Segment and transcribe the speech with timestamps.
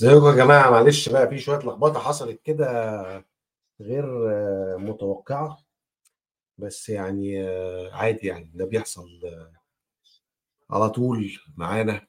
[0.00, 2.66] ازيكم يا جماعة معلش بقى في شوية لخبطة حصلت كده
[3.80, 5.58] غير آه، متوقعة.
[6.58, 9.52] بس يعني آه، عادي يعني ده بيحصل آه،
[10.70, 12.06] على طول معانا.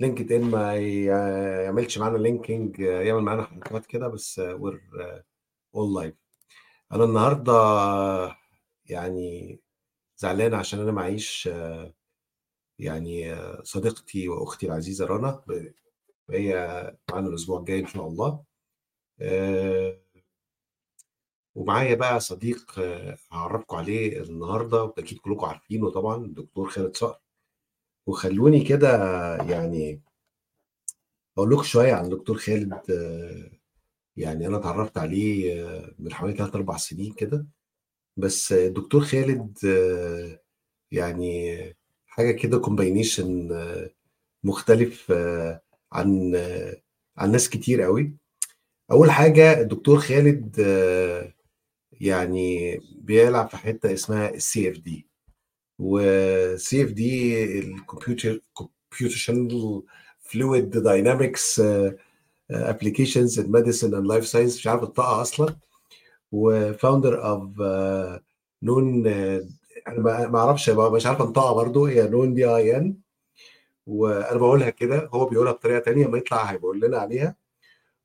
[0.00, 4.80] LinkedIn ما يعملش معانا linking يعمل معانا حركات كده بس we're
[5.74, 6.14] on live
[6.92, 7.52] أنا النهارده
[8.86, 9.60] يعني
[10.16, 11.48] زعلان عشان أنا معيش
[12.78, 15.42] يعني صديقتي وأختي العزيزة رنا.
[16.32, 16.54] هي
[17.10, 18.44] معانا الأسبوع الجاي إن شاء الله.
[19.20, 20.00] آه،
[21.54, 27.20] ومعايا بقى صديق آه، هعرفكم عليه النهارده وأكيد كلكم عارفينه طبعا الدكتور خالد صقر.
[28.06, 28.88] وخلوني كده
[29.36, 30.02] يعني
[31.38, 33.50] أقول لكم شوية عن الدكتور خالد آه،
[34.16, 35.54] يعني أنا اتعرفت عليه
[35.98, 37.46] من حوالي 3 4 سنين كده.
[38.16, 39.58] بس الدكتور خالد
[40.92, 41.56] يعني
[42.06, 43.48] حاجة كده combination
[44.44, 45.12] مختلف
[45.92, 46.34] عن
[47.16, 48.12] عن ناس كتير قوي.
[48.90, 50.56] أول حاجة الدكتور خالد
[52.00, 55.06] يعني بيلعب في حتة اسمها ال CFD
[55.78, 59.82] وال CFD ال computer computational
[60.20, 61.62] fluid dynamics
[62.50, 65.56] applications in medicine and life science مش عارف الطاقة أصلا.
[66.32, 67.60] و founder of
[68.62, 71.86] نون أنا ما أعرفش مش عارف أنطقها برضو.
[71.86, 72.96] هي نون D E N
[73.90, 77.36] وأنا بقولها كده هو بيقولها بطريقة تانية ما يطلع هيقول لنا عليها.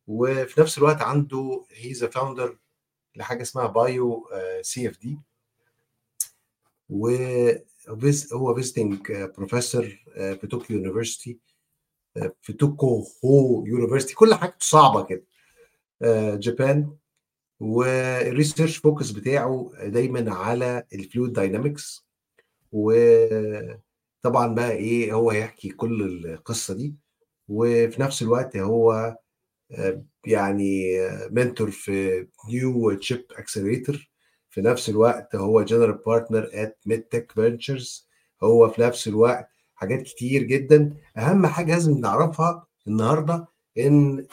[0.07, 2.57] وفي نفس الوقت عنده he's founder
[3.15, 5.19] لحاجة اسمها BioCFD
[6.89, 9.85] وهو visiting professor
[10.15, 11.39] في طوكيو university
[12.41, 15.23] في توكو هو university كل حاجته صعبة كده
[16.37, 16.95] Japan
[17.59, 22.05] وال research focus بتاعه دايما على ال fluid dynamics
[24.25, 26.95] وطبعا بقى إيه هو هيحكي كل القصة دي
[27.47, 29.17] وفي نفس الوقت هو
[29.71, 30.97] آه، يعني
[31.31, 34.09] mentor في Newchip accelerator
[34.49, 38.09] في نفس الوقت هو general partner at MedTech Ventures
[38.43, 40.93] هو في نفس الوقت حاجات كتير جدا.
[41.17, 43.47] أهم حاجة لازم نعرفها النهارده
[43.77, 44.25] إن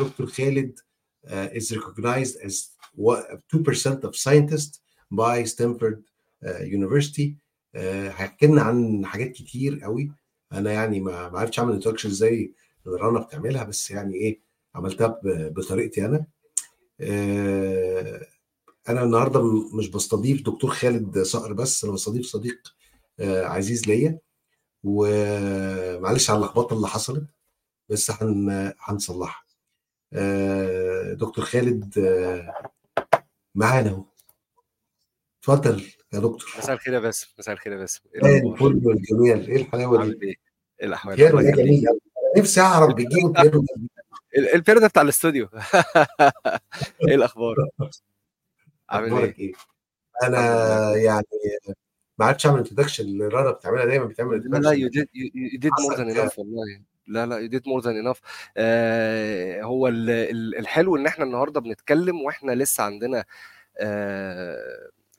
[0.00, 0.78] دكتور خالد
[1.26, 2.54] uh, recognized as
[2.96, 4.80] what- 2% of scientists
[5.10, 6.02] by Stanford
[6.46, 7.36] uh, University.
[7.76, 10.12] Uh, هيحكي لنا عن حاجات كتير قوي.
[10.52, 12.52] أنا يعني ما عرفتش أعمل انتراكشن زي
[12.86, 14.40] رنا بتعملها بس يعني إيه
[14.74, 16.26] عملتها بطريقتي أنا.
[17.00, 18.26] آه،
[18.88, 19.42] أنا النهارده
[19.76, 22.74] مش بستضيف دكتور خالد صقر بس أنا بستضيف صديق
[23.20, 24.18] آه، عزيز ليا.
[24.84, 27.26] ومعلش على اللخبطة اللي حصلت
[27.88, 29.44] بس هن هنصلحها.
[30.12, 32.70] آه، دكتور خالد آه،
[33.54, 34.04] معانا أهو.
[35.40, 35.84] اتفضل.
[36.12, 36.54] يا دكتور.
[36.58, 38.00] مساء الخير يا باسم مساء الخير يا باسم.
[38.14, 39.50] إيه الفل والجميل.
[39.50, 40.34] إيه الحلاوة دي؟ إيه؟
[40.80, 42.00] إيه الأحوال؟ ده جميل يخليك قوي
[42.38, 43.66] نفسي أعرف بيجيبوا بيانو ده
[44.38, 45.48] ال- البير ده بتاع الاستوديو.
[47.08, 47.54] إيه الأخبار؟
[48.90, 49.52] عامل إيه أخبارك إيه؟
[50.22, 50.40] أنا
[50.96, 51.24] يعني
[52.18, 53.84] ما عرفتش أعمل introduction اللي رنا بتعملها.
[53.84, 54.90] دايما بتعمل لا لا you
[55.58, 56.80] did more حصل than كده enough والله.
[57.06, 58.20] لا لا did more than enough.
[58.56, 63.24] آه هو ال- ال- الحلو إن إحنا النهارده بنتكلم وإحنا لسه عندنا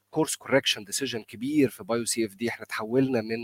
[0.09, 3.37] course correction decision كبير في BioCFD إحنا تحولنا من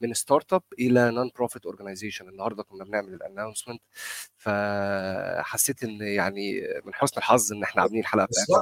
[0.00, 3.82] من startup إلى non-profit organization النهارده كنا بنعمل ال announcement
[4.36, 8.56] فحسيت إن يعني من حسن الحظ إن إحنا عاملين الحلقة بتاعتنا.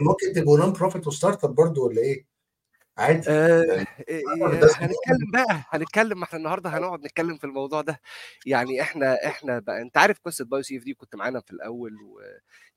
[0.00, 2.35] ممكن تبقوا non-profit و startup برضه ولا إيه؟
[2.98, 3.30] عادي.
[3.30, 4.22] آه يعني إيه،
[4.60, 8.00] لازم هنتكلم بقى هنتكلم ما إحنا النهارده هنقعد نتكلم في الموضوع ده.
[8.46, 11.96] يعني إحنا إحنا بقى أنت عارف قصة BioCFD كنت معانا في الأول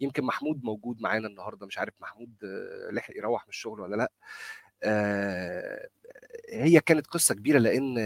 [0.02, 4.04] ويمكن محمود موجود معانا النهارده مش عارف محمود آه، لحق يروح من الشغل ولا لأ.
[4.04, 4.12] آه،
[6.50, 7.98] هي كانت قصة كبيرة لأن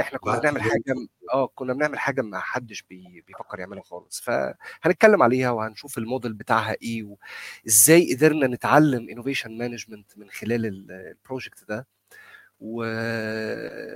[0.00, 0.94] إحنا كنا بنعمل حاجة
[1.32, 4.20] آه كنا بنعمل حاجة ما حدش بي بيفكر يعملها خالص.
[4.20, 7.16] فهنتكلم عليها وهنشوف الموديل بتاعها إيه
[7.66, 11.86] وإزاي قدرنا نتعلم innovation management من خلال ال- ال project ده.
[12.60, 12.76] و...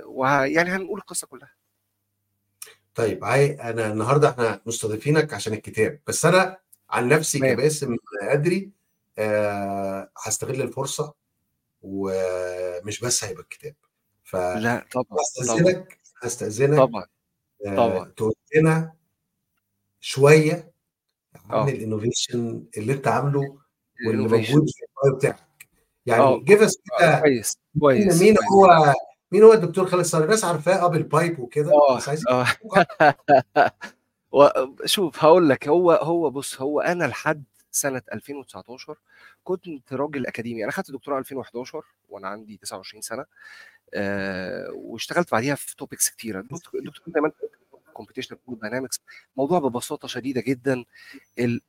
[0.05, 1.51] ويعني هنقول القصة كلها.
[2.95, 6.57] طيب عاي أنا النهارده إحنا مستضيفينك عشان الكتاب بس أنا
[6.89, 8.71] عن نفسي كباسم ادري
[9.17, 11.13] آه هستغل الفرصة
[11.85, 13.75] ومش بس هيبقى الكتاب.
[14.33, 15.17] لا طبعا طبعا.
[15.17, 17.05] فهستأذنك هستأذنك طبعا
[17.65, 18.11] آه طبعا.
[18.17, 18.93] تقول لنا
[19.99, 20.71] شوية
[21.49, 21.69] عن آه.
[21.69, 23.57] ال innovation اللي أنت عامله
[24.07, 25.45] واللي موجود في ال bio بتاعك.
[26.05, 28.93] يعني give us آه، كده كويس كويس مين هو
[29.31, 32.47] مين هو الدكتور خالد صالح؟ الناس عارفاه اب ال bio وكده بس عايزين آه.
[34.31, 38.97] وشوف هقول لك هو هو بص هو أنا لحد سنة 2019
[39.45, 40.63] كنت راجل أكاديمي.
[40.63, 43.25] أنا خدت دكتوراه 2011 وأنا عندي 29 سنة
[43.93, 46.39] آه واشتغلت بعديها في topics كتيرة.
[46.39, 47.35] الدكتور الدكتور زي ما أنت
[47.93, 49.01] computational dynamics
[49.37, 50.85] موضوع ببساطة شديدة جدا.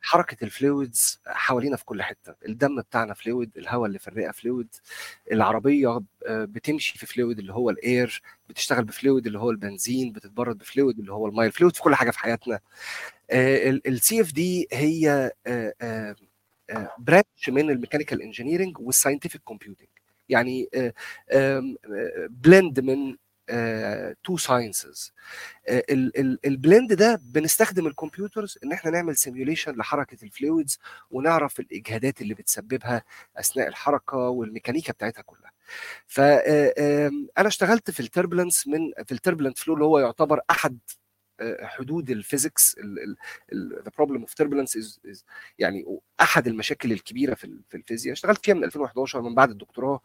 [0.01, 2.35] حركة ال fluids حوالينا في كل حتة.
[2.49, 4.69] الدم بتاعنا fluid الهواء اللي في الرئة fluid
[5.33, 5.89] العربية
[6.27, 10.59] آه، بتمشي في fluid اللي هو ال air بتشتغل ب fluid اللي هو البنزين بتتبرد
[10.59, 12.61] ب fluid اللي هو الماء ال fluid في كل حاجة في حياتنا.
[13.33, 15.33] ال CFD هي
[16.99, 19.89] branch من ال mechanical engineering وال scientific computing
[20.29, 20.69] يعني
[22.29, 23.17] blend من
[24.25, 25.13] two sciences
[26.47, 30.79] ال blend ده بنستخدم ال computers إن إحنا نعمل simulation لحركة ال fluids
[31.11, 33.03] ونعرف الإجهادات اللي بتسببها
[33.37, 35.53] أثناء الحركة والميكانيكا بتاعتها كلها.
[36.07, 41.06] فانا اشتغلت في ال turbulence من في ال turbulent flow اللي هو يعتبر أحد آه،
[41.63, 42.77] حدود ال physics
[43.55, 45.01] the problem of turbulence
[45.59, 48.13] يعني أحد المشاكل الكبيرة في في الفيزياء.
[48.13, 50.01] اشتغلت فيها من 2011 من بعد الدكتوراه.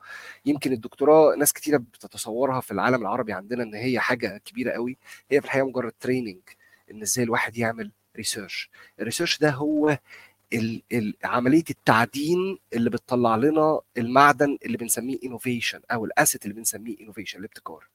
[0.46, 4.98] يمكن الدكتوراه ناس كتيرة بتتصورها في العالم العربي عندنا إن هي حاجة كبيرة قوي.
[5.32, 6.42] هي في الحقيقة مجرد training
[6.92, 8.70] إن إزاي الواحد يعمل research
[9.00, 9.98] ال research ده هو
[11.24, 17.40] عملية التعدين اللي بتطلع لنا المعدن اللي بنسميه innovation أو ال asset اللي بنسميه innovation
[17.40, 17.88] الابتكار.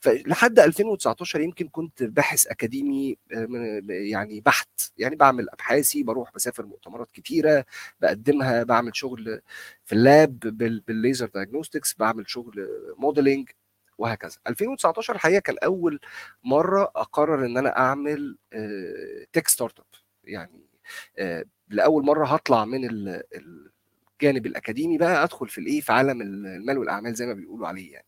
[0.00, 4.68] فلحد 2019 يمكن كنت باحث أكاديمي آه، يعني بحت
[4.98, 7.64] يعني بعمل أبحاثي بروح بسافر مؤتمرات كتيرة
[8.00, 9.40] بقدمها بعمل شغل
[9.84, 12.68] في ال lab بال- بال laser diagnostics بعمل شغل
[12.98, 13.48] modeling
[13.98, 14.36] وهكذا.
[14.46, 16.00] 2019 الحقيقة كان أول
[16.44, 18.38] مرة أقرر إن أنا أعمل
[19.32, 19.84] tech startup
[20.24, 20.60] يعني
[21.18, 23.22] آه، لأول مرة هطلع من ال-
[24.22, 28.06] الجانب الأكاديمي بقى أدخل في الإيه في عالم المال والأعمال زي ما بيقولوا عليه يعني.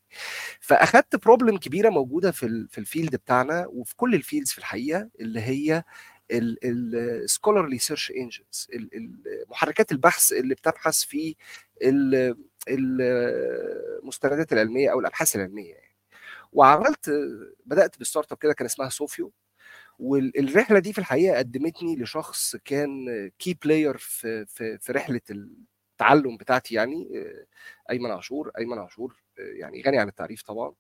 [0.60, 5.08] فأخدت problem كبيرة موجودة في في ال field بتاعنا وفي كل ال fields في الحقيقة
[5.20, 5.84] اللي هي
[6.30, 8.68] ال scholarly search engines
[9.50, 11.36] محركات البحث اللي بتبحث في
[11.82, 12.36] ال-
[12.68, 15.96] المستندات العلمية أو الأبحاث العلمية يعني.
[16.52, 17.10] وعملت
[17.66, 19.32] بدأت ب startup كده كان اسمها صوفيو
[20.02, 23.06] والرحله دي في الحقيقة قدمتني لشخص كان
[23.38, 27.08] key player في في في رحلة التعلم بتاعتي يعني
[27.90, 28.50] أيمن عاشور.
[28.58, 30.74] أيمن عاشور يعني غني عن التعريف طبعا.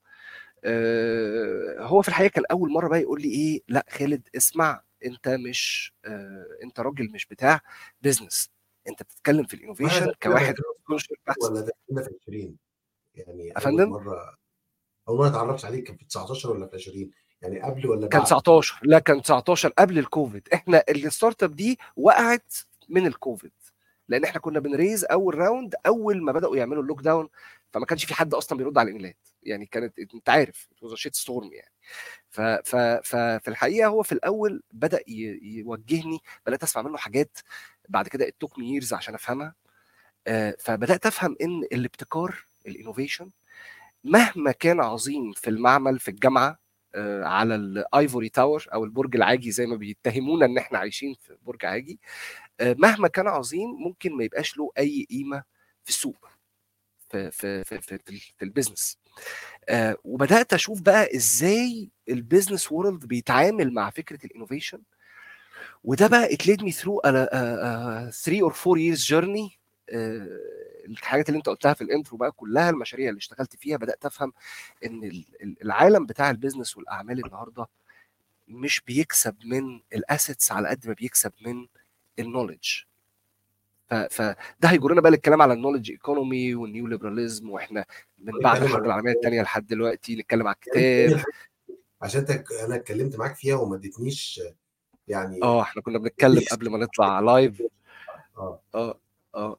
[0.64, 5.28] آه، هو في الحقيقة كان أول مرة بقى يقول لي إيه لا خالد اسمع أنت
[5.28, 7.60] مش آه، أنت راجل مش بتاع
[8.02, 8.50] business
[8.88, 10.54] أنت بتتكلم في ال innovation كواحد
[11.42, 12.56] ولا ده كنا في 20
[13.14, 14.36] يعني يا أول فندم مرة
[15.08, 17.10] أول مرة اتعرفت عليك كان في 19 ولا في 20
[17.42, 20.48] يعني قبل ولا كان بعد؟ 19 لا كان 19 قبل الكوفيد.
[20.54, 22.54] إحنا ال startup دي وقعت
[22.88, 23.52] من الكوفيد.
[24.08, 27.28] لأن إحنا كنا بن raise أول round أول ما بدأوا يعملوا ال lockdown
[27.72, 31.72] فما كانش في حد أصلا بيرد على الايميلات يعني كانت أنت عارف shit storm يعني.
[32.30, 37.38] ف ف ففي الحقيقة هو في الأول بدأ ي- يوجهني بدأت أسمع منه حاجات.
[37.88, 39.54] بعد كده it took me years عشان أفهمها.
[40.26, 43.30] آه، فبدأت أفهم إن الابتكار ال innovation
[44.04, 46.58] مهما كان عظيم في المعمل في الجامعة
[47.24, 51.64] على ال ivory tower أو البرج العاجي زي ما بيتهمونا إن إحنا عايشين في برج
[51.64, 52.00] عاجي.
[52.60, 55.42] آه، مهما كان عظيم ممكن ما يبقاش له أي قيمة
[55.84, 56.28] في السوق
[57.10, 58.98] في في في في, في, ال business
[59.68, 64.82] آه، وبدأت أشوف بقى إزاي ال business world بيتعامل مع فكرة ال innovation
[65.84, 68.52] وده بقى it led me through a, a, a three or
[70.84, 74.32] الحاجات اللي انت قلتها في ال intro بقى كلها المشاريع اللي اشتغلت فيها بدأت أفهم
[74.84, 77.66] إن ال- ال- العالم بتاع ال business والأعمال النهارده
[78.48, 81.66] مش بيكسب من ال assets على قد ما بيكسب من
[82.18, 82.82] ال knowledge
[84.10, 84.36] فده
[84.68, 87.84] هيجرنا بقى للكلام على ال knowledge economy وال neoliberalism وإحنا
[88.18, 91.24] من بعد الحرب العالمية الثانية لحد دلوقتي نتكلم على يعني الكتاب.
[92.02, 94.40] عشان انت أنا اتكلمت معاك فيها وما اديتنيش
[95.08, 97.62] يعني آه إحنا كنا بنتكلم قبل ما نطلع live
[98.38, 98.60] آه.
[98.74, 98.98] آه
[99.34, 99.56] آه،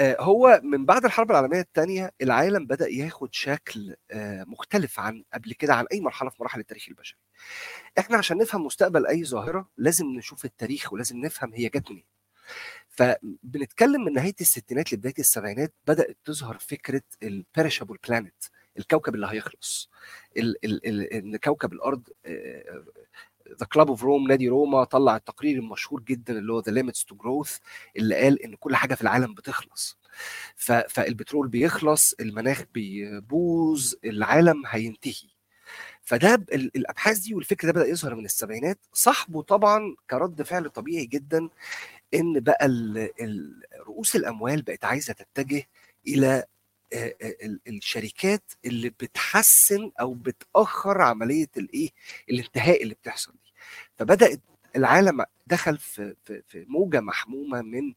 [0.00, 3.96] هو من بعد الحرب العالمية الثانية العالم بدأ ياخد شكل
[4.46, 7.18] مختلف عن قبل كده عن أي مرحلة في مراحل التاريخ البشري.
[7.98, 12.04] إحنا عشان نفهم مستقبل أي ظاهرة لازم نشوف التاريخ ولازم نفهم هي جت منين.
[12.88, 18.44] فبنتكلم من نهاية الستينات لبداية السبعينات بدأت تظهر فكرة ال perishable planet
[18.78, 19.90] الكوكب اللي هيخلص
[21.14, 22.08] إن كوكب الأرض
[23.60, 27.14] The Club of Rome نادي روما طلع التقرير المشهور جدا اللي هو The Limits to
[27.14, 27.58] Growth
[27.96, 29.98] اللي قال إن كل حاجة في العالم بتخلص.
[30.88, 35.28] فالبترول بيخلص المناخ بيبوظ العالم هينتهي.
[36.02, 38.78] فده الأبحاث دي والفكر ده بدأ يظهر من السبعينات.
[38.92, 41.48] صاحبه طبعا كرد فعل طبيعي جدا
[42.14, 42.68] إن بقى
[43.86, 45.68] رؤوس الأموال بقت عايزة تتجه
[46.06, 46.44] إلى ال-
[47.68, 51.90] الشركات اللي بتحسن أو بتأخر عملية الإيه
[52.30, 53.52] الانتهاء اللي بتحصل دي.
[53.96, 54.40] فبدأت
[54.76, 57.94] العالم دخل في في في موجة محمومة من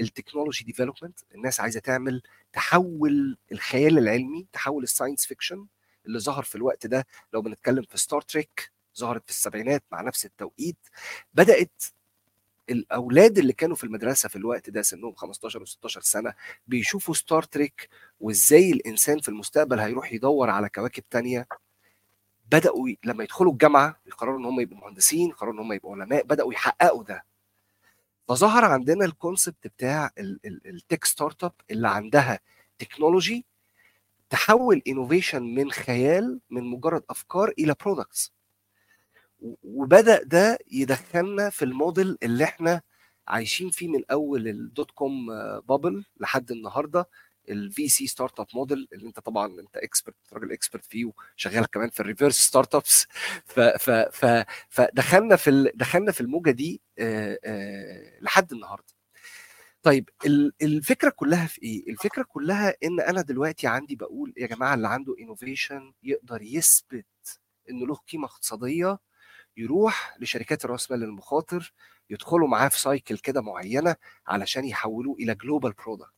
[0.00, 5.66] ال technology development الناس عايزة تعمل تحول الخيال العلمي تحول ال science fiction
[6.06, 7.06] اللي ظهر في الوقت ده.
[7.32, 10.76] لو بنتكلم في Star Trek ظهرت في السبعينات مع نفس التوقيت.
[11.34, 11.82] بدأت
[12.70, 16.34] الأولاد اللي كانوا في المدرسة في الوقت ده سنهم 15 و16 سنة
[16.66, 17.88] بيشوفوا Star Trek
[18.20, 21.46] وإزاي الإنسان في المستقبل هيروح يدور على كواكب تانية.
[22.52, 26.22] بدأوا ي- لما يدخلوا الجامعة يقرروا إن هم يبقوا مهندسين يقرروا إن هم يبقوا علماء
[26.24, 27.24] بدأوا يحققوا ده.
[28.28, 30.10] فظهر عندنا ال concept بتاع
[30.66, 32.40] ال tech startup اللي عندها
[32.78, 33.44] technology
[34.30, 38.32] تحول innovation من خيال من مجرد أفكار إلى products
[39.62, 42.80] وبدأ ده يدخلنا في الموديل اللي إحنا
[43.28, 45.26] عايشين فيه من أول ال dot com
[45.60, 47.08] bubble لحد النهارده
[47.48, 51.04] ال VC startup model اللي انت طبعا انت expert راجل expert فيه
[51.36, 53.06] وشغال كمان في ال reverse startups
[54.70, 55.72] فدخلنا في.
[55.74, 58.92] دخلنا في الموجة دي آه، آه، لحد النهارده
[59.82, 64.74] طيب ال- الفكرة كلها في إيه؟ الفكرة كلها إن أنا دلوقتي عندي بقول يا جماعة
[64.74, 67.06] اللي عنده innovation يقدر يثبت
[67.70, 68.98] إنه له قيمة اقتصادية
[69.58, 71.72] يروح لشركات رأس مال المخاطر
[72.10, 73.96] يدخلوا معاه في cycle كده معينة
[74.26, 76.12] علشان يحولوه إلى global product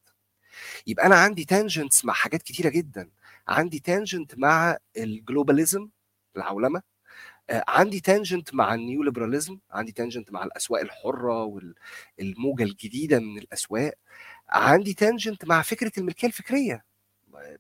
[0.87, 3.11] يبقى أنا عندي tangents مع حاجات كتيرة جدا.
[3.49, 5.88] عندي tangent مع ال globalism
[6.37, 6.82] العولمة.
[7.50, 13.38] آه، عندي tangent مع ال neo liberalism عندي tangent مع الأسواق الحرة والموجه الجديدة من
[13.38, 13.94] الأسواق.
[14.49, 16.85] عندي tangent مع فكرة الملكية الفكرية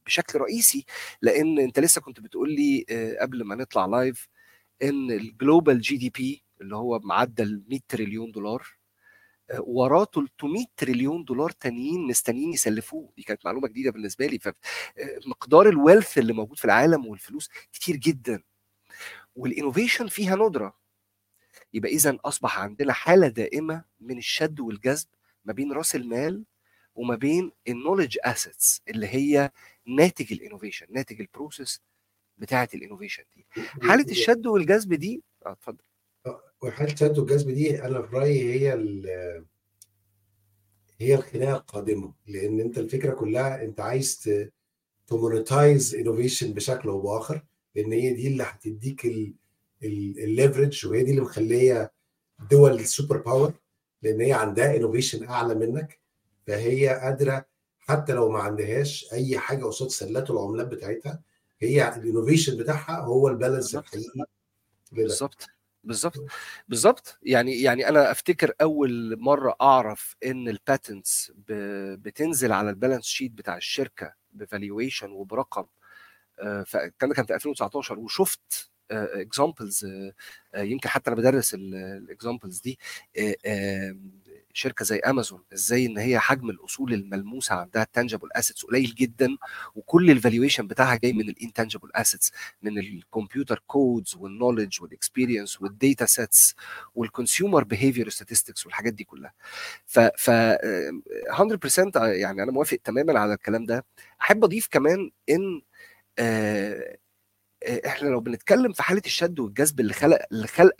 [0.06, 0.84] بشكل رئيسي.
[1.22, 4.28] لأن أنت لسه كنت بتقول لي آه، قبل ما نطلع live
[4.82, 8.66] إن ال global GDP اللي هو معدل 100 تريليون دولار
[9.50, 13.12] آه، وراه 300 تريليون دولار تانيين مستنيين يسلفوه.
[13.16, 14.38] دي كانت معلومة جديدة بالنسبة لي.
[14.38, 18.42] فمقدار ال wealth اللي موجود في العالم والفلوس كتير جدا.
[19.36, 20.78] وال innovation فيها ندرة.
[21.74, 25.08] يبقى اذا أصبح عندنا حالة دائمة من الشد والجذب
[25.44, 26.44] ما بين رأس المال
[26.94, 29.50] وما بين ال knowledge assets اللي هي
[29.86, 31.82] ناتج ال innovation ناتج ال process
[32.40, 33.46] بتاعة ال innovation دي.
[33.82, 35.78] حالة الشد والجذب دي آه اتفضل.
[36.62, 38.72] وحالة الشد والجذب دي أنا في رأيي هي
[41.00, 44.30] هي الخناقه القادمة لأن أنت الفكرة كلها أنت عايز
[45.06, 47.44] ت monetize innovation بشكل أو بآخر
[47.74, 49.06] لأن هي دي اللي هتديك
[49.82, 51.92] ال leverage وهي دي اللي مخلية
[52.50, 53.52] دول super power
[54.02, 56.00] لأن هي عندها innovation أعلى منك
[56.46, 57.44] فهي قادرة
[57.78, 61.22] حتى لو ما عندهاش أي حاجة قصاد سلة العملات بتاعتها
[61.62, 63.74] هي ال innovation بتاعها هو ال balance.
[63.74, 64.24] الحقيقي
[64.92, 65.46] بالظبط.
[65.84, 66.24] بالظبط.
[66.68, 67.18] بالظبط.
[67.22, 71.32] يعني يعني أنا أفتكر أول مرة أعرف إن ال patents
[71.98, 75.66] بتنزل على ال balance sheet بتاع الشركة ب valuation وبرقم.
[76.40, 79.86] آه، فالكلام ده كان في 2019 وشفت examples
[80.56, 82.78] يمكن حتى أنا بدرس ال examples دي.
[83.18, 83.96] آه، آه،
[84.52, 89.36] شركة زي امازون إزاي إن هي حجم الأصول الملموسة عندها ال tangible assets قليل جدا
[89.74, 96.06] وكل ال valuation بتاعها جاي من ال intangible assets من الكمبيوتر كودز والنولج والاكسبيرينس والديتا
[96.06, 96.54] سيتس
[96.94, 99.32] والكونسيومر بيهيفير ستاتستكس والحاجات دي كلها.
[99.86, 100.90] ف ف آه،
[101.30, 103.84] 100% يعني أنا موافق تماما على الكلام ده.
[104.20, 105.62] أحب أضيف كمان إن
[106.18, 106.96] آه،
[107.86, 110.74] إحنا لو بنتكلم في حالة الشد والجذب اللي خلق اللي خلق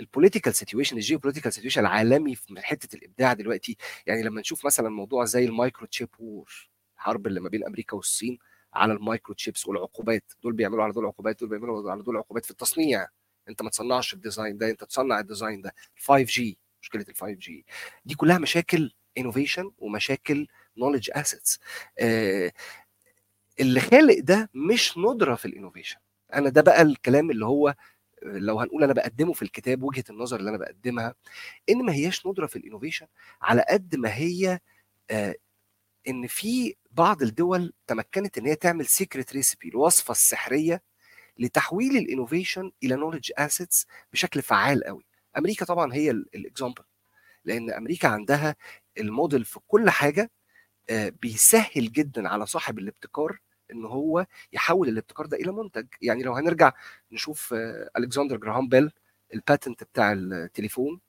[0.00, 3.76] ال political situation ال geopolitical situation العالمي من حتة الإبداع دلوقتي.
[4.06, 8.38] يعني لما نشوف مثلا موضوع زي ال microchip war الحرب اللي ما بين أمريكا والصين
[8.74, 10.32] على ال microchips والعقوبات.
[10.42, 13.06] دول بيعملوا على دول عقوبات دول بيعملوا على دول عقوبات في التصنيع.
[13.48, 15.74] أنت ما تصنعش ال design ده أنت تصنع ال design ده.
[15.96, 17.66] 5 G مشكلة ال 5 G.
[18.04, 20.46] دي كلها مشاكل innovation ومشاكل
[20.76, 21.60] knowledge assets
[23.60, 25.96] اللي خالق ده مش ندرة في ال innovation.
[26.34, 27.74] أنا ده بقى الكلام اللي هو
[28.22, 31.14] لو هنقول أنا بقدمه في الكتاب وجهة النظر اللي أنا بقدمها
[31.70, 33.06] إن ما هياش ندرة في ال innovation
[33.42, 34.60] على قد ما هي
[35.10, 35.34] آه،
[36.08, 40.82] إن في بعض الدول تمكنت إن هي تعمل secret recipe الوصفة السحرية
[41.38, 45.04] لتحويل ال innovation إلى knowledge assets بشكل فعال قوي.
[45.38, 46.82] أمريكا طبعا هي ال example
[47.44, 48.56] لأن أمريكا عندها
[48.98, 50.30] الموديل في كل حاجة
[50.90, 53.38] آه، بيسهل جدا على صاحب الابتكار
[53.72, 55.86] إن هو يحول الابتكار ده إلى منتج.
[56.02, 56.72] يعني لو هنرجع
[57.12, 58.90] نشوف آه، ألكسندر جراهام بيل
[59.34, 61.00] ال patent بتاع التليفون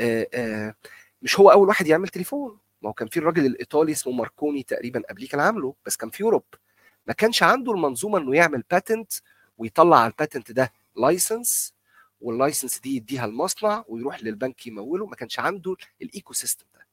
[0.00, 0.74] آه، آه،
[1.22, 2.58] مش هو أول واحد يعمل تليفون.
[2.82, 6.22] ما هو كان في الراجل الإيطالي اسمه ماركوني تقريبا قبليه كان عامله بس كان في
[6.22, 6.44] Europe
[7.06, 9.12] ما كانش عنده المنظومة إنه يعمل patent
[9.58, 11.74] ويطلع على ال patent ده license
[12.20, 15.06] وال license دي يديها المصنع ويروح للبنك يموله.
[15.06, 16.86] ما كانش عنده ال ecosystem ده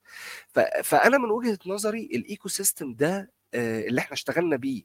[0.83, 4.83] فأنا من وجهة نظري ال ecosystem ده اللي إحنا اشتغلنا بيه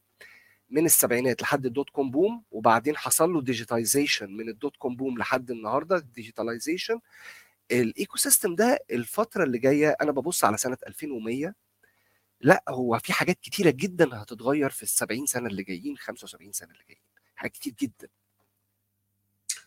[0.70, 4.96] من السبعينات لحد ال dot com boom وبعدين حصل له digitization من ال dot com
[4.96, 7.00] boom لحد النهارده ال digitalization ال
[7.70, 11.54] ecosystem ده الفترة اللي جاية أنا ببص على سنة 2100
[12.40, 16.70] لا هو في حاجات كتيرة جدا هتتغير في ال 70 سنة اللي جايين 75 سنة
[16.70, 17.02] اللي جايين.
[17.36, 18.08] حاجات كتير جدا.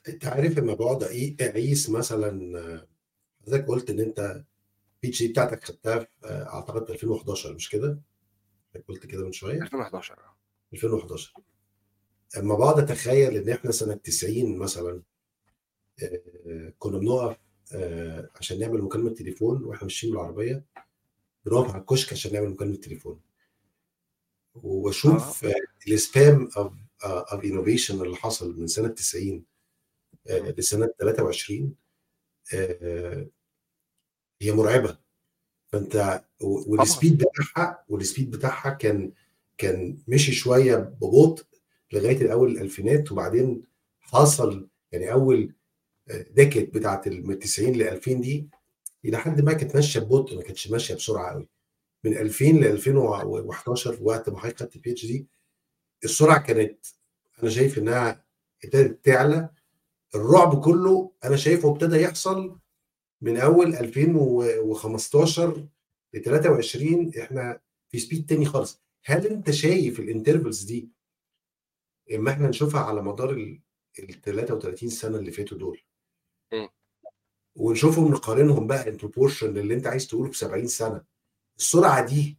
[0.08, 1.04] أنت عارف لما بقعد
[1.42, 2.88] اقيس مثلا آه،
[3.46, 4.44] حضرتك قلت إن أنت
[5.06, 8.00] اتش دي بتاعتك خدتها آه، أعتقد في 2011 مش كده؟
[8.88, 10.20] قلت كده من شوية؟ 2011
[10.74, 11.34] 2011
[12.38, 15.02] أما بقعد اتخيل إن إحنا سنة 90 مثلا
[16.04, 17.38] آه، كنا بنقف
[17.74, 20.64] آه، عشان نعمل مكالمة تليفون وإحنا ماشيين بالعربية
[21.46, 23.22] بنقف على الكشك عشان نعمل مكالمة تليفون.
[24.56, 25.54] وبشوف آه،
[25.88, 29.46] ال span of of innovation اللي حصل من سنة 90
[30.30, 31.76] آه، لسنة 23
[32.54, 33.28] آه،
[34.42, 34.98] هي مرعبة.
[35.72, 39.12] فأنت وال speed بتاعها وال speed بتاعها كان
[39.58, 41.46] كان مشي شوية ببطء
[41.94, 43.64] لغاية الأول الألفينات وبعدين
[44.02, 45.54] حصل يعني أول
[46.32, 48.50] decade بتاعت من 90 ل 2000 دي
[49.06, 51.48] إلى حد ما كانت ماشية ببطء ما كانتش ماشية بسرعة قوي
[52.04, 55.28] من 2000 ل 2011 وقت ما حضرتك خدت ال PhD
[56.04, 56.86] السرعة كانت
[57.44, 58.24] أنا شايف إنها
[58.64, 59.50] ابتدت تعلى.
[60.16, 62.58] الرعب كله أنا شايفه ابتدى يحصل
[63.22, 65.68] من أول 2015
[66.14, 70.90] ل 23 إحنا في speed تاني خالص هل أنت شايف ال intervals دي
[72.16, 73.62] إما إحنا نشوفها على مدار ال
[74.00, 75.82] ال 33 سنة اللي فاتوا دول.
[77.56, 81.04] ونشوفهم نقارنهم بقى in proportion للي أنت عايز تقوله في 70 سنة
[81.58, 82.38] السرعة دي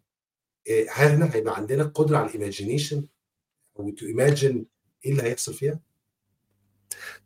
[0.67, 3.07] إيه، هل إحنا هيبقى عندنا القدرة على ال imagination
[3.79, 4.67] أو to imagine
[5.07, 5.81] إيه اللي هيحصل فيها؟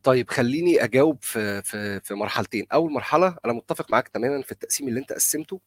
[0.03, 2.67] طيب خليني أجاوب في في في مرحلتين.
[2.73, 5.61] أول مرحلة أنا متفق معاك تماما في التقسيم اللي أنت قسمته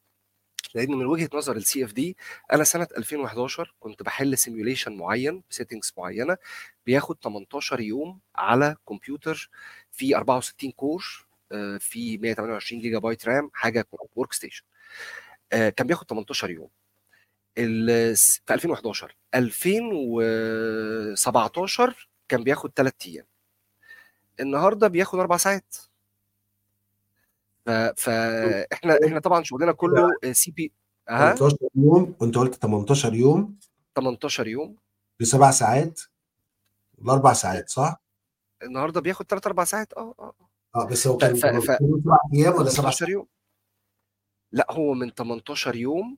[0.76, 2.18] لأن من وجهة نظر ال CFD
[2.54, 6.38] أنا سنة 2011 كنت بحل simulation معين ب settings معينة
[6.86, 9.50] بياخد 18 يوم على كمبيوتر
[9.92, 14.64] في 64 core آه، في 128 جيجا بايت RAM حاجة workstation
[15.52, 16.70] كان بياخد 18 يوم.
[17.56, 23.26] في 2011 2017 كان بياخد 3 أيام.
[24.40, 25.76] النهارده بياخد أربع ساعات.
[27.98, 30.72] فاحنا إحنا طبعا شغلنا كله CPU
[31.10, 33.60] ها 18 يوم وأنت قلت 18 يوم.
[33.96, 34.76] 18 يوم.
[35.20, 36.02] لسبع ساعات.
[37.02, 38.02] لاربع ساعات صح؟
[38.64, 39.94] النهارده بياخد 3 4 ساعات.
[39.94, 40.34] آه آه
[40.76, 40.86] آه.
[40.86, 41.78] بس هو كان سبع
[42.34, 43.28] أيام ولا سبع 18 يوم.
[44.52, 46.18] لا هو من 18 يوم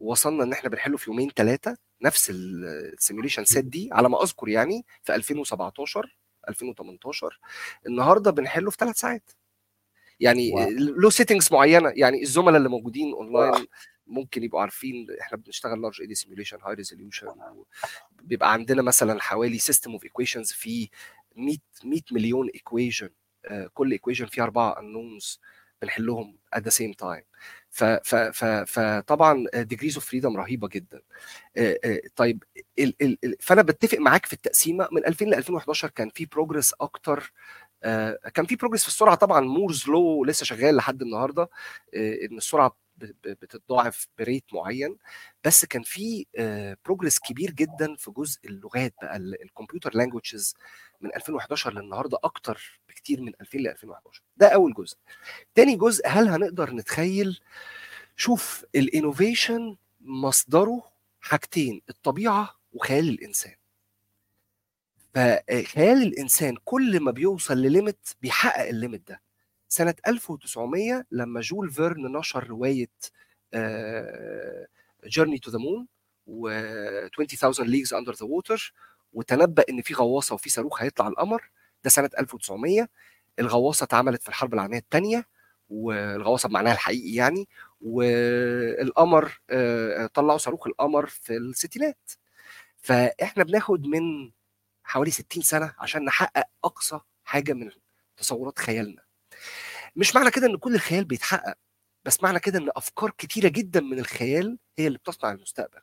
[0.00, 3.88] وصلنا إن إحنا بنحله في يومين ثلاثة نفس ال simulation set دي.
[3.92, 6.16] على ما أذكر يعني في 2017
[6.48, 7.38] 2018
[7.86, 9.30] النهارده بنحله في ثلاث ساعات.
[10.20, 10.70] يعني wow.
[10.70, 13.66] له settings معينة يعني الزملاء اللي موجودين اونلاين
[14.06, 17.26] ممكن يبقوا عارفين إحنا بنشتغل large eddy simulation high resolution
[18.22, 20.88] بيبقى عندنا مثلا حوالي system of equations في
[21.36, 23.08] 100 100 مليون equation
[23.74, 25.40] كل equation فيها أربعة unknowns
[25.82, 26.36] بنحلهم
[27.02, 27.24] time.
[27.70, 31.00] ف ف ف فطبعا degrees of freedom رهيبة جدا.
[32.16, 32.44] طيب
[33.40, 37.32] فأنا بتفق معاك في التقسيمة من 2000 ل 2011 كان في progress أكتر
[38.34, 41.48] كان في progress في السرعة طبعا Moore's law لسه شغال لحد النهارده
[41.96, 44.96] إن السرعة بتتضاعف ب rate معين
[45.44, 46.26] بس كان في
[46.84, 50.54] progress كبير جدا في جزء اللغات بقى ال computer languages
[51.00, 54.96] من 2011 للنهاردة أكتر بكتير من 2000 ل 2011 ده أول جزء.
[55.54, 57.40] تاني جزء هل هنقدر نتخيل
[58.16, 60.82] شوف ال innovation مصدره
[61.20, 63.54] حاجتين الطبيعة وخيال الإنسان.
[65.14, 69.20] فخيال الإنسان كل ما بيوصل لل limit بيحقق ال limit ده.
[69.68, 72.88] سنة 1900 لما جول فيرن نشر رواية
[75.06, 75.86] Journey to the Moon
[76.26, 76.48] و
[77.20, 78.74] 20000 leagues under the water
[79.12, 81.50] وتنبأ إن في غواصة وفي صاروخ هيطلع القمر.
[81.84, 82.88] ده سنة 1900
[83.38, 85.26] الغواصة اتعملت في الحرب العالمية الثانية
[85.70, 87.48] والغواصة بمعناها الحقيقي يعني.
[87.80, 92.10] والقمر آه، طلعوا صاروخ القمر في الستينات.
[92.78, 94.32] فإحنا بناخد من
[94.84, 97.70] حوالي 60 سنة عشان نحقق أقصى حاجة من
[98.16, 99.05] تصورات خيالنا.
[99.96, 101.54] مش معنى كده إن كل الخيال بيتحقق
[102.04, 105.78] بس معنى كده إن أفكار كتيرة جدا من الخيال هي اللي بتصنع المستقبل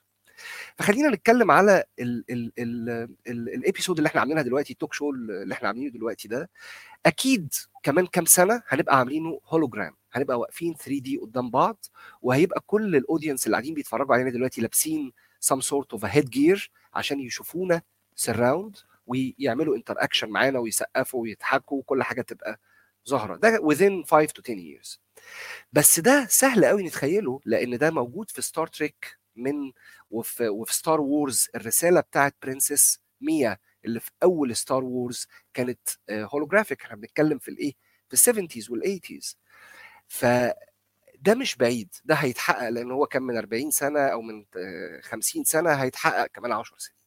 [0.78, 2.90] فخلينا نتكلم على ال ال ال
[3.28, 6.50] ال ال episode اللي إحنا عاملينها دلوقتي ال talk show اللي إحنا عاملينه دلوقتي ده.
[7.06, 11.86] أكيد كمان كام سنة هنبقى عاملينه هولوجرام هنبقى واقفين 3D قدام بعض
[12.22, 15.12] وهيبقى كل ال audience اللي قاعدين بيتفرجوا علينا دلوقتي لابسين
[15.54, 16.60] some sort of a headgear
[16.94, 17.82] عشان يشوفونا
[18.16, 22.60] surround ويعملوا interaction معانا ويسقفوا ويضحكوا وكل حاجة تبقى
[23.10, 24.98] ظاهره ده within 5 to 10 years.
[25.74, 29.72] بس ده سهل قوي نتخيله لأن ده موجود في Star Trek من
[30.12, 35.80] وفي وفي Star Wars الرسالة بتاعت Princess Leia اللي في أول Star Wars كانت
[36.12, 37.74] holographic إحنا بنتكلم في الإيه؟
[38.08, 39.38] في ال seventies وال eighties
[40.08, 41.96] فده مش بعيد.
[42.06, 46.52] ده هيتحقق لأن هو كان من 40 سنة أو من آه، 50 سنة هيتحقق كمان
[46.52, 46.98] 10 سنين.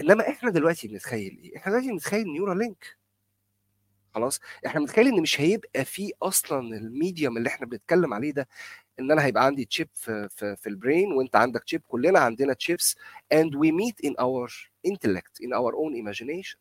[0.00, 2.96] إنما إحنا دلوقتي بنتخيل إيه؟ إحنا دلوقتي بنتخيل Neuralink
[4.14, 4.40] خلاص.
[4.66, 8.48] إحنا متخيل إن مش هيبقى في أصلا ال medium اللي إحنا بنتكلم عليه ده
[9.00, 12.52] إن أنا هيبقى عندي chip في في, في ال brain وأنت عندك chip كلنا عندنا
[12.54, 12.96] chips
[13.34, 14.48] and we meet in our
[14.88, 16.56] intellect in our own imagination.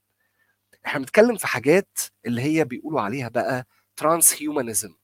[0.85, 4.95] إحنا بنتكلم في حاجات اللي هي بيقولوا عليها بقى transhumanism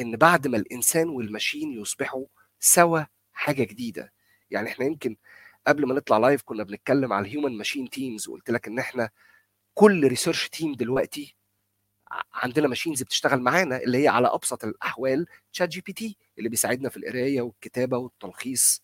[0.00, 2.24] إن بعد ما الإنسان وال machine يصبحوا
[2.60, 3.00] سوا
[3.32, 4.12] حاجة جديدة.
[4.50, 5.16] يعني إحنا يمكن
[5.66, 9.10] قبل ما نطلع live كنا بنتكلم على ال human machine teams وقلت لك إن إحنا
[9.74, 11.36] كل research team دلوقتي
[12.34, 17.98] عندنا machines بتشتغل معانا اللي هي على أبسط الأحوال ChatGPT اللي بيساعدنا في القراية والكتابة
[17.98, 18.82] والتلخيص.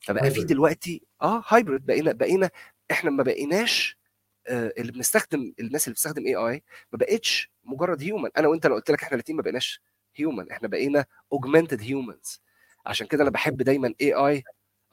[0.00, 2.50] فبقى في دلوقتي آه hybrid بقينا بقينا
[2.90, 3.98] إحنا ما بقيناش
[4.46, 8.90] آه اللي بنستخدم الناس اللي بتستخدم AI ما بقتش مجرد human أنا وأنت لو قلت
[8.90, 9.80] لك إحنا الاثنين ما بقيناش
[10.16, 12.40] human إحنا بقينا augmented humans
[12.86, 14.42] عشان كده أنا بحب دايما AI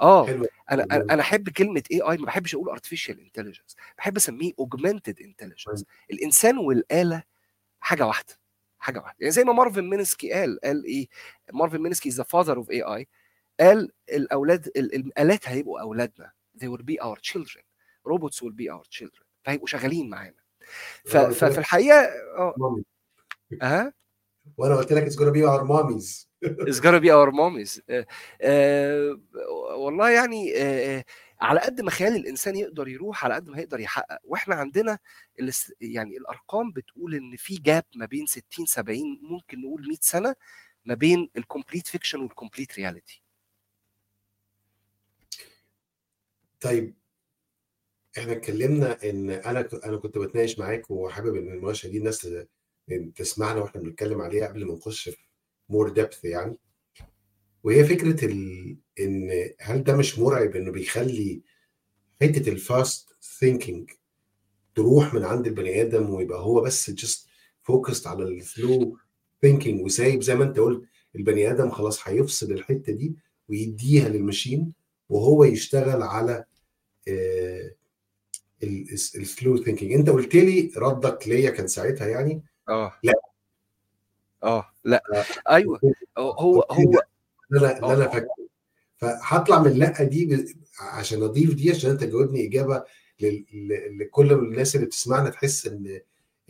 [0.01, 0.29] آه
[0.71, 6.58] أنا أنا أحب كلمة AI ما بحبش أقول artificial intelligence بحب أسميه augmented intelligence الإنسان
[6.58, 7.23] والآلة
[7.80, 8.34] حاجة واحدة
[8.80, 9.18] حاجة واحدة.
[9.20, 11.08] يعني زي ما Marvin Minsky قال قال إيه
[11.54, 13.08] Marvin Minsky the father of AI
[13.60, 16.32] قال الأولاد الآلات هيبقوا أولادنا.
[16.58, 17.63] They will be our children.
[18.06, 19.24] Robots will be our children.
[19.44, 20.39] فهيبقوا شغالين معانا.
[21.06, 22.00] ففي الحقيقة
[22.38, 22.82] آه.
[23.62, 23.94] أه؟
[24.58, 26.26] وأنا قلت لك it's gonna be our mommies.
[26.46, 27.82] It's gonna be our mommies.
[27.89, 28.06] آه
[28.42, 29.20] آه
[29.78, 31.06] والله يعني آه
[31.41, 34.19] على قد ما خيال الإنسان يقدر يروح على قد ما هيقدر يحقق.
[34.23, 34.99] وإحنا عندنا
[35.82, 40.36] يعني الأرقام بتقول إن في gap ما بين 60 70 ممكن نقول 100 سنة
[40.86, 43.23] ما بين ال complete fiction وال complete reality
[46.62, 46.95] طيب
[48.17, 52.28] إحنا اتكلمنا إن أنا أنا كنت بتناقش معاك وحابب إن المناقشة دي الناس
[53.15, 55.17] تسمعنا وإحنا بنتكلم عليها قبل ما نخش في
[55.69, 56.58] more depth يعني.
[57.63, 58.78] وهي فكرة ال...
[58.99, 61.41] إن هل ده مش مرعب إنه بيخلي
[62.21, 63.91] حتة ال fast thinking
[64.75, 67.28] تروح من عند البني آدم ويبقى هو بس just
[67.63, 68.97] focused على ال slow
[69.41, 70.83] thinking وسايب زي ما أنت قلت
[71.15, 73.15] البني آدم خلاص هيفصل الحتة دي
[73.49, 74.73] ويديها لل machine
[75.09, 76.45] وهو يشتغل على
[78.63, 82.93] ال slow thinking أنت قلت لي ردك ليا كان ساعتها يعني؟ آه.
[83.03, 83.13] لا.
[84.43, 85.03] آه لا.
[85.49, 85.79] أيوه.
[86.17, 87.01] هو هو
[87.53, 88.38] أنا أنا فاكره
[88.99, 90.55] فهطلع من اللقطة دي.
[90.79, 92.83] عشان أضيف دي عشان أنت جاوبني إجابة.
[93.99, 96.01] لكل الناس اللي بتسمعنا تحس ان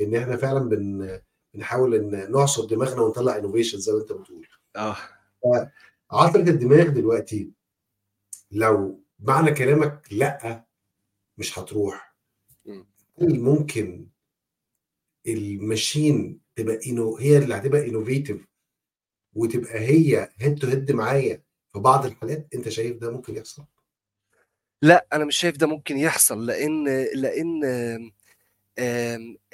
[0.02, 1.20] إن إحنا فعلا بن...
[1.54, 4.48] بنحاول إن نعصر دماغنا ونطلع innovation زي ما أنت بتقول
[5.46, 5.72] آه
[6.12, 7.52] عصرة الدماغ دلوقتي
[8.52, 10.66] لو معنى كلامك لأ
[11.38, 12.16] مش هتروح
[13.22, 14.08] هل ممكن
[15.28, 18.48] ال machine تبقى إنو هي اللي هتبقى innovative
[19.34, 23.66] وتبقى هي head to head معايا في بعض الحالات انت شايف ده ممكن يحصل؟
[24.82, 26.84] لا أنا مش شايف ده ممكن يحصل لأن
[27.16, 27.64] لأن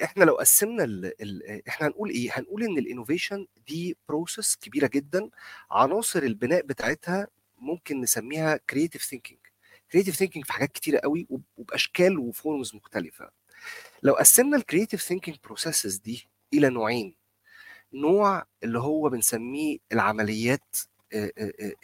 [0.04, 4.90] إحنا لو قسمنا ال ال إحنا هنقول إيه؟ هنقول ان ال innovation دي process كبيرة
[4.94, 5.30] جدا
[5.70, 7.26] عناصر البناء بتاعتها
[7.58, 9.38] ممكن نسميها creative thinking
[9.92, 11.26] creative thinking في حاجات كتيرة قوي
[11.56, 13.30] وبأشكال و forms مختلفة
[14.02, 17.14] لو قسمنا ال creative thinking processes دي إلى نوعين
[17.92, 20.76] نوع اللي هو بنسميه العمليات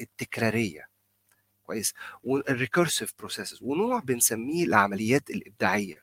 [0.01, 0.89] التكرارية.
[1.63, 1.95] كويس.
[2.23, 6.03] وال recursive processes ونوع بنسميه العمليات الإبداعية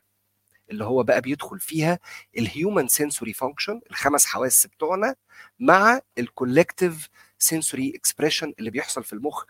[0.70, 1.98] اللي هو بقى بيدخل فيها
[2.38, 5.14] ال human sensory function الخمس حواس بتوعنا
[5.58, 7.08] مع ال collective
[7.38, 9.44] sensory expression اللي بيحصل في المخ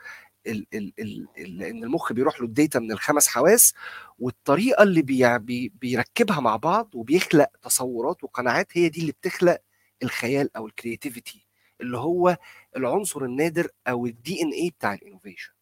[0.46, 1.28] ال ال ال
[1.59, 3.74] لأن المخ بيروح له ال data من الخمس حواس
[4.18, 9.59] والطريقة اللي بي بي بيركبها مع بعض وبيخلق تصورات وقناعات هي دي اللي بتخلق
[10.02, 11.46] الخيال أو ال creativity
[11.82, 12.36] اللي هو
[12.76, 15.52] العنصر النادر أو ال DNA بتاع ال innovation.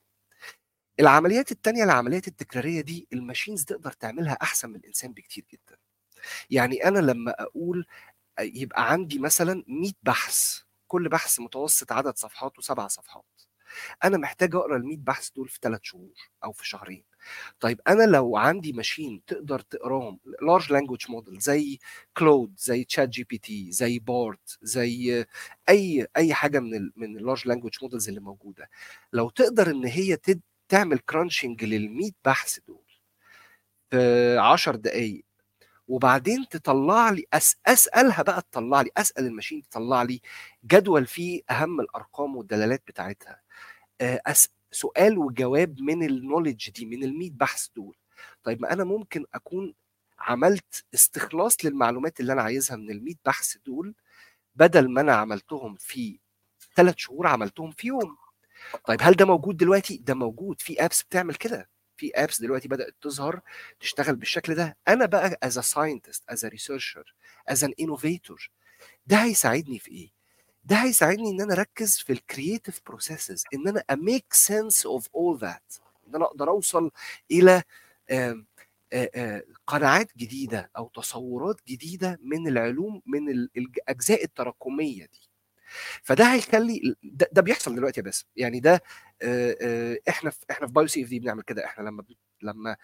[1.01, 5.77] العمليات التانية العمليات التكرارية دي ال machines تقدر تعملها أحسن من الإنسان بكتير جدا.
[6.51, 7.87] يعني أنا لما أقول
[8.41, 13.25] يبقى عندي مثلا 100 بحث كل بحث متوسط عدد صفحاته سبع صفحات.
[14.05, 16.13] أنا محتاج أقرأ ال 100 بحث دول في ثلاث شهور
[16.45, 17.05] أو في شهرين.
[17.61, 21.79] طيب أنا لو عندي machine تقدر تقراهم large language model زي
[22.17, 25.27] Claude زي ChatGPT زي Bard زي
[25.69, 28.71] أي أي حاجة من ال من ال large language models اللي موجودة
[29.13, 32.85] لو تقدر إن هي تد تعمل crunching لل 100 بحث دول
[33.91, 35.25] في 10 دقائق
[35.89, 40.21] وبعدين تطلع لي أس أسألها بقى تطلع لي أسأل الماشين تطلع لي
[40.65, 43.41] جدول فيه أهم الأرقام والدلالات بتاعتها.
[44.01, 47.97] أس سؤال وجواب من النولج دي من ال 100 بحث دول.
[48.43, 49.75] طيب ما أنا ممكن أكون
[50.19, 53.95] عملت استخلاص للمعلومات اللي أنا عايزها من ال 100 بحث دول
[54.55, 56.19] بدل ما أنا عملتهم في
[56.77, 58.17] ثلاث شهور عملتهم في يوم.
[58.85, 60.61] طيب هل ده موجود دلوقتي؟ ده موجود.
[60.61, 61.71] في ابس بتعمل كده.
[61.97, 63.41] في apps دلوقتي بدأت تظهر
[63.81, 64.77] تشتغل بالشكل ده.
[64.89, 67.15] أنا بقى as scientist as researcher
[67.49, 68.51] as an innovator
[69.07, 70.18] ده هيساعدني في إيه؟
[70.69, 75.09] ده هيساعدني إن أنا أركز في ال creative processes إن أنا ا make sense of
[75.15, 75.75] all that
[76.09, 76.91] إن أنا أقدر أوصل
[77.31, 77.63] إلى
[79.67, 85.29] قناعات جديدة أو تصورات جديدة من العلوم من الاجزاء التراكمية دي.
[86.03, 88.27] فده هيخلي ده, ده بيحصل دلوقتي يا باسم.
[88.37, 88.83] يعني ده
[90.09, 91.65] إحنا في إحنا في BioCFD بنعمل كده.
[91.65, 92.05] إحنا لما
[92.43, 92.77] لما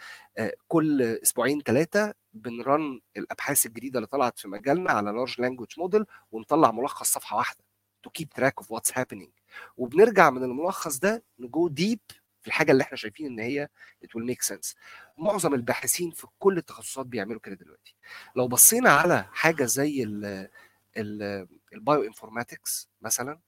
[0.68, 6.04] كل أسبوعين ثلاثة بن run الأبحاث الجديدة اللي طلعت في مجالنا على large language model
[6.32, 7.63] ونطلع ملخص صفحة واحدة.
[8.04, 9.28] to keep track of what's happening
[9.76, 12.00] وبنرجع من الملخص ده ن go deep
[12.40, 13.68] في الحاجة اللي إحنا شايفين إن هي
[14.04, 14.74] it will make sense.
[15.18, 17.94] معظم الباحثين في كل التخصصات بيعملوا كده دلوقتي.
[18.36, 20.48] لو بصينا على حاجة زي ال
[21.72, 23.40] ال bioinformatics مثلا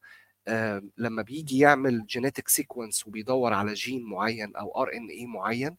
[0.99, 5.77] لما بيجي يعمل genetic sequence وبيدور على جين معين أو RNA معين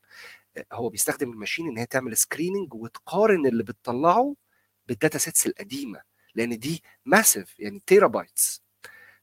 [0.74, 4.36] هو بيستخدم ال machine إن هي تعمل screening وتقارن اللي بتطلعه
[4.88, 6.02] بال data sets القديمة.
[6.36, 8.67] لأن دي massive يعني terabytes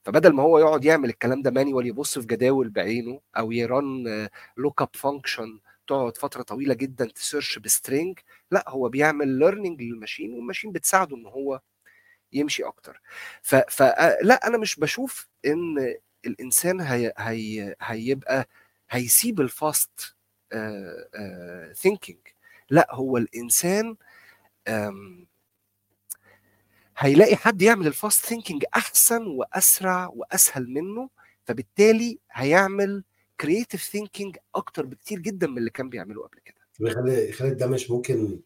[0.05, 4.83] فبدل ما هو يقعد يعمل الكلام ده manual يبص في جداول بعينه أو ي run
[4.83, 8.19] lookup function تقعد فترة طويلة جدا ت search ب string
[8.51, 11.61] لا هو بيعمل learning لل machine وال machine بتساعده إن هو
[12.33, 13.01] يمشي أكتر.
[13.43, 15.95] فلا أنا مش بشوف إن
[16.27, 18.49] الإنسان هي هي هيبقى
[18.90, 20.14] هيسيب ال fast
[21.75, 22.19] thinking
[22.71, 23.97] لا هو الإنسان
[26.99, 31.11] هيلاقي حد يعمل ال fast thinking أحسن وأسرع وأسهل منه
[31.45, 33.05] فبالتالي هيعمل
[33.40, 36.55] creative thinking أكتر بكتير جدا من اللي كان بيعمله قبل كده.
[36.81, 38.41] يخلي يخلي ده مش ممكن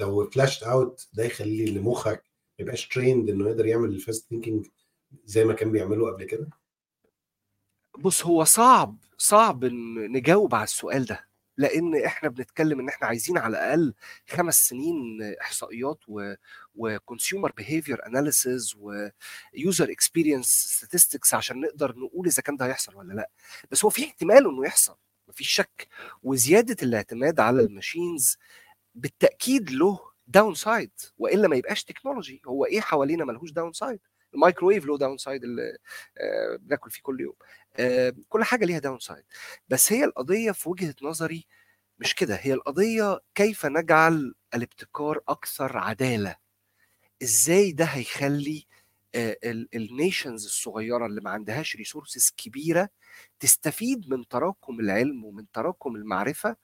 [0.00, 2.22] لو fleshed out ده يخلي لمخك
[2.58, 4.66] ما يبقاش trained إنه يقدر يعمل ال fast thinking
[5.24, 6.48] زي ما كان بيعمله قبل كده؟
[7.98, 11.31] بص هو صعب صعب نجاوب على السؤال ده.
[11.62, 13.94] لأن إحنا بنتكلم إن إحنا عايزين على الأقل
[14.28, 16.34] خمس سنين إحصائيات و
[16.74, 22.94] و consumer behavior analysis و user experience statistics عشان نقدر نقول إذا كان ده هيحصل
[22.96, 23.30] ولا لأ.
[23.70, 24.96] بس هو في احتمال إنه يحصل
[25.28, 25.88] مفيش شك.
[26.22, 28.38] وزيادة الاعتماد على ال machines
[28.94, 34.00] بالتأكيد له downside وإلا ما يبقاش technology هو إيه حوالينا ملهوش downside
[34.34, 35.78] المايكرويف له downside اللي
[36.18, 37.34] آه بناكل فيه كل يوم.
[37.76, 39.24] آه كل حاجة ليها downside
[39.68, 41.46] بس هي القضية في وجهة نظري
[41.98, 42.34] مش كده.
[42.42, 46.36] هي القضية كيف نجعل الابتكار أكثر عدالة؟
[47.22, 48.66] إزاي ده هيخلي
[49.14, 49.36] آه
[49.74, 52.88] ال nations الصغيرة اللي ما عندهاش resources كبيرة
[53.40, 56.56] تستفيد من تراكم العلم ومن تراكم المعرفة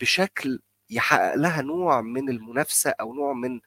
[0.00, 3.60] بشكل يحقق لها نوع من المنافسة أو نوع من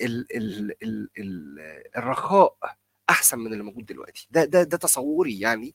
[0.00, 1.58] ال ال ال ال
[1.96, 2.56] الرخاء
[3.10, 4.28] أحسن من اللي موجود دلوقتي.
[4.30, 5.74] ده ده ده تصوري يعني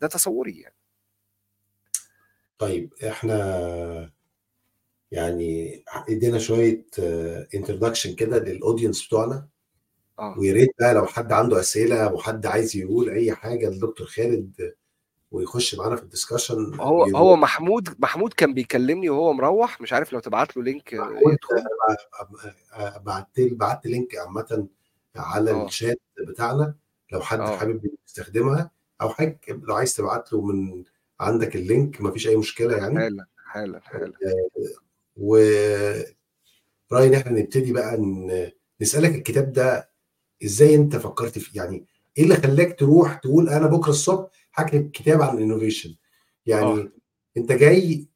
[0.00, 0.74] ده تصوري يعني.
[2.58, 4.12] طيب إحنا
[5.10, 6.86] يعني إدينا شوية
[7.54, 9.48] introduction كده لل audience بتوعنا.
[10.18, 10.38] آه.
[10.38, 14.74] ويا ريت بقى لو حد عنده أسئلة وحد عايز يقول أي حاجة للدكتور خالد
[15.30, 20.12] ويخش معانا في ال discussion هو هو محمود محمود كان بيكلمني وهو مروح مش عارف
[20.12, 21.64] لو تبعت له link يدخل
[23.02, 24.66] بعت بعت link عامة
[25.16, 25.66] على آه.
[25.66, 26.74] الشات بتاعنا.
[27.12, 27.56] لو حد آه.
[27.56, 30.84] حابب يستخدمها أو حاجة لو عايز تبعت له من
[31.20, 32.98] عندك ال link مفيش أي مشكلة يعني.
[33.00, 34.12] حالا حالا حالا.
[35.16, 35.36] و
[36.92, 39.90] رأيي إن إحنا نبتدي بقى ن- نسألك الكتاب ده
[40.44, 41.86] إزاي أنت فكرت فيه؟ يعني
[42.18, 44.28] إيه اللي خلاك تروح تقول أنا بكرة الصبح
[44.60, 45.94] هكتب كتاب عن ال innovation
[46.46, 46.90] يعني
[47.36, 48.08] انت جاي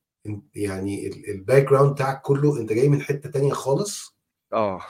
[0.55, 4.17] يعني ال background بتاعك كله انت جاي من حتة تانية خالص.
[4.53, 4.81] آه.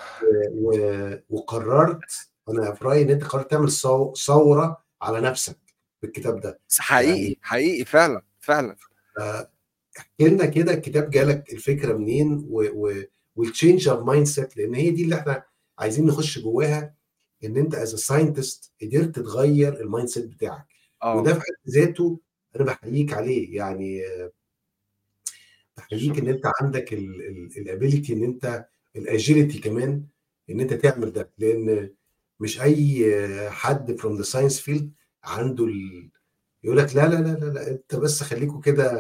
[1.31, 2.01] وقررت
[2.49, 5.59] أنا في رأيي إن أنت قررت تعمل ثو- ثورة على نفسك
[6.03, 6.61] بالكتاب ده.
[6.79, 8.77] حقيقي يعني حقيقي فعلا فعلا.
[9.19, 9.51] آه،
[9.99, 12.47] احكي لنا كده الكتاب جالك الفكرة منين.
[13.37, 15.43] وال change of mindset لأن هي دي اللي إحنا
[15.79, 16.95] عايزين نخش جواها
[17.45, 20.67] إن أنت as scientist قدرت تغير ال mindset بتاعك.
[21.05, 21.35] وده آه.
[21.35, 22.21] في حد ذاته
[22.57, 23.57] أنا بحييك عليه.
[23.57, 24.03] يعني
[25.77, 30.05] بحييك إن أنت عندك ال ability إن أنت ال agility كمان
[30.51, 31.33] إن أنت تعمل ده.
[31.39, 31.91] لأن
[32.41, 34.93] مش أي حد from the science field
[35.25, 36.11] عنده ال...
[36.65, 38.91] يقول لك لا لا لا لا, لا أنت بس خليكوا كده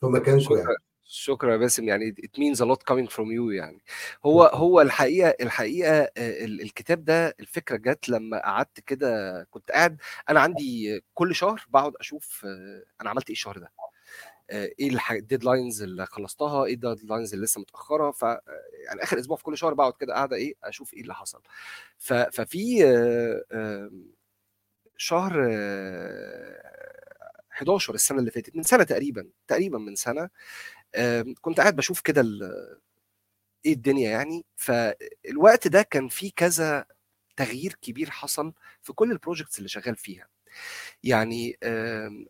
[0.00, 0.76] في مكانكم يعني.
[1.14, 3.82] شكرا يا باسم يعني it means a lot coming from you يعني.
[4.26, 6.10] هو هو الحقيقة الحقيقة آه،
[6.44, 11.92] ال- الكتاب ده الفكرة جت لما قعدت كده كنت قاعد أنا عندي كل شهر بقعد
[12.00, 13.72] أشوف آه، أنا عملت إيه الشهر ده؟
[14.50, 18.22] آه، إيه ال deadlines اللي خلصتها إيه ال deadlines اللي لسه متأخرة ف
[18.86, 21.42] يعني آخر أسبوع في كل شهر بقعد كده قاعدة إيه أشوف إيه اللي حصل.
[21.98, 22.82] ف- ففي
[24.96, 26.72] شهر آه،
[27.50, 30.28] 11 السنة اللي فاتت من سنة تقريبا تقريبا من سنة
[31.40, 32.22] كنت قاعد بشوف كده
[33.66, 36.84] إيه الدنيا يعني فالوقت ده كان فيه كذا
[37.36, 38.52] تغيير كبير حصل
[38.82, 40.28] في كل ال projects اللي شغال فيها.
[41.02, 41.58] يعني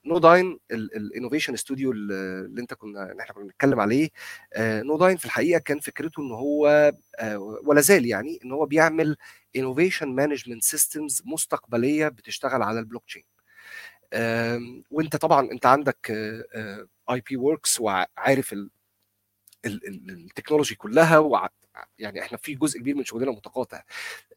[0.05, 4.11] نو داين ال innovation studio اللي أنت كنا إحنا كنا بنتكلم عليه
[4.59, 9.17] نو داين في الحقيقة كان فكرته إن هو آه، ولا زال يعني إن هو بيعمل
[9.57, 13.25] innovation management systems مستقبلية بتشتغل على البلوك تشين
[14.91, 16.11] وانت طبعا انت عندك
[17.11, 18.71] IP Works وعارف ال-
[19.67, 21.49] ال- ال- ال technology كلها وع...
[21.99, 23.83] يعني إحنا في جزء كبير من شغلنا متقاطع.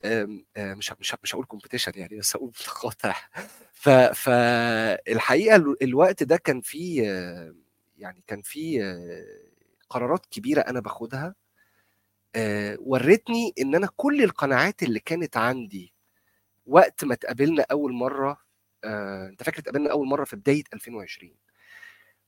[0.03, 3.15] آه، مش مش مش هقول competition يعني بس هقول متقاطع.
[4.13, 7.55] فالحقيقة ال- الوقت ده كان فيه آه،
[7.97, 9.25] يعني كان فيه آه،
[9.89, 11.35] قرارات كبيرة أنا باخدها
[12.79, 15.93] ورتني إن أنا كل القناعات اللي كانت عندي
[16.67, 18.38] وقت ما اتقابلنا أول مرة
[18.86, 21.36] آه، أنت فاكر اتقابلنا أول مرة في بداية 2020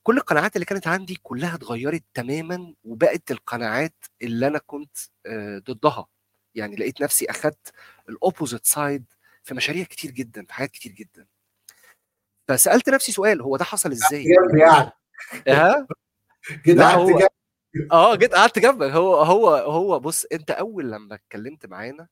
[0.03, 6.07] كل القناعات اللي كانت عندي كلها اتغيرت تماما وبقت القناعات اللي أنا كنت آه، ضدها.
[6.55, 7.71] يعني لقيت نفسي أخدت
[8.09, 9.05] ال opposite side
[9.43, 11.27] في مشاريع كتير جدا في حاجات كتير جدا.
[12.47, 14.25] فسألت نفسي سؤال هو ده حصل إزاي؟
[14.59, 14.91] يعني.
[15.47, 15.87] ها؟
[16.65, 17.31] كده لا قعدت
[17.91, 18.91] آه جيت قعدت جنبك.
[18.91, 22.07] هو هو هو بص أنت أول لما اتكلمت معانا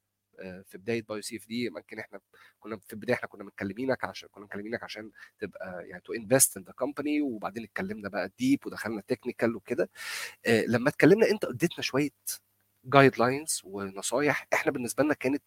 [0.65, 2.19] في بداية BioCFD يمكن إحنا
[2.59, 6.63] كنا في البداية إحنا كنا مكلمينك عشان كنا مكلمينك عشان تبقى يعني to invest in
[6.63, 9.89] the company وبعدين اتكلمنا بقى deep ودخلنا technical وكده.
[10.45, 12.09] آه، لما اتكلمنا أنت اديتنا شوية
[12.85, 15.43] guidelines ونصايح إحنا بالنسبة لنا كانت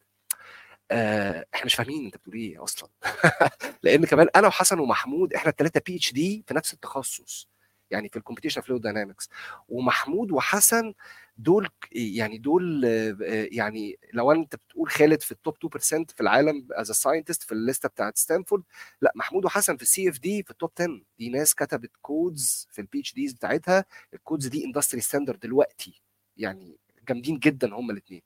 [0.90, 2.88] آه، إحنا مش فاهمين أنت بتقول إيه أصلا.
[3.82, 7.48] لأن كمان أنا وحسن ومحمود إحنا الثلاثه PhD في نفس التخصص
[7.90, 9.28] يعني في ال computational fluid dynamics
[9.68, 10.94] ومحمود وحسن
[11.38, 13.16] دول يعني دول آه،
[13.52, 15.78] يعني لو أنت بتقول خالد في ال top 2%
[16.14, 18.62] في العالم as scientist في الليستة بتاعت ستانفورد
[19.00, 22.80] لأ محمود وحسن في ال CFD في ال top 10 دي ناس كتبت codes في
[22.80, 23.84] ال PhDs بتاعتها.
[24.14, 26.02] ال codes دي industry standard دلوقتي.
[26.36, 28.22] يعني جامدين جدا هم الاثنين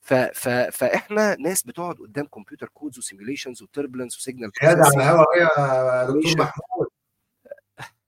[0.00, 0.14] ف...
[0.14, 0.48] ف...
[0.48, 6.04] فإحنا ناس بتقعد قدام كمبيوتر codes و simulations و turbulence و signal على الهوا يا
[6.04, 6.36] دكتور.
[6.38, 6.88] محمود.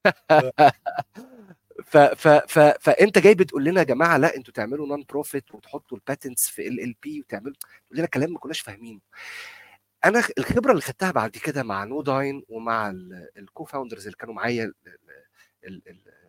[1.90, 6.05] ف ف ف فأنت جاي بتقول لنا يا جماعة لا أنتوا تعملوا non-profit وتحطوا ال
[6.05, 7.54] patents في LLP وتعملوا
[7.86, 9.00] تقول لنا كلام ما كناش فاهمينه.
[10.04, 12.90] أنا الخبرة اللي خدتها بعد كده مع نوداين ومع
[13.36, 14.72] ال co-founders اللي كانوا معايا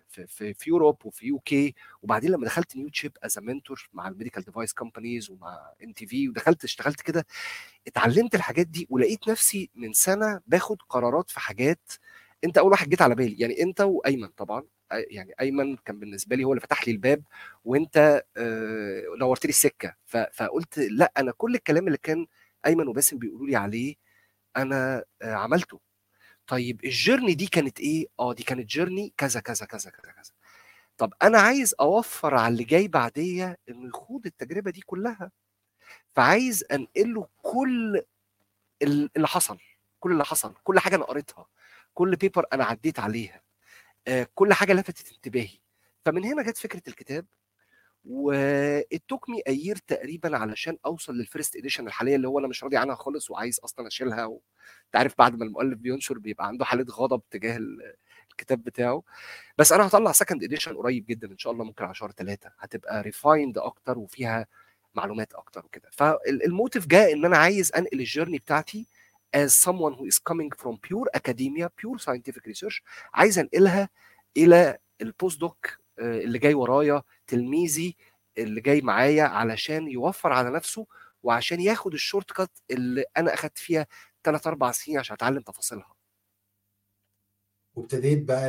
[0.10, 4.44] في في في Europe وفي UK وبعدين لما دخلت Newchip as mentor مع ال medical
[4.44, 7.26] device companies ومع MTV ودخلت اشتغلت كده
[7.88, 11.92] اتعلمت الحاجات دي ولقيت نفسي من سنة باخد قرارات في حاجات
[12.44, 13.36] أنت أول واحد جيت على بالي.
[13.40, 17.24] يعني أنت وأيمن طبعا يعني أيمن كان بالنسبة لي هو اللي فتح لي الباب
[17.66, 19.96] وأنت آه، نورت لي السكة.
[20.34, 22.28] فقلت لأ أنا كل الكلام اللي كان
[22.66, 23.96] أيمن وباسم بيقولوا لي عليه
[24.58, 25.80] أنا آه، عملته.
[26.48, 30.32] طيب ال journey دي كانت إيه؟ آه دي كانت journey كذا كذا كذا كذا كذا.
[30.98, 35.32] طب أنا عايز أوفر على اللي جاي بعديه انه يخوض التجربة دي كلها.
[36.16, 38.04] فعايز انقل له كل
[38.82, 39.58] ال- اللي حصل
[40.00, 41.48] كل اللي حصل كل حاجة أنا قريتها
[41.94, 43.42] كل paper أنا عديت عليها.
[44.36, 45.60] كل حاجة لفتت انتباهي.
[46.06, 47.26] فمن هنا جت فكرة الكتاب
[48.06, 52.40] و it took me a year تقريبا علشان أوصل لل first edition الحالية اللي هو
[52.40, 54.26] أنا مش راضي عنها خالص وعايز أصلا أشيلها.
[54.86, 57.96] أنت عارف بعد ما المؤلف بينشر بيبقى عنده حالة غضب تجاه ال-
[58.32, 59.04] الكتاب بتاعه.
[59.58, 63.02] بس أنا هطلع second edition قريب جدا إن شاء الله ممكن على شهر ثلاثة هتبقى
[63.02, 64.48] refined أكتر وفيها
[64.96, 65.90] معلومات أكتر وكده.
[65.92, 68.88] فال motive جاء إن أنا عايز أنقل ال journey بتاعتي
[69.36, 72.82] as someone who is coming from pure academia pure scientific research
[73.14, 73.90] عايز أنقلها
[74.38, 77.96] إلى ال postdoc اللي جاي ورايا تلميذي
[78.38, 80.88] اللي جاي معايا علشان يوفر على نفسه
[81.24, 83.88] وعشان ياخد ال shortcut اللي أنا أخدت فيها
[84.24, 85.96] ثلاث أربع سنين عشان أتعلم تفاصيلها.
[87.76, 88.48] وابتديت بقى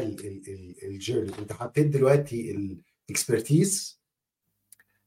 [0.83, 2.51] ال journey أنت حطيت دلوقتي
[3.09, 4.01] ال expertise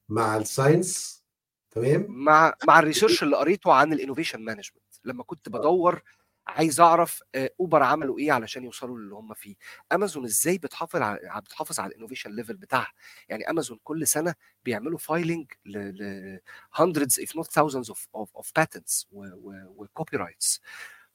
[0.09, 1.23] مع ال science
[1.71, 6.01] تمام؟ مع مع ال research اللي قريته عن ال innovation management لما كنت بدور
[6.47, 9.55] عايز أعرف آه، Uber عملوا إيه علشان يوصلوا للي هم فيه؟
[9.91, 12.93] امازون إزاي بتحافظ على بتحافظ على ال innovation level بتاعها؟
[13.29, 14.35] يعني امازون كل سنة
[14.65, 16.39] بيعملوا فايلنج ل
[16.77, 20.61] hundreds if not thousands of of, of patents و copyrights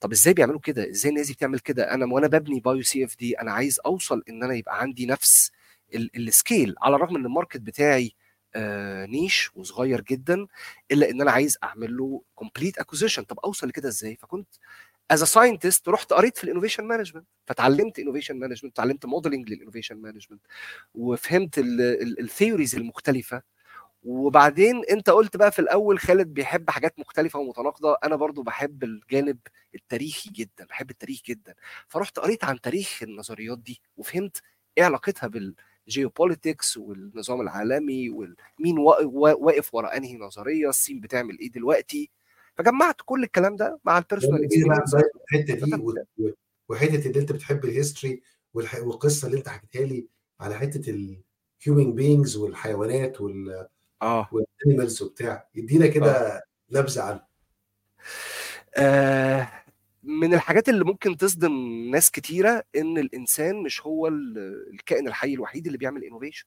[0.01, 3.81] طب إزاي بيعملوا كده؟ إزاي الناس دي بتعمل كده؟ أنا وأنا ببني BioCFD أنا عايز
[3.87, 5.53] أوصل إن أنا يبقى عندي نفس
[5.95, 8.28] ال scale على الرغم إن ال market بتاعي آه،
[9.09, 10.47] niche وصغير جدا
[10.93, 14.49] إلا إن أنا عايز أعمل له complete acquisition طب أوصل لكده إزاي؟ فكنت
[15.11, 19.97] as scientist رحت قريت في ال innovation management فتعلمت innovation management تعلمت modeling لل innovation
[19.97, 20.43] management
[20.95, 23.43] وفهمت ال theories المختلفة.
[24.03, 27.97] وبعدين أنت قلت بقى في الأول خالد بيحب حاجات مختلفة ومتناقضة.
[28.05, 29.39] أنا برضو بحب الجانب
[29.75, 31.55] التاريخي جدا بحب التاريخ جدا.
[31.89, 34.43] فرحت قريت عن تاريخ النظريات دي وفهمت
[34.79, 35.27] إيه علاقتها
[35.89, 42.11] بال geopolitics والنظام العالمي ومين واقف ورا أنهي نظرية الصين بتعمل إيه دلوقتي؟
[42.55, 45.83] فجمعت كل الكلام ده مع ال personal experience الحته دي
[46.69, 48.23] وحتة إن أنت بتحب ال history
[48.55, 50.07] والقصة اللي أنت حكيتها لي
[50.41, 53.69] على حتة ال human beings والحيوانات وال
[54.03, 54.29] آه.
[54.33, 57.21] وال animals وبتاع يدينا كده نبذة عنه.
[58.77, 59.49] آه
[60.09, 61.53] من الحاجات اللي ممكن تصدم
[61.91, 66.47] ناس كتيرة إن الإنسان مش هو الكائن الحي الوحيد اللي بيعمل innovation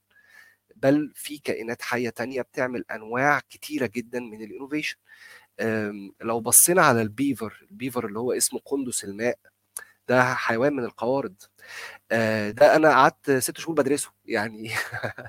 [0.75, 4.97] بل في كائنات حية تانية بتعمل أنواع كتيرة جدا من ال innovation
[6.21, 9.39] لو بصينا على ال beaver ال beaver اللي هو اسمه قندس الماء
[10.09, 11.35] ده حيوان من القوارض.
[12.51, 14.71] ده أنا قعدت ست شهور بدرسه يعني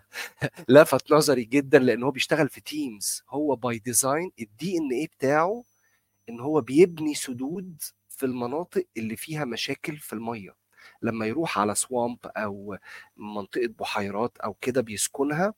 [0.69, 5.65] لفت نظري جدا لأن هو بيشتغل في teams هو by design ال DNA بتاعه
[6.29, 7.83] إن هو بيبني سدود
[8.23, 10.55] في المناطق اللي فيها مشاكل في المية.
[11.03, 12.77] لما يروح على swamp أو
[13.17, 15.55] منطقة بحيرات أو كده بيسكنها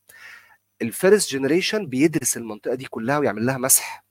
[0.83, 4.05] ال first generation بيدرس المنطقة دي كلها ويعمل لها مسح.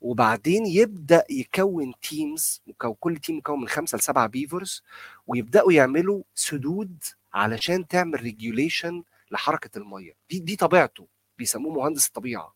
[0.00, 2.62] وبعدين يبدأ يكون teams
[3.00, 4.82] كل team مكون من خمسة لسبعة beavers
[5.26, 7.02] ويبدأوا يعملوا سدود
[7.34, 10.12] علشان تعمل regulation لحركة المية.
[10.30, 11.06] دي دي طبيعته.
[11.38, 12.54] بيسموه مهندس الطبيعة.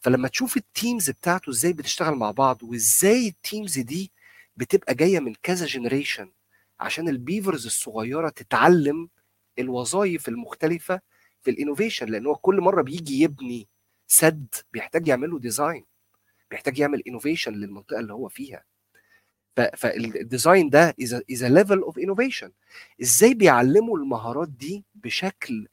[0.00, 4.12] فلما تشوف ال teams بتاعته إزاي بتشتغل مع بعض وإزاي ال teams دي
[4.56, 6.32] بتبقى جاية من كذا generation
[6.80, 9.08] عشان ال beavers الصغيرة تتعلم
[9.58, 11.00] الوظائف المختلفة
[11.42, 13.68] في ال innovation لأن هو كل مرة بيجي يبني
[14.06, 15.84] سد بيحتاج يعمله design
[16.50, 18.64] بيحتاج يعمل innovation للمنطقة اللي هو فيها.
[19.76, 22.52] فال design ده as level of innovation
[23.02, 25.68] إزاي بيعلموا المهارات دي بشكل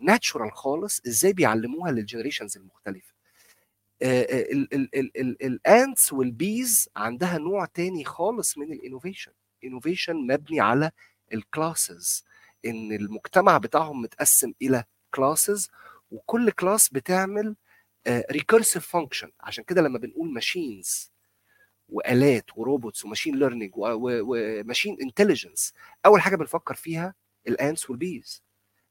[0.00, 3.11] natural خالص؟ إزاي بيعلموها لل generations المختلفة؟
[5.42, 9.32] ال ants وال bees عندها نوع تاني خالص من ال innovation
[9.64, 10.90] innovation مبني على
[11.32, 12.24] ال classes
[12.66, 14.84] إن المجتمع بتاعهم متقسم إلى
[15.14, 15.70] classes
[16.10, 17.56] وكل class بتعمل
[18.08, 21.12] recursive function عشان كده لما بنقول machines
[21.88, 25.72] وآلات و robots و machine learning و machine intelligence
[26.06, 27.14] أول حاجة بنفكر فيها
[27.48, 28.42] ال ants وال bees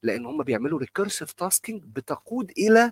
[0.03, 2.91] لأن هم بيعملوا recursive tasking بتقود إلى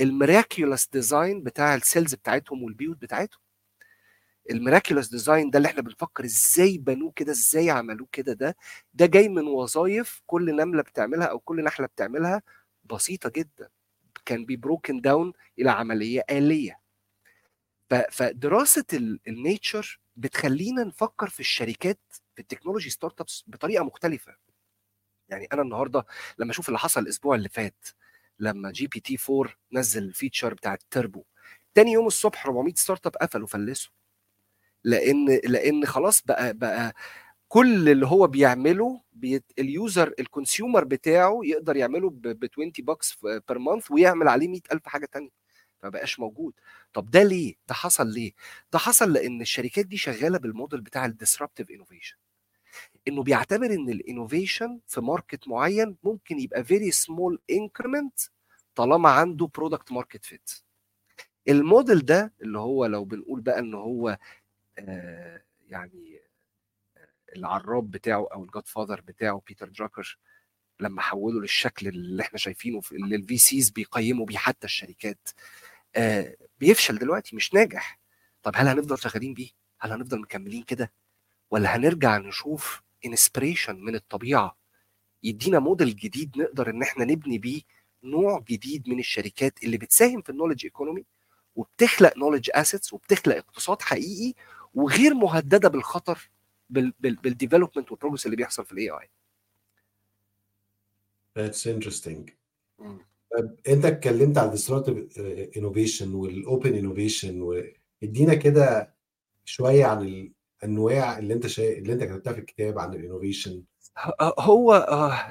[0.00, 3.40] ال miraculous design بتاع ال cells بتاعتهم والبيوت بتاعتهم.
[4.50, 8.56] ال miraculous design ده اللي إحنا بنفكر إزاي بنوه كده إزاي عملوه كده ده.
[8.94, 12.42] ده جاي من وظائف كل نملة بتعملها أو كل نحلة بتعملها
[12.84, 13.68] بسيطة جدا.
[14.24, 16.80] can be broken down إلى عملية آلية.
[18.10, 18.84] فدراسة
[19.28, 21.98] ال nature بتخلينا نفكر في الشركات
[22.34, 24.36] في ال technology startups بطريقة مختلفة.
[25.28, 26.06] يعني أنا النهارده
[26.38, 27.86] لما أشوف اللي حصل الأسبوع اللي فات
[28.38, 31.24] لما جي بي تي 4 نزل الفيتشر بتاع التربو
[31.74, 33.92] تاني يوم الصبح 400 startup قفلوا فلسوا.
[34.84, 36.94] لأن لأن خلاص بقى بقى
[37.48, 43.18] كل اللي هو بيعمله بيت ال user ال consumer بتاعه يقدر يعمله ب 20 bucks
[43.48, 45.30] per month ويعمل عليه 100000 حاجة تانية.
[45.82, 46.54] ما بقاش موجود.
[46.92, 48.32] طب ده ليه؟ ده حصل ليه؟
[48.72, 52.16] ده حصل لأن الشركات دي شغالة بالموديل بتاع ال disruptive innovation
[53.08, 58.20] إنه بيعتبر إن ال innovation في market معين ممكن يبقى very small increment
[58.74, 60.50] طالما عنده product market fit
[61.48, 64.18] ال model ده اللي هو لو بنقول بقى إن هو
[64.78, 66.20] آه يعني
[67.36, 70.18] العراب بتاعه أو ال godfather بتاعه بيتر دراكر
[70.80, 75.28] لما حوله للشكل اللي إحنا شايفينه في اللي ال VCs بيقيموا بيه حتى الشركات
[75.96, 77.98] آه بيفشل دلوقتي مش ناجح
[78.42, 79.50] طب هل هنفضل شغالين بيه؟
[79.80, 80.92] هل هنفضل مكملين كده؟
[81.50, 84.56] ولا هنرجع نشوف inspiration من الطبيعة.
[85.22, 87.62] يدينا موديل جديد نقدر إن إحنا نبني بيه
[88.04, 91.04] نوع جديد من الشركات اللي بتساهم في ال knowledge economy
[91.56, 94.34] وبتخلق knowledge assets وبتخلق اقتصاد حقيقي
[94.74, 96.30] وغير مهددة بالخطر
[96.70, 99.10] بال development وال progress اللي بيحصل في ال AI
[101.38, 102.30] That's interesting.
[103.38, 105.18] طب أنت اتكلمت على ال disruptive
[105.56, 108.94] innovation وال open innovation وإدينا كده
[109.44, 110.30] شوية عن
[110.62, 111.72] الأنواع اللي أنت شا...
[111.72, 113.62] اللي أنت كتبتها في الكتاب عن ال innovation؟
[114.20, 114.72] هو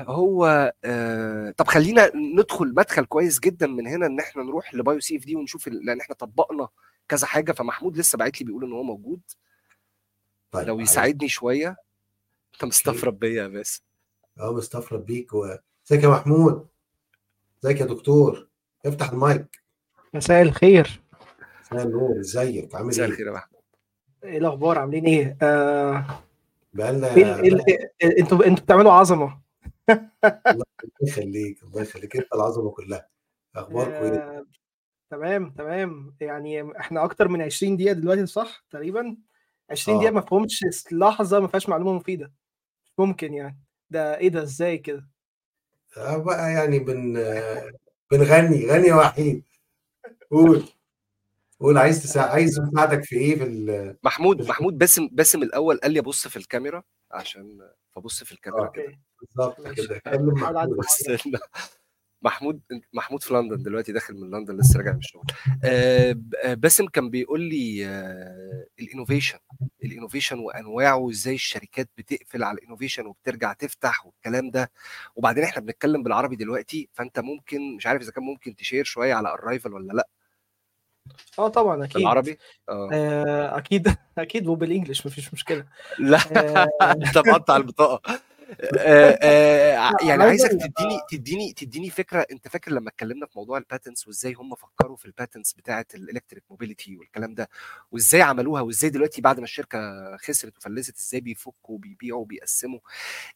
[0.07, 5.35] هو آه طب خلينا ندخل مدخل كويس جدا من هنا إن إحنا نروح ل BioCFD
[5.35, 6.67] ونشوف لأن إحنا طبقنا
[7.09, 9.19] كذا حاجة فمحمود لسه باعت لي بيقول إن هو موجود.
[10.51, 11.75] طيب لو يساعدني شوية.
[12.53, 13.83] أنت مستفرد بيا يا باسم.
[14.39, 15.45] آه مستفرد بيك و...
[15.87, 16.67] إزيك يا محمود؟
[17.63, 18.47] إزيك يا دكتور؟
[18.85, 19.61] افتح المايك.
[20.13, 21.01] مساء الخير.
[21.71, 23.54] مساء النور إزيك؟ عامل مساء إيه؟ الخير يا محمود.
[24.25, 26.05] إيه الأخبار؟ عاملين إيه؟ آه...
[26.73, 27.61] بقالنا إيه- إيه-
[28.03, 29.41] إيه- أنتوا أنتوا بتعملوا عظمة.
[29.89, 30.65] الله
[31.07, 32.15] يخليك الله يخليك.
[32.15, 33.07] أنت العظمة كلها.
[33.55, 34.45] اخباركم إيه آه،
[35.09, 36.15] تمام تمام.
[36.21, 39.17] يعني إحنا أكتر من 20 دقيقة دلوقتي صح؟ تقريبا.
[39.71, 40.13] 20 دقيقة آه.
[40.13, 42.31] ما فهمتش لحظة ما فيهاش معلومة مفيدة.
[42.85, 43.59] مش ممكن يعني.
[43.89, 45.07] ده إيه ده؟ إزاي كده؟
[45.97, 47.71] آه بقى يعني بن آه،
[48.11, 49.43] بنغني غني وحيد.
[50.31, 50.63] قول.
[51.59, 55.77] قول عايز تساعد عايز مساعدك في إيه في ال محمود في محمود باسم باسم الأول
[55.77, 58.83] قال لي أبص في الكاميرا عشان فبص في الكاميرا كده.
[58.85, 60.01] okay بالظبط كده.
[62.21, 62.61] محمود.
[62.93, 65.23] محمود في لندن دلوقتي داخل من لندن لسه راجع من الشغل.
[65.63, 69.39] آه، آه، باسم كان بيقول لي آه، ال innovation
[69.83, 74.71] ال innovation وأنواعه وإزاي الشركات بتقفل على ال innovation وبترجع تفتح والكلام ده.
[75.15, 79.13] وبعدين إحنا بنتكلم بالعربي دلوقتي فأنت ممكن مش عارف إذا كان ممكن ت share شوية
[79.13, 80.07] على Arrival ولا لأ.
[81.39, 81.93] آه طبعا أكيد.
[81.97, 82.37] بالعربي؟
[82.69, 82.89] آه.
[82.93, 85.65] آه، أكيد أكيد وبال English مفيش مشكلة.
[85.99, 88.21] لا آه، أنت مقطع البطاقة.
[88.77, 92.25] آه، آه، يعني عايزك تديني تديني تديني فكرة.
[92.31, 95.85] أنت فاكر لما اتكلمنا في موضوع ال patents وإزاي هم فكروا في ال patents بتاعة
[95.95, 97.49] ال electric mobility والكلام ده
[97.91, 99.79] وإزاي عملوها وإزاي دلوقتي بعد ما الشركة
[100.17, 102.79] خسرت وفلست إزاي بيفكوا وبيبيعوا وبيقسموا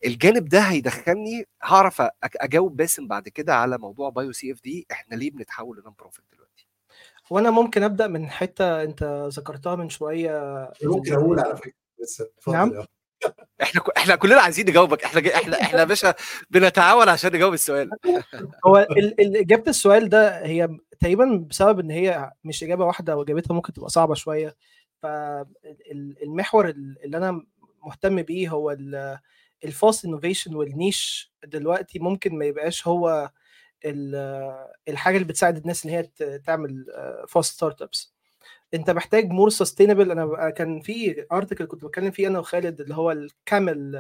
[0.06, 5.94] الجانب ده هيدخلني هعرف أجاوب باسم بعد كده على موضوع BioCFD إحنا ليه بنتحول ل
[6.00, 6.26] non-profit
[7.30, 11.14] وأنا ممكن أبدأ من حتة أنت ذكرتها من شوية ممكن.
[11.14, 11.74] أقول على فكرة.
[12.02, 12.84] بس نعم.
[13.62, 15.04] إحنا إحنا كلنا عايزين نجاوبك.
[15.04, 16.14] إحنا إحنا إحنا يا باشا
[16.50, 17.90] بنتعاون عشان نجاوب السؤال.
[18.66, 19.22] هو ال...
[19.22, 19.38] ال...
[19.38, 20.70] إجابة السؤال ده هي
[21.00, 24.56] تقريبا بسبب إن هي مش إجابة واحدة واجابتها ممكن تبقى صعبة شوية.
[25.02, 27.44] فالمحور اللي أنا
[27.86, 28.78] مهتم بيه هو
[29.64, 33.30] ال fast innovation وال niche دلوقتي ممكن ما يبقاش هو
[33.86, 36.04] الحاجة اللي بتساعد الناس إن هي
[36.38, 36.86] تعمل
[37.28, 38.14] fast startups
[38.74, 42.96] أنت محتاج more sustainable أنا بقى- كان في article كنت بتكلم فيه أنا وخالد اللي
[42.96, 43.96] هو ال camel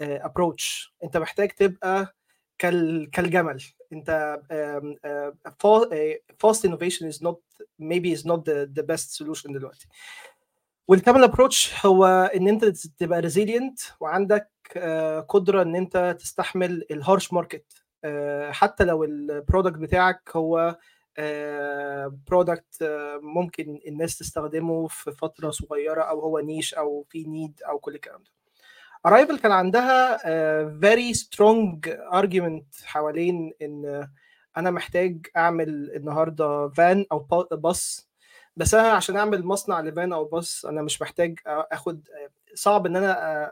[0.00, 2.14] approach أنت محتاج تبقى
[2.58, 3.62] كال كالجمل.
[3.92, 4.40] أنت
[6.38, 7.42] fast innovation
[7.82, 9.86] is not is not the, the best solution دلوقتي.
[10.88, 12.64] وال camel approach هو إن أنت
[12.98, 17.83] تبقى resilient وعندك آه، قدرة إن أنت تستحمل ال harsh market
[18.50, 20.76] حتى لو ال product بتاعك هو
[22.30, 22.76] product
[23.22, 28.22] ممكن الناس تستخدمه في فترة صغيرة أو هو niche أو في need أو كل الكلام
[28.22, 28.30] ده.
[29.06, 30.16] Arrival كان عندها
[30.80, 34.08] very strong argument حوالين إن
[34.56, 38.08] أنا محتاج أعمل النهارده فان أو با- باص
[38.56, 42.08] بس أنا عشان أعمل مصنع لفان أو باص أنا مش محتاج أخد
[42.54, 43.50] صعب إن أنا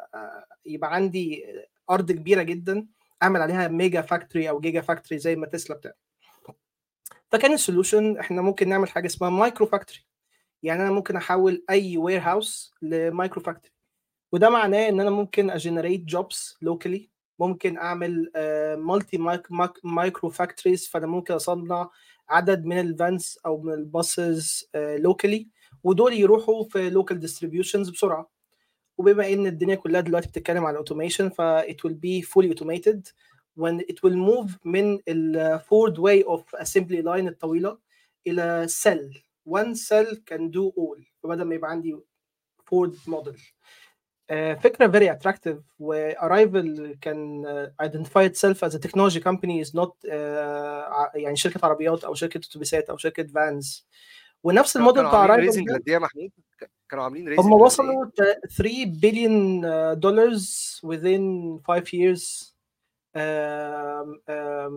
[0.67, 1.45] يبقى عندي
[1.91, 2.87] أرض كبيرة جدا.
[3.23, 5.95] أعمل عليها mega factory أو giga factory زي ما تسلا بتعمل.
[7.33, 10.07] فكان ال solution إحنا ممكن نعمل حاجة اسمها micro factory
[10.63, 13.75] يعني أنا ممكن أحول أي warehouse ل micro factory
[14.33, 18.31] وده معناه إن أنا ممكن ا generate jobs locally ممكن أعمل
[18.79, 19.19] multi
[19.85, 21.91] micro factories فأنا ممكن أصنع
[22.29, 25.49] عدد من ال vans أو من ال buses locally
[25.85, 28.31] ودول يروحوا في local distributions بسرعة.
[29.03, 33.01] وبما ان الدنيا كلها دلوقتي بتتكلم على automation ف it will be fully automated
[33.59, 37.79] when it will move من ال forward way of assembly line الطويله
[38.27, 39.17] إلى cell
[39.49, 41.97] one cell can do all فبدل ما يبقى عندي
[42.71, 43.41] forward model
[44.31, 49.75] آه، فكره very attractive و Arrival can uh, identify itself as a technology company is
[49.75, 53.87] not uh, يعني شركه عربيات أو شركه اتوبيسات أو شركه vans
[54.45, 56.31] ونفس الموديل بتاع ده قد إيه يا محمود؟
[56.89, 59.61] كانوا عاملين raising هم؟ وصلوا ت- 3 بليون
[60.01, 62.53] dollars within 5 years.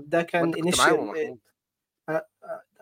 [0.08, 1.40] ده كان وأنت كنت محمود.
[2.10, 2.26] آه،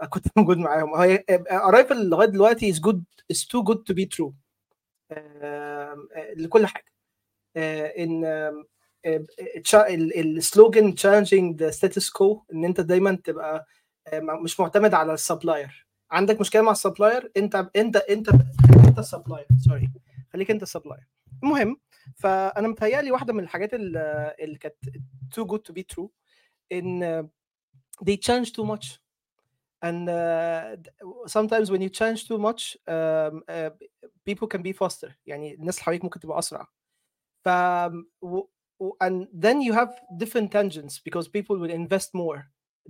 [0.10, 0.94] كنت موجود معاهم.
[0.96, 3.02] هي Arrival لغاية دلوقتي is good
[3.34, 4.32] is too good to be true.
[5.12, 6.86] آم، آه، لكل حاجة.
[7.58, 8.64] آه، إن آه،
[10.18, 13.66] ال slogan challenging the status quo إن أنت دايما تبقى
[14.08, 15.83] آه، مش معتمد على ال supplier.
[16.14, 18.30] عندك مشكله مع ال supplier انت انت انت
[18.88, 19.90] انت ال supplier sorry
[20.34, 21.08] خليك انت ال supplier
[21.44, 21.78] المهم
[22.16, 24.76] فانا متهيألي واحدة من الحاجات اللي كانت
[25.36, 26.08] too good to be true
[26.72, 27.30] ان
[28.06, 28.86] they change too much
[29.86, 30.78] and uh,
[31.28, 33.70] sometimes when you change too much um, uh,
[34.26, 36.68] people can be faster يعني الناس اللي حواليك ممكن تبقى اسرع
[37.46, 37.50] ف
[39.04, 39.92] and then you have
[40.24, 42.40] different tangents because people will invest more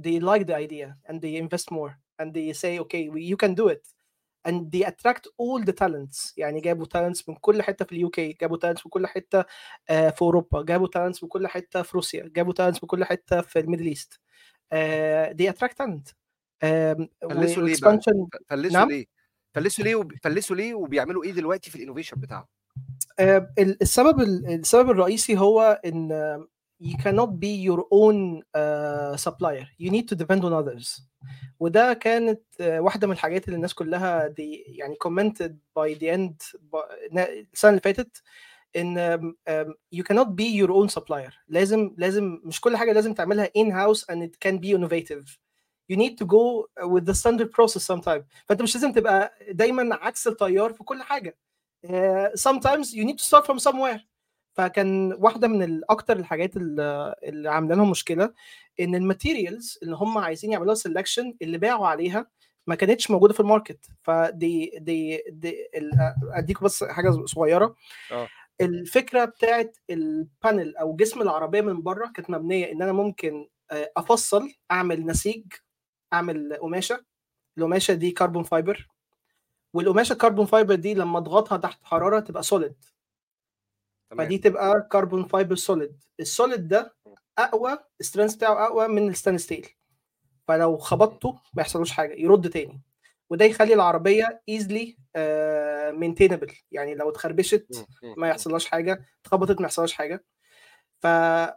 [0.05, 3.53] they like the idea and they invest more and they say okay we, you can
[3.55, 3.87] do it.
[4.45, 6.33] And they attract all the talents.
[6.37, 9.45] يعني جابوا talents من كل حتة في اليو كي جابوا talents من كل حتة
[9.89, 13.41] آه، في أوروبا جابوا talents من كل حتة في روسيا جابوا talents من كل حتة
[13.41, 14.19] في ال Middle East.
[15.33, 16.13] they attract talent.
[17.21, 18.27] فلسوا ليه فلسوا
[18.71, 19.05] نعم؟ ليه؟
[19.53, 20.13] فلسوا ليه وب...
[20.23, 22.45] فلسوا ليه وبيعملوا إيه دلوقتي في ال innovation بتاعهم؟
[23.19, 26.47] آه، ال- السبب ال- السبب الرئيسي هو إن آه،
[26.82, 28.18] you cannot be your own
[28.60, 31.02] uh, supplier you need to depend on others
[31.60, 36.58] وده كانت uh, واحده من الحاجات اللي الناس كلها دي يعني commented by the end
[36.72, 38.22] by- نا- السنه اللي فاتت
[38.76, 43.14] ان um, um, you cannot be your own supplier لازم لازم مش كل حاجه لازم
[43.14, 45.38] تعملها in house and it can be innovative
[45.92, 50.28] you need to go with the standard process sometimes فانت مش لازم تبقى دايما عكس
[50.28, 51.38] التيار في كل حاجه
[51.86, 51.90] uh,
[52.48, 54.00] sometimes you need to start from somewhere
[54.53, 58.33] فكان واحدة من أكتر الحاجات اللي اللي عاملة لهم مشكلة
[58.79, 62.27] إن الماتيريالز اللي هم عايزين يعملوها سelection اللي باعوا عليها
[62.67, 63.85] ما كانتش موجودة في ال market.
[64.03, 65.67] فدي دي, دي
[66.33, 67.75] اديكم بس حاجة صغيرة.
[68.11, 68.27] آه.
[68.61, 73.91] الفكرة بتاعت ال panel أو جسم العربية من بره كانت مبنية إن أنا ممكن آه،
[73.97, 75.43] أفصل أعمل نسيج
[76.13, 77.05] أعمل قماشة.
[77.57, 78.87] القماشة دي carbon fiber
[79.73, 82.75] والقماشة ال carbon fiber دي لما أضغطها تحت حرارة تبقى solid
[84.13, 84.25] تمام.
[84.25, 86.95] فدي تبقى carbon fiber solid ال solid ده
[87.37, 89.67] أقوى ال strength بتاعه أقوى من ال stainless steel
[90.47, 92.81] فلو خبطته ما يحصلوش حاجة يرد تاني.
[93.29, 94.97] وده يخلي العربية easily
[95.99, 97.85] maintainable يعني لو اتخربشت.
[98.17, 100.25] ما يحصلهاش حاجة اتخبطت ما يحصلهاش حاجة.
[101.01, 101.07] ف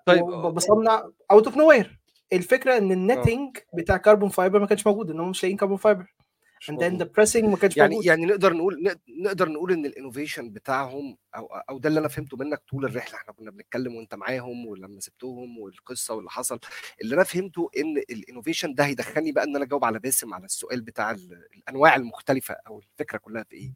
[0.07, 2.01] طيب، بصنع out of nowhere
[2.33, 5.77] الفكرة إن ال knitting بتاع carbon fiber ما كانش موجود إن هم مش لاقيين carbon
[5.77, 6.15] fiber
[6.61, 7.03] مش and then موجود.
[7.03, 8.07] the pressing ما كانش يعني موجود.
[8.07, 12.09] يعني نقدر نقول نق- نقدر نقول إن ال innovation بتاعهم أو أو ده اللي أنا
[12.09, 13.15] فهمته منك طول الرحلة.
[13.19, 16.59] إحنا كنا بنتكلم وأنت معاهم ولما سبتهم والقصة واللي حصل.
[17.03, 20.45] اللي أنا فهمته إن ال innovation ده هيدخلني بقى إن أنا أجاوب على باسم على
[20.45, 23.73] السؤال بتاع ال- الأنواع المختلفة أو الفكرة كلها في إيه.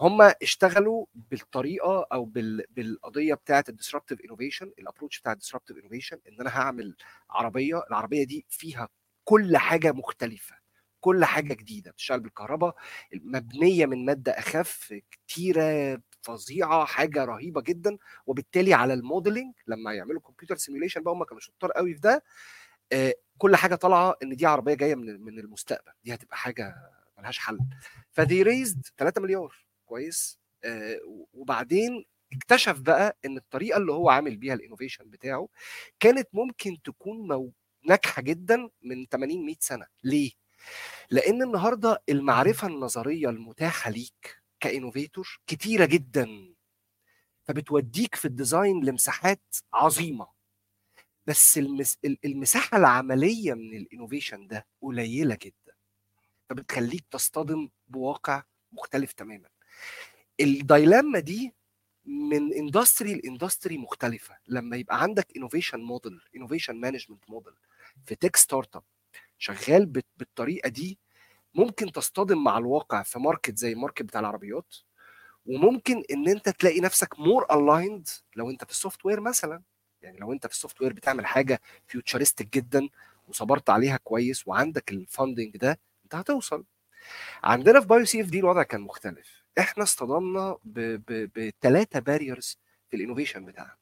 [0.00, 5.76] هم اشتغلوا بالطريقة أو بال بالقضية بتاعة ال disruptive innovation ال approach بتاع ال disruptive
[5.76, 6.96] innovation إن أنا هعمل
[7.30, 8.88] عربية العربية دي فيها
[9.24, 10.56] كل حاجة مختلفة.
[11.00, 12.76] كل حاجة جديدة بتشتغل بالكهرباء
[13.14, 17.98] مبنيه من مادة أخف كتيرة فظيعة حاجة رهيبة جدا.
[18.26, 22.24] وبالتالي على ال modeling لما يعملوا computer simulation بقى هم كانوا شطار قوي في ده
[23.38, 25.92] كل حاجة طالعة إن دي عربية جاية من من المستقبل.
[26.04, 26.74] دي هتبقى حاجة
[27.18, 27.58] ملهاش حل.
[28.10, 29.66] فدي raised 3 مليار.
[29.86, 30.40] كويس؟
[31.32, 35.48] وبعدين اكتشف بقى إن الطريقة اللي هو عامل بيها ال innovation بتاعه
[36.00, 37.52] كانت ممكن تكون.
[37.84, 39.86] ناجحة جدا من 80 100 سنة.
[40.04, 40.30] ليه؟
[41.10, 46.54] لأن النهارده المعرفة النظرية المتاحة ليك ك innovator كتيرة جدا
[47.44, 49.42] فبتوديك في ال design لمساحات
[49.74, 50.26] عظيمة.
[51.26, 51.98] بس المس...
[52.04, 55.74] ال- المساحة العملية من ال innovation ده قليلة جدا
[56.48, 58.42] فبتخليك تصطدم بواقع
[58.72, 59.48] مختلف تماما.
[60.40, 61.54] ال dilemma دي
[62.04, 64.38] من industry ل industry مختلفة.
[64.46, 67.54] لما يبقى عندك innovation model innovation management model
[68.06, 68.82] في tech startup
[69.38, 69.86] شغال
[70.18, 70.98] بالطريقة دي
[71.54, 74.74] ممكن تصطدم مع الواقع في market زي ال market بتاع العربيات
[75.46, 79.62] وممكن إن أنت تلاقي نفسك more aligned لو أنت في ال software مثلا.
[80.02, 82.88] يعني لو أنت في ال software بتعمل حاجة futuristic جدا
[83.28, 86.64] وصبرت عليها كويس وعندك ال funding ده أنت هتوصل.
[87.44, 89.42] عندنا في BioCFD الوضع كان مختلف.
[89.58, 92.58] إحنا اصطدمنا بثلاثه barriers
[92.90, 93.76] في ال innovation بتاعنا.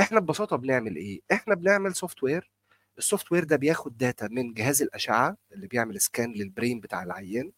[0.00, 2.50] إحنا ببساطة بنعمل إيه؟ إحنا بنعمل software ال
[2.98, 7.52] software ده بياخد data من جهاز الأشعة اللي بيعمل scan لل brain بتاع العيان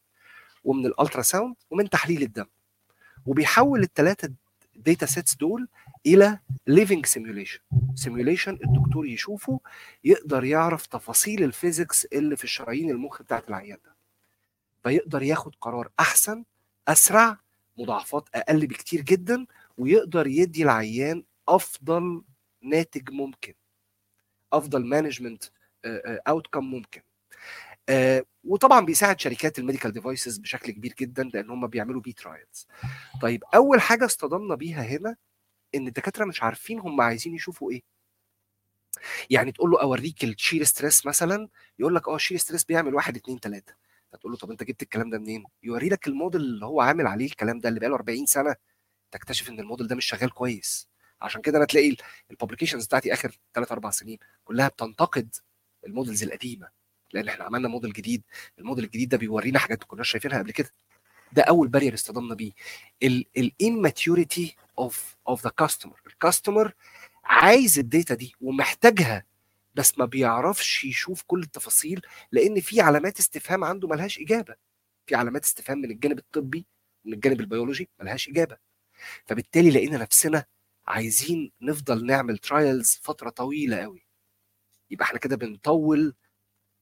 [0.65, 2.47] ومن ال ultrasound ومن تحليل الدم.
[3.27, 4.33] وبيحول الثلاثه
[4.77, 5.69] data sets دول
[6.07, 7.59] إلى living simulation
[7.95, 9.61] simulation الدكتور يشوفه
[10.05, 13.95] يقدر يعرف تفاصيل ال physics اللي في الشرايين المخ بتاعت العيان ده.
[14.85, 16.45] فيقدر ياخد قرار أحسن
[16.89, 17.39] أسرع
[17.79, 19.47] مضاعفات أقل بكتير جدا
[19.79, 22.23] ويقدر يدي العيان أفضل
[22.63, 23.55] ناتج ممكن.
[24.53, 25.45] أفضل management
[26.29, 27.03] outcome ممكن.
[27.89, 32.67] آه، وطبعا بيساعد شركات ال medical devices بشكل كبير جدا لأن هم بيعملوا بيه trials
[33.23, 35.17] طيب أول حاجة اصطدمنا بيها هنا
[35.75, 37.83] إن الدكاترة مش عارفين هم عايزين يشوفوا إيه.
[39.31, 42.95] يعني تقول له أوريك ال shear stress مثلا يقول لك آه ال shear stress بيعمل
[42.95, 43.75] واحد اتنين تلاتة.
[44.13, 47.27] فتقول له طب أنت جبت الكلام ده منين؟ يوري لك الموديل اللي هو عامل عليه
[47.27, 48.55] الكلام ده اللي بقاله 40 سنة.
[49.11, 50.89] تكتشف إن الموديل ده مش شغال كويس.
[51.23, 51.97] عشان كده أنا تلاقي
[52.31, 55.35] ال publications بتاعتي آخر 3 4 سنين كلها بتنتقد
[55.87, 56.69] ال models القديمة
[57.13, 58.23] لأن إحنا عملنا موديل جديد
[58.59, 60.71] الموديل الجديد ده بيورينا حاجات ما كناش شايفينها قبل كده.
[61.33, 62.53] ده أول barrier اصطدمنا بيه.
[63.03, 66.75] ال immaturity of of the customer ال customer
[67.25, 69.25] عايز ال data دي ومحتاجها
[69.75, 72.01] بس ما بيعرفش يشوف كل التفاصيل
[72.33, 74.55] لأن في علامات استفهام عنده ملهاش إجابة.
[75.07, 76.67] في علامات استفهام من الجانب الطبي
[77.05, 78.57] من الجانب البيولوجي ملهاش إجابة.
[79.27, 80.45] فبالتالي لقينا نفسنا
[80.89, 84.07] عايزين نفضل نعمل trials فترة طويلة قوي.
[84.91, 86.15] يبقى إحنا كده بنطول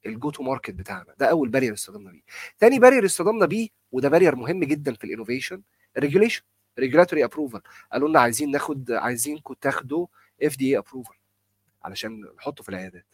[0.05, 1.15] ال go to market بتاعنا.
[1.17, 2.21] ده أول barrier اصطدمنا بيه.
[2.59, 5.61] تاني barrier اصطدمنا بيه وده barrier مهم جدا في ال innovation
[5.97, 6.41] ال regulation
[6.79, 10.07] regulatory approval قالوا لنا عايزين ناخد عايزينكم تاخدوا
[10.43, 11.15] FDA approval
[11.83, 13.05] علشان نحطه في العيادات.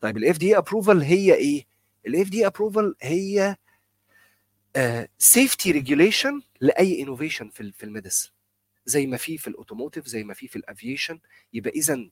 [0.00, 1.66] طيب ال FDA approval هي إيه؟
[2.06, 3.56] ال FDA approval هي
[5.18, 8.30] safety regulation لأي innovation في في ال medicine
[8.90, 11.20] زي ما في في ال automotive زي ما في في ال aviation
[11.52, 12.08] يبقى اذا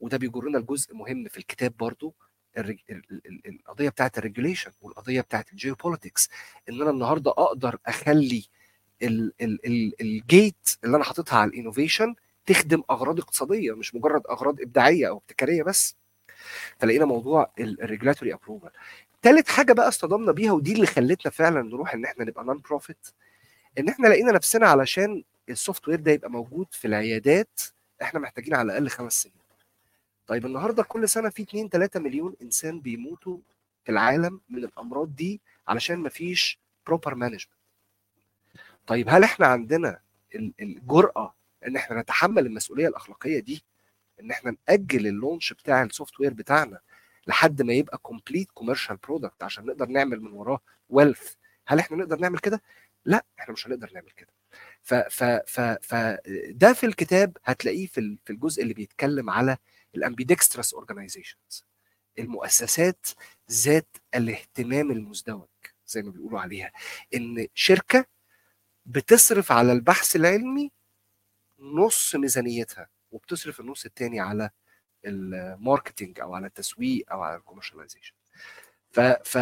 [0.00, 2.14] وده بيجرنا لجزء مهم في الكتاب برضو
[3.46, 6.28] القضية بتاعت ال regulation والقضية بتاعت ال geopolitics
[6.68, 8.44] إن أنا النهارده أقدر أخلي
[9.02, 9.32] ال...
[9.40, 9.66] ال...
[9.66, 9.92] ال...
[10.00, 12.14] ال gate اللي أنا حاططها على ال innovation
[12.46, 15.96] تخدم أغراض اقتصادية مش مجرد أغراض إبداعية أو ابتكارية بس.
[16.78, 18.70] فلقينا موضوع ال regulatory approval
[19.22, 23.06] تالت حاجة بقى اصطدمنا بيها ودي اللي خلتنا فعلا نروح إن إحنا نبقى nonprofit
[23.78, 27.60] إن إحنا لقينا نفسنا علشان ال software ده يبقى موجود في العيادات
[28.02, 29.34] إحنا محتاجين على الأقل خمس سنين.
[30.26, 33.38] طيب النهارده كل سنة في 2 3 مليون إنسان بيموتوا
[33.84, 37.48] في العالم من الأمراض دي علشان مفيش proper management
[38.86, 40.00] طيب هل إحنا عندنا
[40.34, 41.34] ال- الجرأة
[41.66, 43.64] إن إحنا نتحمل المسؤولية الأخلاقية دي؟
[44.20, 46.80] إن إحنا نأجل ال launch بتاع ال software بتاعنا
[47.26, 51.34] لحد ما يبقى complete commercial product عشان نقدر نعمل من وراه wealth
[51.66, 52.62] هل إحنا نقدر نعمل كده؟
[53.04, 54.28] لا إحنا مش هنقدر نعمل كده.
[54.82, 55.94] ف ف ف ف
[56.50, 59.56] ده في الكتاب هتلاقيه في ال- في الجزء اللي بيتكلم على
[59.94, 61.64] ال ambidextrous organizations
[62.18, 63.06] المؤسسات
[63.52, 65.46] ذات الاهتمام المزدوج
[65.86, 66.72] زي ما بيقولوا عليها.
[67.14, 68.04] إن شركة
[68.86, 70.70] بتصرف على البحث العلمي
[71.58, 74.50] نص ميزانيتها وبتصرف النص التاني على
[75.04, 78.14] ال marketing أو على التسويق أو على ال commercialization
[78.90, 79.38] ف ف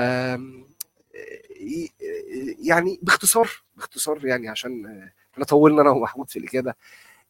[2.59, 4.87] يعني باختصار باختصار يعني عشان
[5.33, 6.75] إحنا طولنا أنا ومحمود في الإجابة.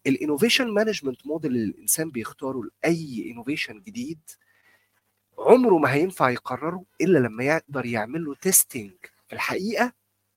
[0.07, 4.21] ال innovation management model اللي الإنسان بيختاره لأي innovation جديد
[5.39, 8.93] عمره ما هينفع يقرره إلا لما يقدر يعمل له testing
[9.29, 9.93] في الحقيقة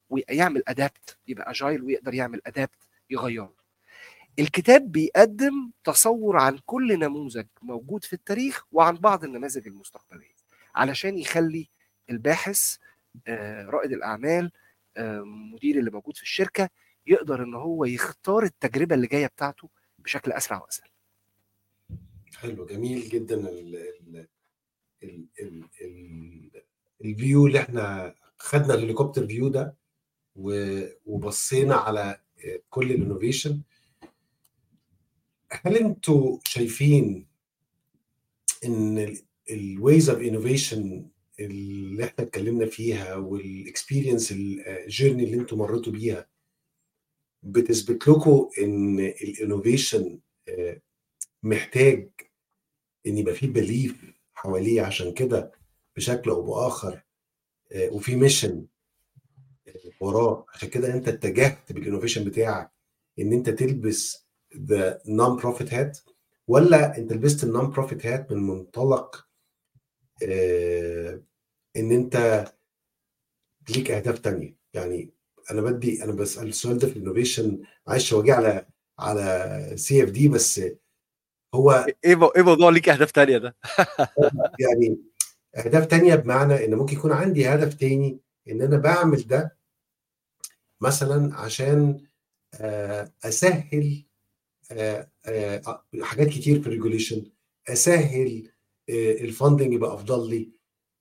[0.10, 3.54] ويعمل adapt يبقى agile ويقدر يعمل adapt يغيره.
[4.40, 10.36] الكتاب بيقدم تصور عن كل نموذج موجود في التاريخ وعن بعض النماذج المستقبلية
[10.76, 11.70] علشان يخلي
[12.10, 12.76] الباحث
[13.70, 14.52] رائد الأعمال
[14.98, 15.22] آه،
[15.54, 16.70] مدير اللي موجود في الشركة
[17.08, 20.90] يقدر إن هو يختار التجربة اللي جاية بتاعته بشكل أسرع وأسهل.
[22.38, 24.28] حلو جميل جدا ال ال
[25.04, 26.52] ال ال ال
[27.06, 29.76] ال view اللي إحنا خدنا ال helicopter view ده
[31.06, 32.22] وبصينا على
[32.70, 33.62] كل ال innovation
[35.52, 37.28] هل أنتوا شايفين
[38.66, 39.16] إن
[39.52, 41.08] ال ways of innovation
[41.40, 46.28] اللي إحنا اتكلمنا فيها وال experience ال journey اللي أنتوا مريتوا بيها
[47.44, 50.20] بتثبت لكم إن ال innovation
[51.44, 52.10] محتاج
[53.08, 54.82] إن يبقى فيه belief حواليه.
[54.82, 55.52] عشان كده
[55.96, 57.02] بشكل أو بآخر
[57.72, 58.66] آه، وفي mission
[60.02, 60.46] وراه.
[60.54, 62.72] عشان كده أنت اتجهت بال innovation بتاعك
[63.20, 64.28] إن أنت تلبس
[64.58, 65.98] the non profit hat
[66.48, 69.28] ولا أنت لبست ال non profit hat من منطلق
[70.24, 71.22] آه،
[71.80, 72.46] إن أنت
[73.70, 75.14] ليك أهداف تانية يعني
[75.52, 78.66] أنا بدي أنا بسأل السؤال ده في ال innovation معلش هو جه على
[79.00, 80.62] على CFD بس
[81.54, 81.72] هو
[82.06, 83.56] إيه إيه موضوع ليك أهداف تانية ده؟
[84.60, 84.98] يعني
[85.56, 88.20] أهداف تانية بمعنى إن ممكن يكون عندي هدف تاني
[88.50, 89.58] إن أنا بعمل ده
[90.82, 92.06] مثلا عشان
[92.54, 94.06] آه، أسهل
[94.72, 97.32] آه، آه، حاجات كتير في ال regulation
[97.70, 98.52] أسهل
[98.90, 100.52] ال funding يبقى أفضل لي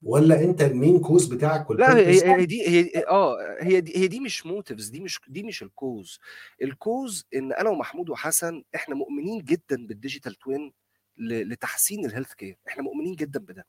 [0.03, 4.09] ولا أنت ال main cause بتاعك لا هي هي دي هي آه هي دي هي
[4.09, 6.21] دي مش motives دي مش دي مش ال cause.
[6.63, 10.73] ال cause إن أنا ومحمود وحسن إحنا مؤمنين جدا بال digital twin
[11.19, 13.67] لتحسين ال health care إحنا مؤمنين جدا بده.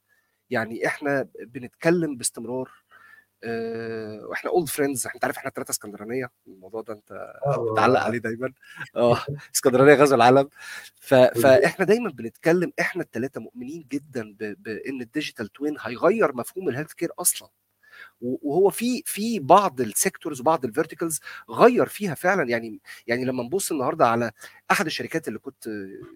[0.50, 2.72] يعني إحنا بنتكلم باستمرار.
[3.44, 7.34] آه، وإحنا old friends أنت عارف إحنا الثلاثه اسكندرانية الموضوع ده أنت
[7.74, 8.54] بتعلق عليه دايما.
[8.96, 9.20] آه
[9.56, 10.50] اسكندرانية غزو العالم.
[10.96, 11.14] ف...
[11.14, 14.64] فإحنا دايما بنتكلم إحنا الثلاثه مؤمنين جدا ب...
[14.64, 17.50] بإن ال digital twin هيغير مفهوم ال health care أصلا.
[18.22, 21.20] وهو في في بعض ال sectors وبعض ال verticals
[21.50, 22.50] غير فيها فعلا.
[22.50, 24.32] يعني يعني لما نبص النهارده على
[24.72, 25.68] أحد الشركات اللي كنت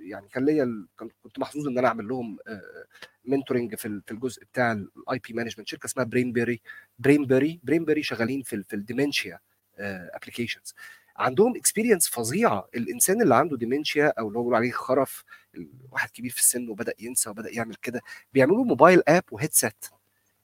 [0.06, 0.86] يعني كان ليا
[1.24, 2.38] كنت محظوظ إن أنا أعمل لهم
[3.26, 6.62] mentoring في ال- في الجزء بتاع ال IP management شركة اسمها برين بيري
[7.00, 9.40] برين بيري برين بيري شغالين في في ال dementia
[9.80, 10.74] applications
[11.18, 12.68] عندهم experience فظيعة.
[12.76, 15.24] الإنسان اللي عنده dementia أو اللي هو عليه خرف
[15.92, 18.02] واحد كبير في السن وبدأ ينسى وبدأ يعمل كده
[18.34, 19.86] بيعملوا mobile app و headset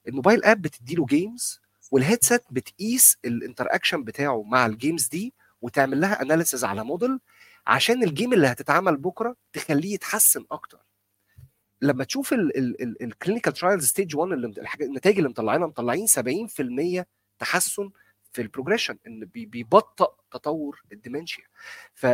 [0.08, 1.60] ال mobile app بتديله games
[1.90, 7.20] وال headset بتقيس ال interaction بتاعه مع ال games دي وتعمل لها analysis على موديل
[7.66, 10.78] عشان ال game اللي هتتعمل بكرة تخليه يتحسن أكتر.
[11.82, 17.04] لما تشوف ال clinical trials stage 1 اللي الحاجات النتائج اللي مطلعينها مطلعين 70%
[17.38, 17.90] تحسن
[18.32, 21.44] في ال progression إن بي- بيبطئ تطور ال dementia.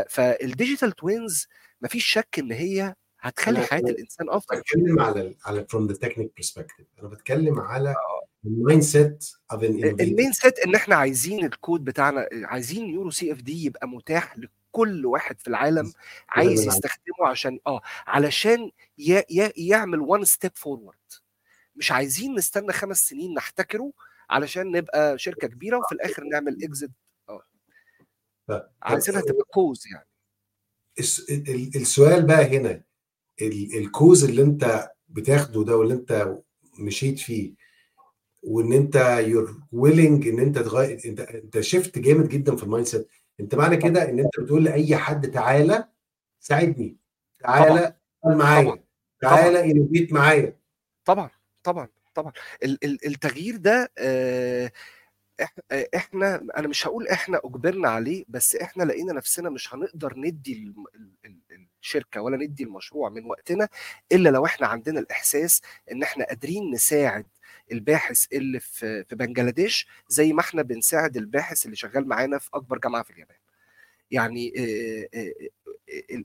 [0.09, 1.46] فال digital twins
[1.80, 4.60] مفيش شك إن هي هتخلي حياة الإنسان أفضل.
[4.60, 6.84] بتكلم على على from the technical perspective.
[7.00, 8.26] أنا بتكلم على آه.
[8.44, 12.86] ال mind set of an innovator ال main set إن إحنا عايزين الكود بتاعنا عايزين
[12.86, 15.92] يورو CFD يبقى متاح لكل واحد في العالم
[16.28, 19.18] عايز يستخدمه عشان آه علشان ي...
[19.30, 19.52] ي...
[19.68, 20.96] يعمل one step forward
[21.76, 23.92] مش عايزين نستنى خمس سنين نحتكره
[24.30, 26.90] علشان نبقى شركة كبيرة وفي الآخر نعمل exit
[27.28, 27.42] آه.
[28.48, 30.06] عايزه عايزينها تبقى cause يعني.
[30.98, 32.82] الس- ال- السؤال بقى هنا
[33.43, 36.39] الكوز اللي انت بتاخده ده واللي انت
[36.78, 37.55] مشيت فيه
[38.43, 42.86] وان انت you're willing ان انت تغير انت انت shift جامد جدا في ال mind
[42.86, 43.09] set
[43.41, 45.89] انت معنى كده ان انت بتقول لأي حد تعالى
[46.41, 46.97] ساعدني
[47.41, 48.84] تعالى معايا
[49.20, 50.57] تعالى innovate معايا.
[51.05, 51.30] طبعا
[51.62, 52.32] طبعا طبعا.
[52.64, 54.72] ال- ال- التغيير ده آه،
[55.72, 60.72] آه، إحنا أنا مش هقول إحنا أجبرنا عليه بس إحنا لقينا نفسنا مش هنقدر ندي
[61.87, 63.68] الشركة ولا ندي المشروع من وقتنا
[64.12, 65.62] إلا لو إحنا عندنا الإحساس
[65.93, 67.26] إن إحنا قادرين نساعد
[67.72, 72.78] الباحث اللي في في بنجلاديش زي ما إحنا بنساعد الباحث اللي شغال معانا في أكبر
[72.78, 73.37] جامعة في اليابان.
[74.11, 75.32] يعني آه، آه،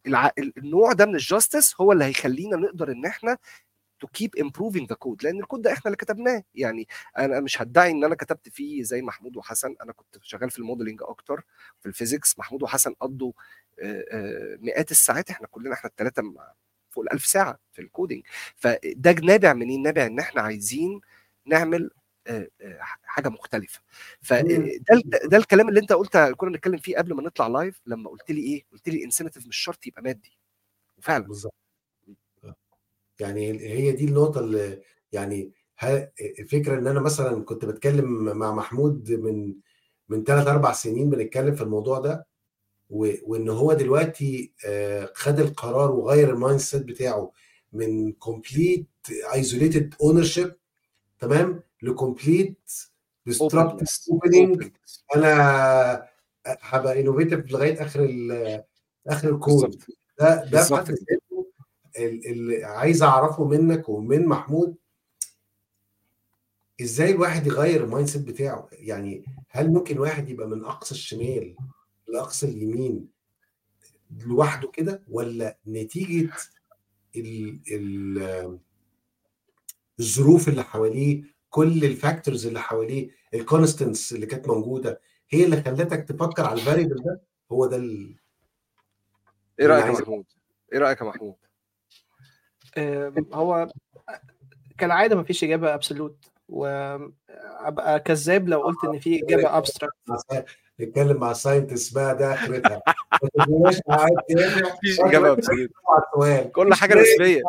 [0.08, 3.38] آه، النوع ده من ال justice هو اللي هيخلينا نقدر إن إحنا
[4.06, 6.44] to keep improving the code لأن الكود ده إحنا اللي كتبناه.
[6.56, 6.88] يعني
[7.18, 9.76] أنا مش هدعي إن أنا كتبت فيه زي محمود وحسن.
[9.84, 11.44] أنا كنت شغال في ال modeling أكتر
[11.80, 13.32] في ال physics محمود وحسن قضوا
[14.62, 16.24] مئات الساعات إحنا كلنا إحنا الثلاثه
[16.90, 18.24] فوق ال 1000 ساعة في ال coding
[18.56, 21.02] فده نابع منين نابع إن إحنا عايزين
[21.46, 21.92] نعمل
[22.28, 23.80] آه، آه، حاجة مختلفة.
[24.22, 24.80] فده
[25.26, 28.42] ده الكلام اللي أنت قلت كنا بنتكلم فيه قبل ما نطلع live لما قلت لي
[28.42, 30.38] إيه؟ قلت لي ال incentive مش شرط يبقى مادي.
[30.98, 31.28] وفعلا.
[31.28, 31.54] بالظبط.
[33.20, 35.52] يعني هي دي النقطة اللي يعني
[36.40, 39.56] الفكرة إن أنا مثلا كنت بتكلم مع محمود من
[40.10, 42.28] من ثلاث أربع سنين بنتكلم في الموضوع ده.
[42.92, 47.32] وإن هو دلوقتي آه، خد القرار وغير ال mindset بتاعه
[47.74, 48.88] من complete
[49.34, 50.56] isolated ownership
[51.20, 52.72] تمام ل complete
[53.26, 54.72] disruptive opening
[55.16, 56.08] أنا
[56.46, 58.00] هبقى innovative لغاية آخر
[59.08, 59.88] آخر بالظبط.
[60.20, 60.64] ده ده
[61.98, 64.76] اللي عايز أعرفه منك ومن محمود.
[66.82, 71.56] إزاي الواحد يغير ال mindset بتاعه؟ يعني هل ممكن واحد يبقى من أقصى الشمال
[72.12, 73.08] لاقصى اليمين
[74.26, 76.30] لوحده كده ولا نتيجة
[77.16, 78.60] ال ال
[80.00, 85.62] الظروف اللي حواليه كل ال factors اللي حواليه ال constants اللي كانت موجودة هي اللي
[85.62, 88.16] خلتك تفكر على ال variable ده؟ هو ده ال-
[89.60, 90.26] إيه رأيك يا محمود؟
[90.74, 91.36] إيه رأيك يا محمود؟
[93.34, 93.68] هو
[94.78, 99.96] كالعادة مفيش إجابة absolute وأبقى كذاب لو قلت إن في إجابة abstract
[100.82, 102.82] نتكلم مع scientist بقى ده اخرتها
[103.38, 106.52] ما تبقاش قاعد تابع مفيش إجابة السؤال.
[106.52, 107.42] كل حاجة نسبيه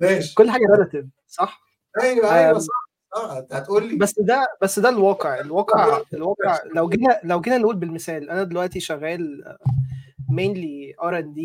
[0.00, 0.34] ماشي.
[0.34, 1.62] كل حاجة relative صح؟
[2.02, 3.96] أيوه أيوه صح آه هتقول لي.
[3.96, 6.58] بس ده بس ده الواقع الواقع الواقع.
[6.74, 9.54] لو جينا لو جينا نقول بالمثال أنا دلوقتي شغال
[10.32, 11.40] mainly R&D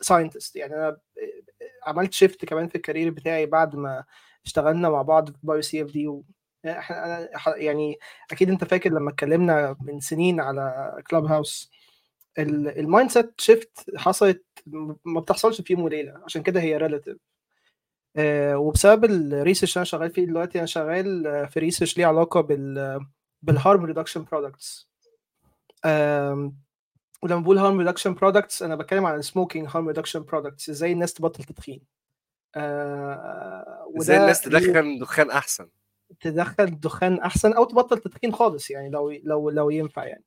[0.00, 0.96] scientist يعني أنا
[1.86, 4.04] عملت shift كمان في ال career بتاعي بعد ما
[4.46, 6.10] اشتغلنا مع بعض في بايو CFD
[6.66, 7.98] إحنا أنا ح- يعني
[8.32, 11.70] أكيد أنت فاكر لما اتكلمنا من سنين على Clubhouse
[12.38, 14.44] ال mindset shift حصلت
[15.04, 17.16] ما بتحصلش في يوم وليله عشان كده هي relative
[18.56, 22.40] وبسبب ال research اللي أنا شغال فيه دلوقتي أنا شغال آه، في research ليه علاقة
[22.40, 23.00] بال
[23.42, 24.88] بال harm reduction products
[27.22, 31.14] ولما بقول harm reduction products أنا بتكلم عن ال smoking harm reduction products إزاي الناس
[31.14, 31.80] تبطل تدخين.
[32.54, 35.68] آه، إزاي الناس تدخن دخان أحسن.
[36.20, 40.24] تدخل دخان أحسن أو تبطل تدخين خالص يعني لو لو لو ينفع يعني.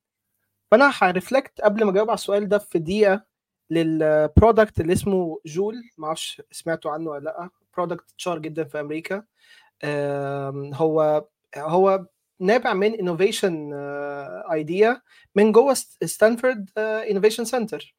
[0.71, 3.25] فأنا ه reflect قبل ما أجاوب على السؤال ده في دقيقة
[3.69, 5.75] لل product اللي اسمه Juul.
[5.97, 7.49] ما أعرفش سمعتوا عنه ولا لأ.
[7.77, 9.23] product اتشهر جدا في أمريكا.
[10.73, 11.25] هو
[11.57, 12.05] هو
[12.39, 13.73] نابع من innovation
[14.53, 15.01] idea
[15.35, 15.73] من جوه
[16.03, 17.95] Stanford Innovation Center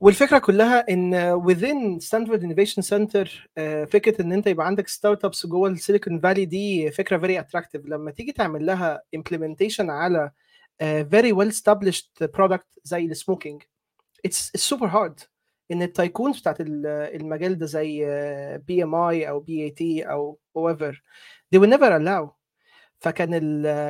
[0.00, 3.50] والفكرة كلها إن within Stanford Innovation Center
[3.90, 8.10] فكرة إن أنت يبقى عندك startups جوه ال Silicon Valley دي فكرة very attractive لما
[8.10, 10.30] تيجي تعمل لها implementation على
[10.82, 13.62] very well established product زي ال smoking
[14.28, 15.24] it's super hard.
[15.70, 18.04] إن ال tycoons بتاعت ال- المجال ده زي
[18.66, 20.92] PMI أو BAT أو whoever
[21.54, 22.28] they will never allow.
[23.00, 23.30] فكان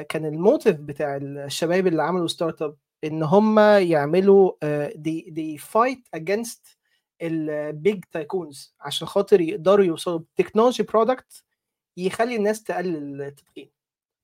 [0.02, 4.52] كان ال motive بتاع الشباب اللي عملوا startup إن هم يعملوا
[4.94, 6.76] they, they fight against
[7.22, 11.44] ال big tycoons عشان خاطر يقدروا يوصلوا ب technology product
[11.96, 13.70] يخلي الناس تقلل التدخين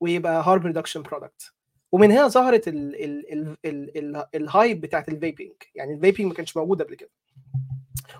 [0.01, 1.53] ويبقى harm reduction product
[1.93, 5.99] ومن هنا ظهرت ال ال ال ال ال ال hype بتاعت ال vaping يعني ال
[5.99, 7.11] vaping ما كانش موجود قبل كده.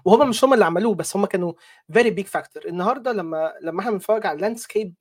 [0.05, 1.52] وهم مش هم اللي عملوه بس هم كانوا
[1.92, 4.94] very big factor النهارده لما لما إحنا بنتفرج على ال landscape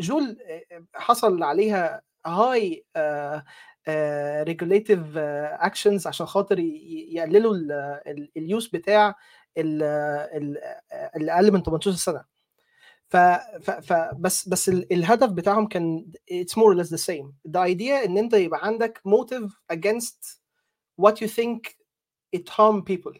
[0.00, 2.84] Juul آه، حصل عليها high
[4.42, 7.54] regulative actions عشان خاطر يقللوا
[8.36, 9.14] ال use بتاع
[9.58, 9.82] ال-
[11.16, 12.24] اللي أقل من 18 سنة.
[13.08, 17.32] ف, ف, ف بس بس ال- الهدف بتاعهم كان more or less the same.
[17.48, 20.38] The idea إن أنت يبقى عندك motive against
[21.02, 21.60] what you think
[22.36, 23.18] it harm people.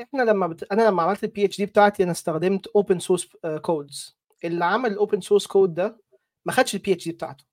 [0.00, 0.72] إحنا لما بت...
[0.72, 3.28] أنا لما عملت ال PhD بتاعتي أنا استخدمت open source
[3.62, 5.98] codes اللي عمل ال open source code ده
[6.44, 7.44] ما خدش ال PhD بتاعته.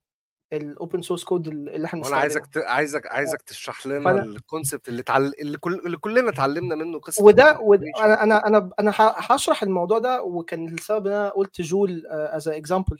[0.53, 2.57] ال open source code اللي إحنا وأنا عايزك ت...
[2.57, 5.33] عايزك عايزك تشرح لنا فأنا- ال concept اللي تعل...
[5.41, 5.73] اللي, كل...
[5.85, 7.85] اللي كلنا اتعلمنا منه قصة وده, وده.
[7.99, 12.99] أنا أنا أنا أنا هشرح الموضوع ده وكان السبب إن أنا قلت Juul as example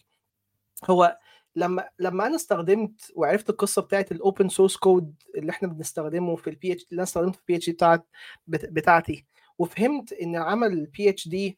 [0.89, 1.17] هو
[1.55, 6.49] لما لما أنا استخدمت وعرفت القصة بتاعت ال open source code اللي إحنا بنستخدمه في
[6.49, 8.05] ال PH اللي أنا استخدمته في ال PhD بتاعت
[8.47, 9.25] بت- بتاعتي
[9.57, 11.57] وفهمت إن عمل ال PhD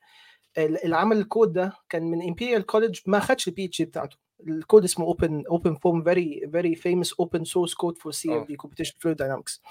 [0.57, 4.17] العمل الكود ده كان من Imperial College ما خدش ال PhD بتاعته.
[4.47, 8.41] الكود اسمه Open OpenFOAM very very famous open source code for C آه.
[8.41, 9.61] FD computational fluid dynamics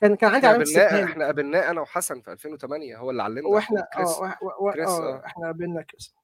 [0.00, 3.86] كان كان عندي قابلناه استفهام إحنا قابلناه أنا وحسن في 2008 هو اللي علمنا وإحنا.
[3.96, 5.26] آه و- كريس، آه آه.
[5.26, 6.14] إحنا قابلنا كريس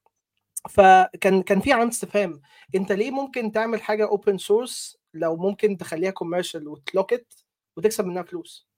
[0.71, 2.41] فكان كان في علامة استفهام
[2.75, 7.45] أنت ليه ممكن تعمل حاجة open source لو ممكن تخليها commercial وت lock it
[7.77, 8.69] وتكسب منها فلوس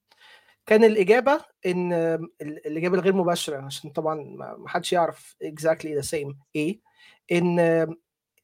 [0.67, 2.31] كان الإجابة إن ال-
[2.67, 4.15] الإجابة الغير مباشرة عشان طبعا
[4.59, 6.81] ما حدش يعرف exactly the same إيه
[7.33, 7.87] إن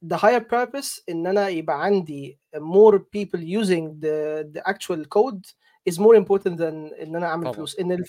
[0.05, 5.45] the higher purpose إن أنا يبقى عندي more people using the, the actual code
[5.91, 7.57] is more important than إن أنا أعمل طبعاً.
[7.57, 7.78] فلوس.
[7.78, 8.05] إن ال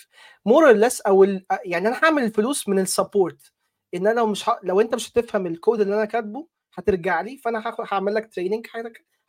[0.48, 3.52] more or less أو ال يعني أنا هعمل الفلوس من ال support
[3.94, 4.60] إن أنا لو مش ه...
[4.62, 8.66] لو أنت مش هتفهم الكود اللي أنا كاتبه هترجع لي فأنا هعمل لك training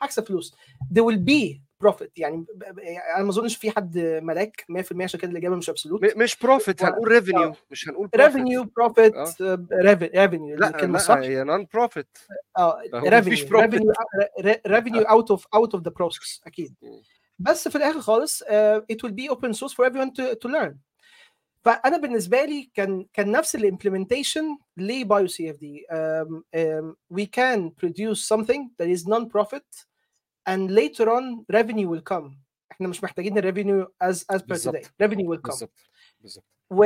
[0.02, 0.56] هكسب فلوس.
[0.94, 2.08] There will be profit.
[2.18, 2.80] يعني ب- ب-
[3.16, 7.08] أنا ما أظنش في حد ملاك 100% عشان كده الإجابة مش ابسولوت مش بروفيت هنقول
[7.08, 8.20] revenue مش هنقول profit.
[8.20, 9.66] revenue profit آه.
[9.74, 11.16] revenue لا الكلمة لا الصح.
[11.16, 12.18] هي نون بروفيت
[12.58, 13.94] آه ريفينيو.
[14.68, 16.74] revenue out of out of the process أكيد.
[17.40, 18.44] بس في الآخر خالص
[18.92, 20.74] it will be open source for everyone to, to learn.
[21.66, 25.86] فأنا بالنسبة لي كان كان نفس ال implementation ل BioCFD.
[27.14, 29.86] we can produce something that is non-profit
[30.50, 32.32] and later on revenue will come.
[32.72, 34.76] إحنا مش محتاجين ال revenue as as per بالظبط.
[34.76, 35.50] today revenue will come.
[35.50, 35.74] بالظبط.
[36.22, 36.46] بالظبط.
[36.70, 36.84] و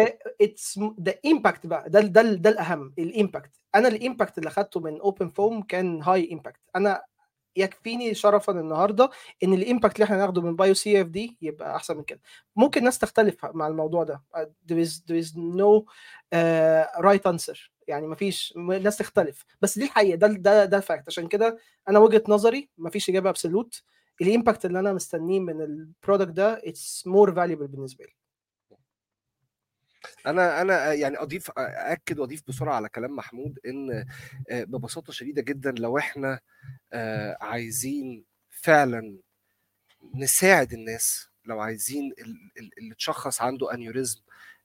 [1.01, 4.99] the impact بقى ده ده ده الأهم ال impact أنا ال impact اللي اخدته من
[4.99, 7.01] OpenFOAM كان high impact أنا
[7.57, 9.09] يكفيني شرفا النهارده
[9.43, 12.21] إن ال impact اللي إحنا ناخده من BioCFD يبقى أحسن من كده.
[12.55, 14.23] ممكن ناس تختلف مع الموضوع ده.
[14.71, 15.83] There is there is no
[16.35, 17.57] uh, right answer.
[17.87, 19.45] يعني مفيش ناس تختلف.
[19.61, 21.57] بس دي الحقيقة ده ده ده fact عشان كده
[21.89, 23.83] أنا وجهة نظري مفيش إجابة absolute
[24.21, 28.16] ال impact اللي أنا مستنيه من ال product ده it's more valuable بالنسبة لي.
[30.27, 34.05] أنا أنا يعني أضيف أأكد وأضيف بسرعة على كلام محمود إن
[34.49, 36.39] آه، ببساطة شديدة جدا لو إحنا
[36.93, 39.17] آه، عايزين فعلا
[40.15, 44.21] نساعد الناس لو عايزين ال- ال- اللي اتشخص عنده aneurysm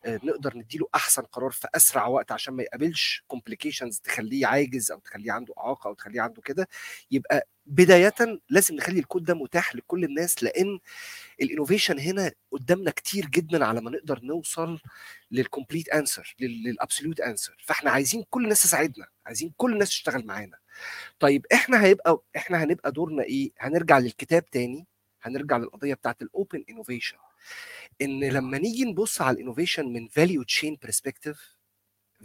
[0.06, 5.32] نقدر نديله أحسن قرار في أسرع وقت عشان ما يقابلش complications تخليه عاجز أو تخليه
[5.32, 6.68] عنده إعاقة أو تخليه عنده كده.
[7.10, 8.14] يبقى بداية
[8.50, 10.78] لازم نخلي الكود ده متاح لكل الناس لأن
[11.42, 14.78] ال innovation هنا قدامنا كتير جدا على ما نقدر نوصل
[15.30, 20.26] لل complete answer لل absolute answer فإحنا عايزين كل الناس تساعدنا عايزين كل الناس تشتغل
[20.26, 20.58] معانا.
[21.20, 24.86] طيب إحنا هيبقى إحنا هنبقى دورنا إيه؟ هنرجع للكتاب تاني
[25.22, 27.16] هنرجع للقضية بتاعت ال open innovation
[28.02, 31.54] إن لما نيجي نبص على ال innovation من value chain perspective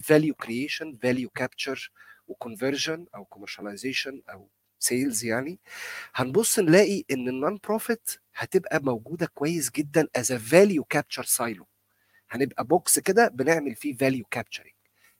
[0.03, 1.91] value creation value capture
[2.27, 5.59] و conversion أو commercialization أو sales يعني
[6.15, 11.67] هنبص نلاقي إن ال non-profit هتبقى موجودة كويس جدا as value capture silo
[12.29, 14.73] هنبقى box كده بنعمل فيه value capturing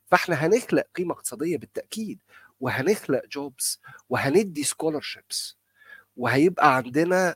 [0.05, 2.19] فإحنا هنخلق قيمة اقتصادية بالتأكيد
[2.59, 3.79] وهنخلق jobs
[4.09, 5.57] وهندي scholarships
[6.17, 7.35] وهيبقى عندنا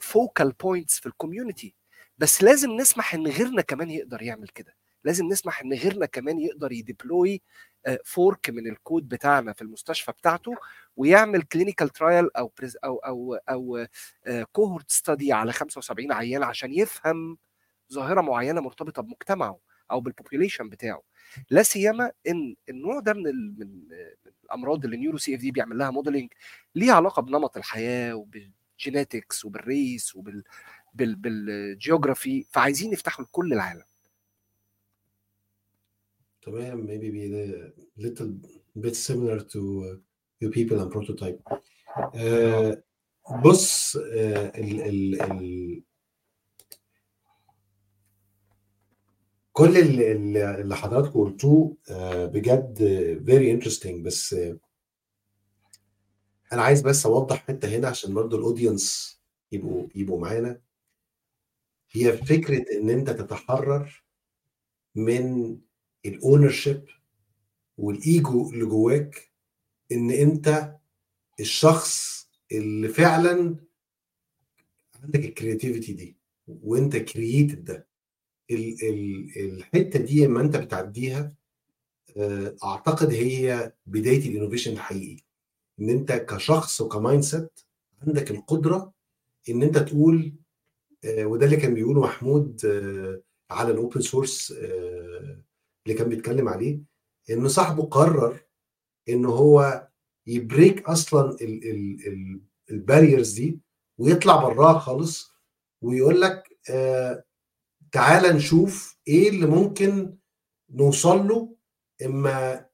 [0.00, 1.74] focal points في ال community
[2.18, 4.74] بس لازم نسمح إن غيرنا كمان يقدر يعمل كده.
[5.04, 7.42] لازم نسمح إن غيرنا كمان يقدر ي deploy
[8.04, 10.54] fork من الكود بتاعنا في المستشفى بتاعته
[10.96, 12.52] ويعمل clinical trial أو
[12.84, 13.86] أو أو أو
[14.52, 17.38] cohort study على 75 عيان عشان يفهم
[17.92, 19.58] ظاهرة معينة مرتبطة بمجتمعه.
[19.90, 21.02] أو بال population بتاعه.
[21.50, 23.22] لا سيما إن النوع ده من
[23.58, 23.68] من
[24.44, 26.28] الأمراض اللي ال NeuroCFD بيعمل لها modeling
[26.74, 30.44] ليها علاقة بنمط الحياة وبال genetics وبال race وبال
[30.94, 33.84] بال بال geography فعايزين يفتحوا لكل العالم.
[36.42, 38.30] تمام maybe be a little
[38.80, 39.96] bit similar to uh,
[40.40, 41.40] your people and prototype.
[42.14, 42.82] آه،
[43.44, 45.82] بص آه، ال ال ال
[49.54, 52.78] كل اللي, حضراتكم قلتوه آه، بجد
[53.26, 54.36] very interesting بس
[56.52, 59.18] أنا عايز بس أوضح حتة هنا عشان برضو ال audience
[59.52, 60.60] يبقوا يبقوا معانا.
[61.90, 64.04] هي فكرة إن أنت تتحرر
[64.94, 65.56] من
[66.06, 66.84] ال ownership
[67.78, 69.32] وال ego اللي جواك
[69.92, 70.76] إن أنت
[71.40, 73.56] الشخص اللي فعلا
[75.02, 76.16] عندك ال creativity دي
[76.48, 77.93] وأنت created ده.
[78.50, 81.34] ال ال الحتة دي لما انت بتعديها
[82.16, 85.22] آه، أعتقد هي بداية ال innovation الحقيقي.
[85.80, 87.60] إن أنت كشخص وك mindset
[88.02, 88.92] عندك القدرة
[89.48, 90.34] إن أنت تقول
[91.04, 94.52] آه، وده اللي كان بيقوله محمود آه، على ال open source
[95.86, 96.80] اللي كان بيتكلم عليه
[97.30, 98.40] إن صاحبه قرر
[99.08, 99.88] إن هو
[100.26, 101.36] ي break أصلا
[102.70, 103.60] ال barriers دي
[103.98, 105.32] ويطلع براها خالص
[105.82, 106.58] ويقول لك
[107.94, 110.16] تعالى نشوف إيه اللي ممكن
[110.70, 111.56] نوصل له
[112.04, 112.66] إما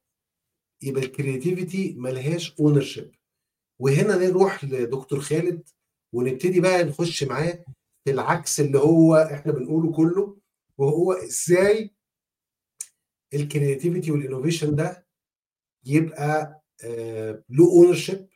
[0.83, 3.15] يبقى ال creativity ملهاش ownership
[3.79, 5.69] وهنا نروح لدكتور خالد
[6.13, 7.65] ونبتدي بقى نخش معاه
[8.05, 10.39] في العكس اللي هو إحنا بنقوله كله
[10.79, 11.91] وهو إزاي
[13.35, 15.07] ال creativity وال innovation ده
[15.85, 18.29] يبقى آه له ownership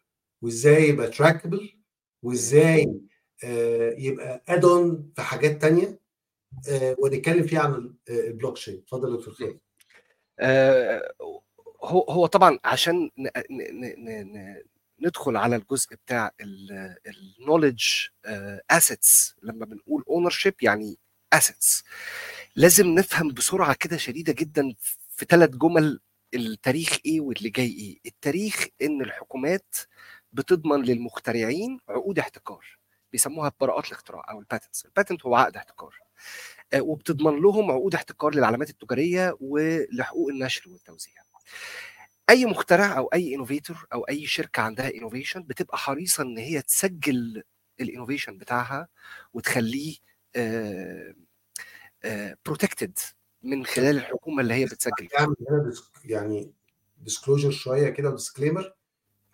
[0.43, 1.79] وإزاي يبقى trackable
[2.23, 3.01] وإزاي
[3.45, 6.04] آه يبقى add on في حاجات تانية.
[6.99, 9.59] ونتكلم فيها عن البلوك تشين اتفضل يا دكتور خالد
[10.41, 11.15] آه،
[11.85, 13.11] هو هو طبعا عشان
[15.01, 16.31] ندخل على الجزء بتاع
[17.41, 17.85] ال knowledge
[18.71, 20.99] assets لما بنقول ownership يعني
[21.33, 21.85] assets
[22.57, 24.75] لازم نفهم بسرعة كده شديدة جدا
[25.09, 26.01] في ثلاث جمل
[26.35, 27.99] التاريخ إيه واللي جاي إيه.
[28.07, 29.75] التاريخ إن الحكومات
[30.33, 32.79] بتضمن للمخترعين عقود احتكار.
[33.15, 35.99] بيسموها براءات الاختراع أو ال patents ال patent هو عقد احتكار.
[36.73, 41.15] آه، وبتضمن لهم عقود احتكار للعلامات التجارية ولحقوق النشر والتوزيع.
[42.31, 47.43] أي مخترع أو أي innovator أو أي شركة عندها innovation بتبقى حريصة إن هي تسجل
[47.81, 48.89] ال innovation بتاعها
[49.35, 49.97] وتخليه
[52.47, 52.99] protected
[53.43, 55.09] من خلال الحكومة اللي هي بتسجل.
[56.05, 56.53] يعني
[56.99, 58.75] disclosure شوية كده و disclaimer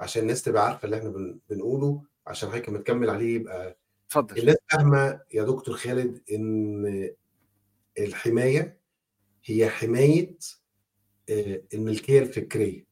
[0.01, 2.10] عشان الناس تبقى عارفة اللي إحنا بن- بنقوله.
[2.27, 4.39] عشان حضرتك لما تكمل عليه يبقى اتفضل.
[4.39, 7.11] الناس فاهمة يا دكتور خالد إن
[7.99, 8.81] الحماية
[9.45, 10.37] هي حماية
[11.31, 12.85] آه، الملكية الفكرية.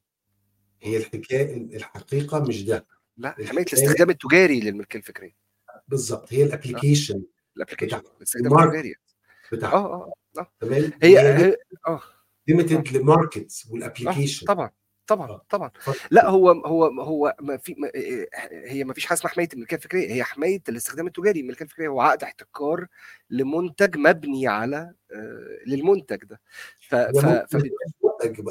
[0.83, 2.87] هي الحكاية الحقيقة مش ده.
[3.17, 5.37] لا حماية الاستخدام التجاري للملكية الفكرية.
[5.89, 7.23] بالظبط هي ال application
[7.57, 8.59] ال application بتاع الاستخدام.
[8.59, 8.95] التجاري.
[9.53, 10.53] بتاعها آه آه آه.
[10.61, 11.55] تمام؟ هي
[11.89, 12.03] آه.
[12.49, 14.71] limited ل market آه، وال application طبعا.
[15.09, 15.43] طبعا آه.
[15.51, 15.71] طبعا.
[16.11, 17.91] لا هو هو هو ما في ما
[18.67, 21.41] هي ما فيش حاجة اسمها حماية الملكية الفكرية هي حماية الاستخدام التجاري.
[21.41, 22.87] الملكية الفكرية هو عقد احتكار
[23.31, 26.41] لمنتج مبني على آه، للمنتج ده.
[26.89, 27.57] ف ف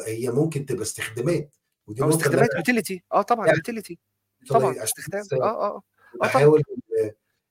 [0.08, 1.56] هي ممكن تبقى استخدامات
[1.88, 4.00] ودي استخدامات utility آه طبعا يعني utility
[4.50, 5.24] طبعاً طبعا استخدام.
[5.34, 5.82] آه آه آه.
[6.22, 6.64] بحاول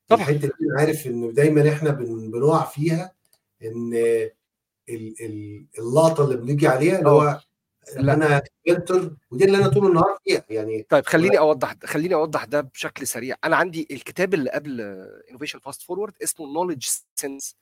[0.09, 0.23] طبعا.
[0.23, 3.13] الحتة دي عارف إن دايما إحنا بن- بنقع فيها
[3.63, 3.95] إن
[4.89, 7.41] ال- ال- اللقطة اللي بنيجي عليها اللي هو
[7.97, 8.15] لا.
[8.15, 12.61] أنا enter ودي اللي أنا طول النهار فيها يعني طيب خليني أوضح خليني أوضح ده
[12.61, 13.37] بشكل سريع.
[13.45, 14.81] أنا عندي الكتاب اللي قبل
[15.31, 17.57] Innovation Fast Forward اسمه Knowledge Sense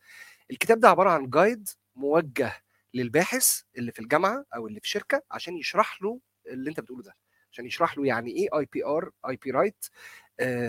[0.50, 2.52] الكتاب ده عبارة عن guide موجه
[2.94, 7.16] للباحث اللي في الجامعة أو اللي في شركة عشان يشرح له اللي أنت بتقوله ده.
[7.52, 9.86] عشان يشرح له يعني إيه IPR IP right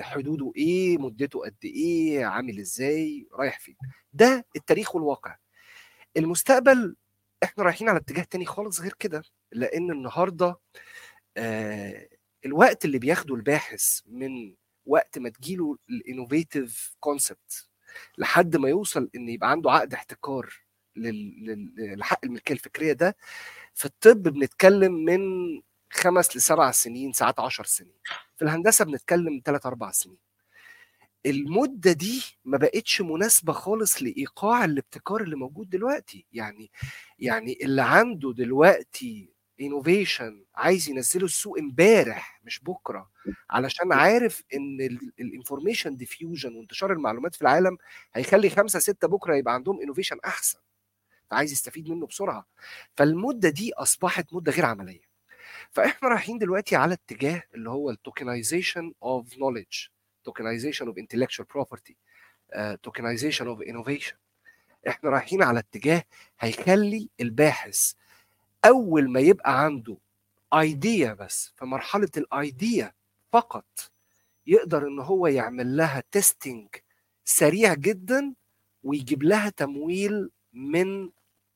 [0.01, 3.75] حدوده إيه مدته قد إيه عامل إزاي رايح فين.
[4.13, 5.35] ده التاريخ والواقع.
[6.17, 6.95] المستقبل
[7.43, 10.59] إحنا رايحين على اتجاه تاني خالص غير كده لأن النهارده
[11.37, 12.07] آه،
[12.45, 14.55] الوقت اللي بياخده الباحث من
[14.85, 17.67] وقت ما تجيله ال innovative concept
[18.17, 20.53] لحد ما يوصل إن يبقى عنده عقد احتكار
[20.95, 23.15] لل- لل- لحق الملكيه الفكرية ده
[23.73, 25.21] في الطب بنتكلم من
[25.89, 27.93] خمس لسبع سنين ساعات عشر سنين.
[28.37, 30.17] في الهندسة بنتكلم ثلاث أربع سنين.
[31.25, 36.25] المدة دي ما بقتش مناسبة خالص لإيقاع الابتكار اللي موجود دلوقتي.
[36.33, 36.71] يعني
[37.19, 39.29] يعني اللي عنده دلوقتي
[39.61, 43.09] innovation عايز ينزله السوق امبارح مش بكرة
[43.49, 44.81] علشان عارف إن
[45.19, 47.77] ال information diffusion وانتشار المعلومات في العالم
[48.13, 50.59] هيخلي خمسة ستة بكرة يبقى عندهم innovation أحسن.
[51.31, 52.45] فعايز يستفيد منه بسرعة.
[52.97, 55.01] فالمدة دي أصبحت مدة غير عملية.
[55.71, 59.77] فإحنا رايحين دلوقتي على اتجاه اللي هو ال tokenization of knowledge
[60.25, 61.93] tokenization of intellectual property
[62.83, 64.13] tokenization of innovation.
[64.87, 66.03] إحنا رايحين على اتجاه
[66.39, 67.93] هيخلي الباحث
[68.65, 69.97] أول ما يبقى عنده
[70.53, 72.93] idea بس في مرحلة ال idea
[73.33, 73.91] فقط
[74.47, 76.67] يقدر إن هو يعمل لها testing
[77.25, 78.33] سريع جدا
[78.83, 81.09] ويجيب لها تمويل من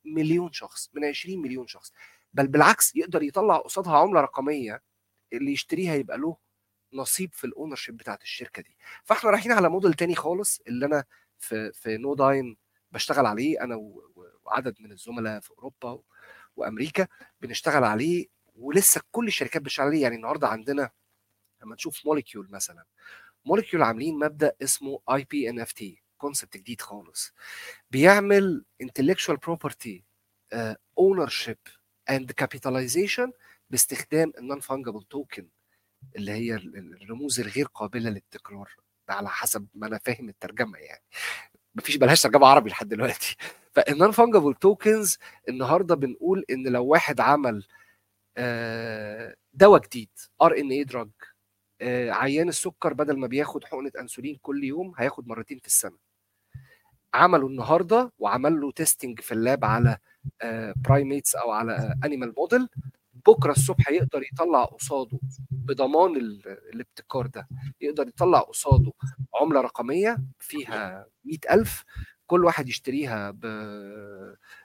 [0.05, 1.93] مليون شخص من 20 مليون شخص.
[2.33, 4.81] بل بالعكس يقدر يطلع قصادها عملة رقمية
[5.33, 6.37] اللي يشتريها يبقى له
[6.93, 8.77] نصيب في ال ownership بتاعت الشركة دي.
[9.03, 11.03] فاحنا رايحين على موديل تاني خالص اللي أنا
[11.37, 12.57] في في نو داين
[12.91, 13.63] بشتغل عليه.
[13.63, 13.75] أنا
[14.45, 16.01] وعدد من الزملاء في أوروبا
[16.55, 17.07] وأمريكا
[17.41, 18.27] بنشتغل عليه.
[18.55, 20.01] ولسه كل الشركات بتشتغل عليه.
[20.01, 20.89] يعني النهارده عندنا
[21.63, 22.85] لما نشوف molecule مثلا
[23.45, 27.33] molecule عاملين مبدأ اسمه IP NFT concept جديد خالص.
[27.91, 30.01] بيعمل intellectual property
[30.53, 31.69] uh, ownership
[32.11, 33.31] and capitalization
[33.69, 35.47] باستخدام ال non-fungible token
[36.15, 38.69] اللي هي ال- ال- الرموز الغير قابلة للتكرار
[39.09, 41.03] على حسب ما أنا فاهم الترجمة يعني.
[41.75, 43.35] مفيش بلهاش ترجمة عربي لحد دلوقتي.
[43.75, 45.17] فال non-fungible tokens
[45.49, 47.67] النهارده بنقول إن لو واحد عمل
[48.37, 50.09] آه، دواء جديد
[50.41, 51.09] RNA drug
[52.11, 55.97] عيان السكر بدل ما بياخد حقنة أنسولين كل يوم هياخد مرتين في السنة.
[57.13, 59.97] عملوا النهارده وعمل له testing في ال lab على
[60.75, 62.69] primates أو على animal model
[63.27, 65.19] بكرة الصبح يقدر يطلع قصاده
[65.69, 67.47] بضمان ال- الابتكار ده.
[67.81, 68.91] يقدر يطلع قصاده
[69.41, 71.83] عملة رقمية فيها 100000
[72.27, 73.39] كل واحد يشتريها ب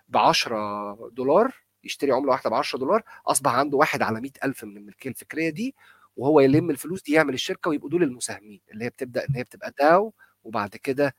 [0.08, 1.54] ب 10 دولار
[1.84, 5.74] يشتري عملة واحدة ب 10 دولار أصبح عنده واحد على 100000 من الملكية الفكرية دي
[6.16, 9.74] وهو يلم الفلوس دي يعمل الشركة ويبقوا دول المساهمين اللي هي بتبدأ إن هي بتبقى
[9.78, 10.14] DAO
[10.44, 11.14] وبعد كده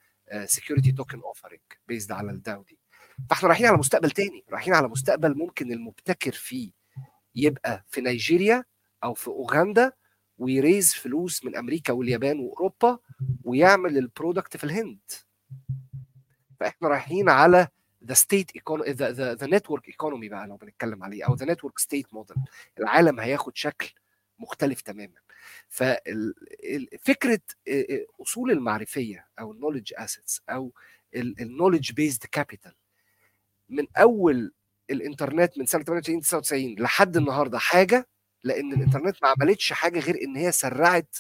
[0.46, 2.80] security token offering based على ال DAO دي.
[3.30, 6.72] فاحنا رايحين على مستقبل تاني رايحين على مستقبل ممكن المبتكر فيه
[7.36, 8.64] يبقى في نيجيريا
[9.06, 9.92] أو في أوغندا
[10.38, 13.00] و يraise فلوس من أمريكا واليابان وأوروبا
[13.44, 15.00] ويعمل ال product في الهند.
[16.60, 17.68] فإحنا رايحين على
[18.06, 22.36] the state the network economy بقى لو بنتكلم عليه أو the network state model
[22.80, 23.94] العالم هياخد شكل
[24.40, 25.14] مختلف تماما.
[25.70, 27.40] ففكره
[28.22, 30.72] أصول المعرفية أو ال knowledge assets أو
[31.16, 32.74] ال knowledge based capital
[33.70, 34.54] من أول
[34.90, 38.08] الإنترنت من سنة 98 99 لحد النهارده حاجة
[38.46, 41.16] لأن الإنترنت ما عملتش حاجة غير إن هي سرعت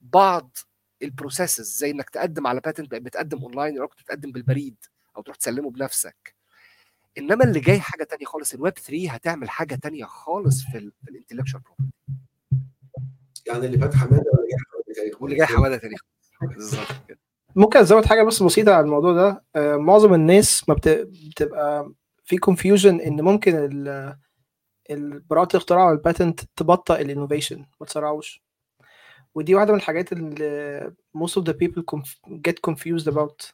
[0.00, 0.56] بعض
[1.02, 4.76] ال processes زي إنك تقدم على patent بقت بتقدم اونلاين أو كنت تقدم بالبريد
[5.16, 6.34] أو تروح تسلمه بنفسك.
[7.18, 11.62] إنما اللي جاي حاجة تانية خالص الويب 3 هتعمل حاجة تانية خالص في ال intellectual
[11.62, 11.90] property
[13.46, 16.00] يعني اللي فات حمادة واللي جاي حمادة تاريخ واللي جاي حمادة تاريخ
[16.42, 17.18] بالظبط كده.
[17.56, 21.92] ممكن أزود حاجة بس بسيطة على الموضوع ده؟ آه، معظم الناس ما بت- بتبقى
[22.24, 24.16] في confusion إن ممكن ال-
[25.30, 28.42] براءة الاختراع وال patent تبطئ ال innovation ما تسرعوش
[29.34, 31.82] ودي واحدة من الحاجات اللي most of the people
[32.48, 33.52] get confused about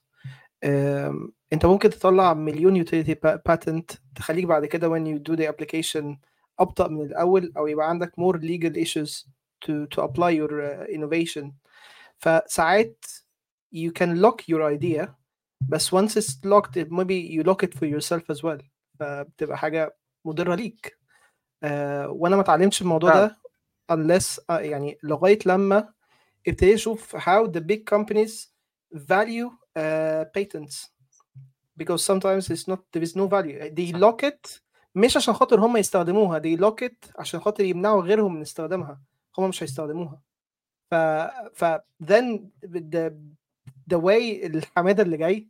[1.53, 6.17] انت ممكن تطلع مليون utility pa- patent تخليك بعد كده when you do the application
[6.59, 9.27] ابطأ من الأول أو يبقى عندك more legal issues
[9.65, 11.45] to to apply your uh, innovation
[12.19, 13.05] فساعات
[13.75, 15.09] you can lock your idea
[15.61, 18.63] بس once it's locked maybe you lock it for yourself as well
[19.01, 20.99] فبتبقى حاجة مضرة ليك
[21.63, 23.11] آه وأنا ما اتعلمتش الموضوع.
[23.15, 23.37] ده
[23.93, 25.93] unless آه يعني لغاية لما
[26.49, 28.33] ابتديت أشوف how the big companies
[28.95, 30.91] value uh, patents.
[31.79, 33.59] Because sometimes it's not there is no value.
[33.77, 34.61] They lock it
[34.95, 39.01] مش عشان خاطر هم يستخدموها they lock it عشان خاطر يمنعوا غيرهم من استخدامها.
[39.39, 40.21] هم مش هيستخدموها.
[40.91, 40.95] ف
[41.55, 41.65] ف
[42.05, 43.13] then the
[43.95, 45.49] the way الحماده اللي جاي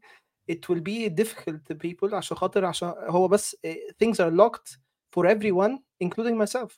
[0.52, 3.56] it will be difficult to people عشان خاطر عشان هو بس
[4.04, 4.78] things are locked
[5.15, 6.72] for everyone including myself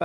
[0.00, 0.04] ف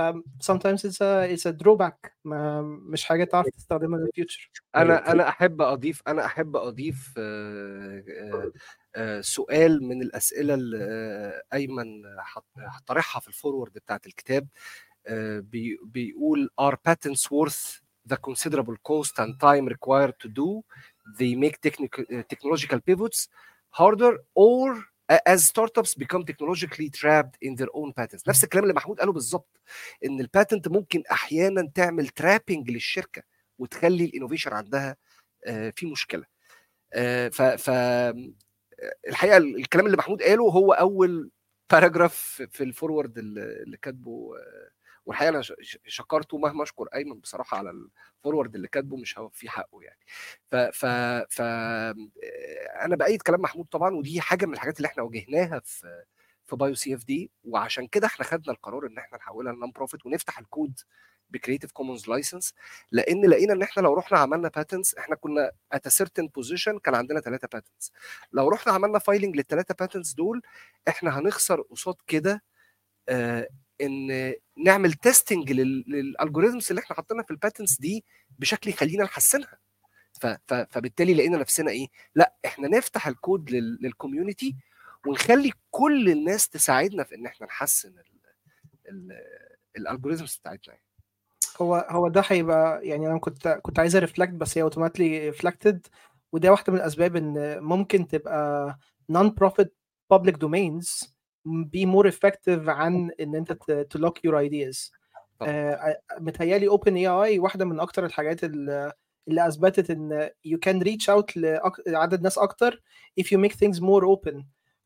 [0.50, 5.12] sometimes it's a it's a drawback ما مش حاجه تعرف تستخدمها in the future انا
[5.12, 8.52] انا احب اضيف انا احب اضيف آه، آه،
[8.96, 14.48] آه، سؤال من الاسئله اللي آه، ايمن حط- هطرحها في الفورورد بتاعت الكتاب
[15.06, 17.80] آه، بي- بيقول are patents worth
[18.12, 20.62] the considerable cost and time required to do
[21.18, 23.18] they make technical, uh, technological pivots
[23.80, 24.68] harder or
[25.11, 29.61] as startups become technologically trapped in their own patents نفس الكلام اللي محمود قاله بالظبط
[30.05, 33.23] إن ال patent ممكن أحيانا تعمل trapping للشركة
[33.59, 34.95] وتخلي ال innovation عندها
[35.45, 36.25] آه، في مشكلة.
[36.93, 37.69] آه، ف ف
[39.07, 41.31] الحقيقة الكلام اللي محمود قاله هو أول
[41.71, 44.69] paragraph في ال foreword اللي كاتبه آه،
[45.05, 45.41] والحقيقة أنا
[45.87, 49.99] شكرته مهما أشكر أيمن بصراحة على ال foreword اللي كاتبه مش هوفيه حقه يعني.
[50.51, 50.85] ف ف
[51.29, 51.95] ف آه،
[52.85, 56.03] أنا بأيد كلام محمود طبعا ودي حاجة من الحاجات اللي إحنا واجهناها في
[56.45, 60.39] في Bio CFD وعشان كده إحنا خدنا القرار إن إحنا نحولها ل non profit ونفتح
[60.39, 60.79] الكود
[61.29, 62.53] ب Creative Commons license
[62.91, 67.19] لأن لقينا إن إحنا لو رحنا عملنا patents إحنا كنا at certain position كان عندنا
[67.21, 67.91] ثلاثة patents
[68.33, 70.41] لو رحنا عملنا filing للثلاثه patents دول
[70.87, 72.43] إحنا هنخسر قصاد كده
[73.09, 73.47] آه
[73.81, 78.05] إن نعمل testing لل algorithms اللي إحنا حاطينها في ال patents دي
[78.39, 79.57] بشكل يخلينا نحسنها.
[80.47, 84.55] فبالتالي لقينا نفسنا إيه؟ لأ إحنا نفتح ال code لل community
[85.07, 87.93] ونخلي كل الناس تساعدنا في إن إحنا نحسن
[89.77, 90.75] ال algorithms بتاعتنا.
[91.61, 95.87] هو هو ده هيبقى يعني أنا كنت كنت عايز reflect بس هي automatically reflected
[96.31, 98.77] وده واحدة من الأسباب إن ممكن تبقى
[99.09, 99.75] non profit
[100.13, 101.12] public domains
[101.47, 103.51] be more effective عن إن أنت
[103.93, 104.91] to lock your ideas.
[105.41, 108.93] آه، متهيألي OpenAI واحدة من أكتر الحاجات اللي
[109.27, 111.37] اللي أثبتت إن you can reach out
[111.87, 112.83] لعدد ناس أكتر
[113.21, 114.43] if you make things more open.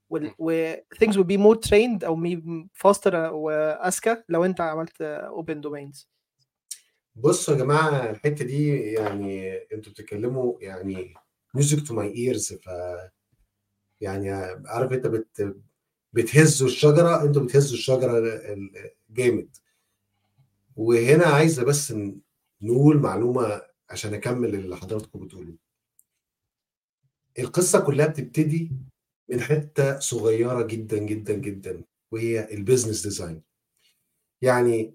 [0.09, 2.15] و things will be more trained أو
[2.73, 6.05] faster واذكى لو أنت عملت open domains.
[7.15, 11.13] بصوا يا جماعة الحتة دي يعني أنتوا بتتكلموا يعني
[11.53, 12.69] music to my ears ف
[14.01, 14.29] يعني
[14.65, 15.55] عارف أنت بت
[16.13, 18.41] بتهزوا الشجرة أنتوا بتهزوا الشجرة
[19.09, 19.57] جامد.
[20.75, 21.93] وهنا عايزة بس
[22.61, 25.57] نقول معلومة عشان أكمل اللي حضراتكم بتقولوه.
[27.39, 28.71] القصة كلها بتبتدي
[29.29, 33.41] من حتة صغيرة جدا جدا جدا وهي ال business design
[34.41, 34.93] يعني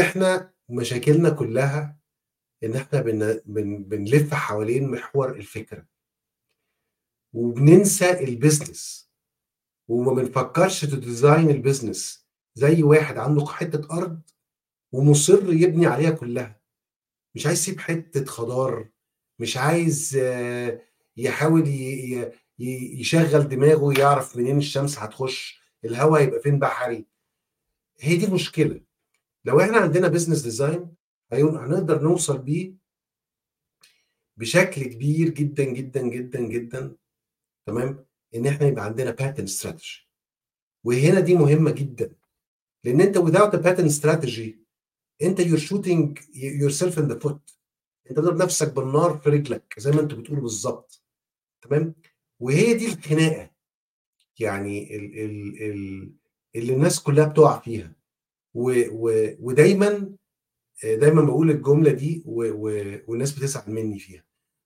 [0.00, 1.98] إحنا مشاكلنا كلها
[2.64, 5.86] إن إحنا بن بن بنلف حوالين محور الفكرة.
[7.32, 9.03] وبننسى ال business
[9.88, 14.20] وما بنفكرش ت design ال business زي واحد عنده حتة أرض
[14.92, 16.60] ومصر يبني عليها كلها.
[17.34, 18.88] مش عايز يسيب حتة خضار.
[19.38, 20.18] مش عايز
[21.16, 21.64] يحاول
[22.58, 27.06] يشغل دماغه يعرف منين الشمس هتخش الهواء يبقى فين بحري.
[28.00, 28.80] هي دي المشكلة.
[29.44, 30.94] لو إحنا عندنا business design
[31.32, 32.74] هنقدر نوصل بيه
[34.36, 36.96] بشكل كبير جدا جدا جدا جدا
[37.66, 40.08] تمام؟ إن إحنا يبقى عندنا pattern استراتيجي
[40.84, 42.14] وهنا دي مهمة جدا.
[42.84, 44.50] لأن أنت without a pattern strategy
[45.22, 47.54] أنت you're shooting yourself in the foot.
[48.10, 51.02] أنت بتضرب نفسك بالنار في رجلك زي ما أنتوا بتقولوا بالظبط.
[51.62, 51.94] تمام؟
[52.40, 53.50] وهي دي الخناقة.
[54.38, 56.12] يعني ال ال ال
[56.56, 57.92] اللي الناس كلها بتقع فيها.
[58.54, 60.12] و و ودايما
[60.84, 62.68] دايما بقول الجملة دي و و
[63.08, 64.24] والناس بتزعل مني فيها.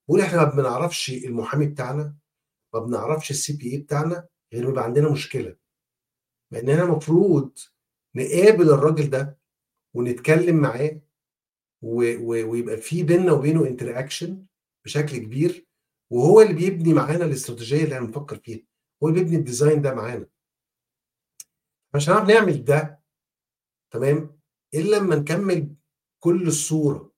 [0.09, 2.15] بقول إحنا ما بنعرفش المحامي بتاعنا
[2.74, 5.57] ما بنعرفش السي بي اي بتاعنا غير بيبقى عندنا مشكلة
[6.53, 7.59] لاننا المفروض
[8.15, 9.39] نقابل الراجل ده
[9.95, 11.01] ونتكلم معاه.
[11.82, 14.47] ويبقى في بيننا وبينه interaction
[14.85, 15.66] بشكل كبير
[16.11, 18.61] وهو اللي بيبني معانا الاستراتيجية اللي هنفكر فيها
[19.03, 20.27] هو اللي بيبني ال design ده معانا
[21.95, 23.01] مش هنعرف نعمل ده
[23.90, 24.40] تمام
[24.74, 25.74] إلا لما نكمل
[26.23, 27.12] كل الصورة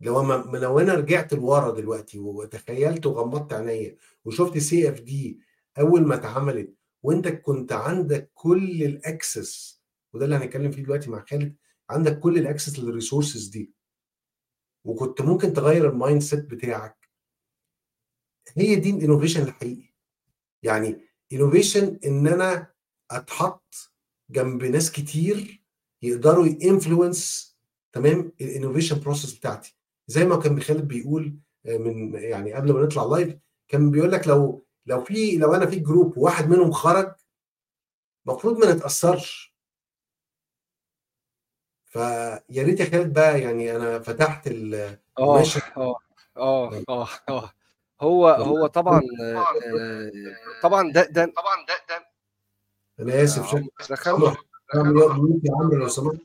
[0.00, 5.40] لو ما لو أنا رجعت لورا دلوقتي وتخيلت وغمضت عينيا وشفت CFD
[5.78, 9.82] أول ما اتعملت وأنت كنت عندك كل ال access
[10.12, 11.56] وده اللي هنتكلم فيه دلوقتي مع خالد
[11.90, 13.72] عندك كل ال access لل resources دي.
[14.84, 17.08] وكنت ممكن تغير ال mindset بتاعك.
[18.56, 19.94] هي دي ال innovation الحقيقي.
[20.62, 21.00] يعني
[21.32, 22.72] innovation إن أنا
[23.10, 23.74] أتحط
[24.30, 25.64] جنب ناس كتير
[26.02, 27.52] يقدروا ي influence
[27.92, 29.75] تمام ال innovation process بتاعتي.
[30.06, 33.36] زي ما كان خالد بيقول من يعني قبل ما نطلع live
[33.68, 37.14] كان بيقول لك لو لو في لو أنا في group وواحد منهم خرج
[38.26, 39.56] المفروض ما نتأثرش.
[41.86, 44.74] فيا ريت يا خالد بقى يعني أنا فتحت ال
[45.18, 45.42] آه
[45.76, 45.96] آه
[46.36, 47.50] آه آه آه.
[48.00, 49.00] هو هو طبعا
[50.62, 52.06] طبعا ده ده طبعا ده ده.
[53.00, 54.10] أنا آسف دخل
[54.74, 56.20] عمرو يا عمرو لو سمحت.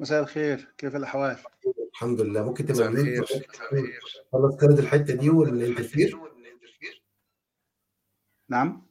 [0.00, 1.36] مساء الخير كيف الأحوال؟
[1.92, 2.42] الحمد لله.
[2.44, 3.24] ممكن تبقى الخير
[4.32, 6.20] خلص خالد الحتة دي والانترفير
[8.48, 8.86] نعم.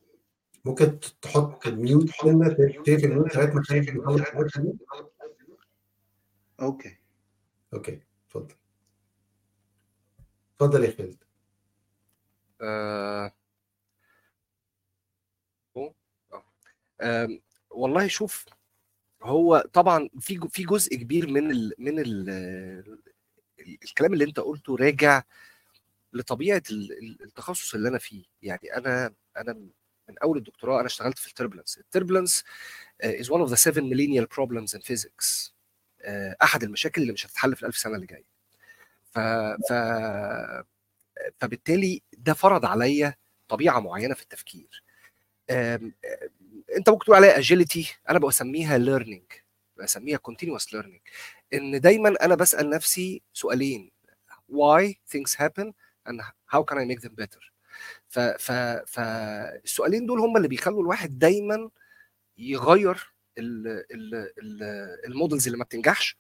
[0.66, 4.74] ممكن تحط ميوت كلمه تقفل الميوت لغاية ما خالد يخلص الحتة دي.
[6.62, 6.98] أوكي.
[7.74, 8.00] أوكي.
[8.28, 8.56] اتفضل.
[10.56, 11.24] اتفضل يا خالد.
[12.62, 13.32] آه.
[17.70, 18.46] والله شوف
[19.26, 22.30] هو طبعا في في جزء كبير من ال من ال
[23.84, 25.24] الكلام اللي انت قلته راجع
[26.14, 28.24] لطبيعة ال- ال- التخصص اللي أنا فيه.
[28.42, 29.54] يعني أنا أنا
[30.10, 31.78] من أول الدكتوراه أنا اشتغلت في ال turbulence.
[31.78, 32.44] ال turbulence
[33.06, 35.52] one of the seven millennial problems in physics.
[36.02, 38.26] آه، أحد المشاكل اللي مش هتتحل في الألف سنة اللي جاية.
[39.12, 39.20] ف
[39.70, 39.74] ف
[41.40, 43.16] فبالتالي ده فرض عليا
[43.48, 44.84] طبيعة معينة في التفكير.
[46.78, 49.26] أنت ممكن تقول عليها agility أنا بسميها learning
[49.78, 51.02] بسميها continuous learning.
[51.54, 53.92] إن دايما أنا بسأل نفسي سؤالين
[54.52, 55.72] why things happen
[56.10, 56.22] and
[56.54, 57.52] how can I make them better
[58.08, 58.52] ف ف
[58.88, 61.70] فالسؤالين دول هم اللي بيخلوا الواحد دايما
[62.38, 64.64] يغير ال ال ال
[65.08, 66.18] ال models اللي ما بتنجحش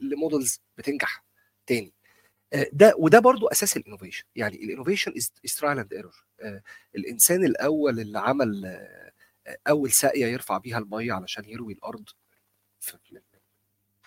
[0.00, 1.24] ل models بتنجح
[1.66, 1.92] تاني.
[2.52, 6.24] آه، ده وده برضو أساس ال innovation يعني ال innovation is trial and error
[6.96, 8.78] الإنسان الأول اللي عمل
[9.68, 12.08] أول ساقية يرفع بيها المية علشان يروي الأرض
[13.12, 13.20] من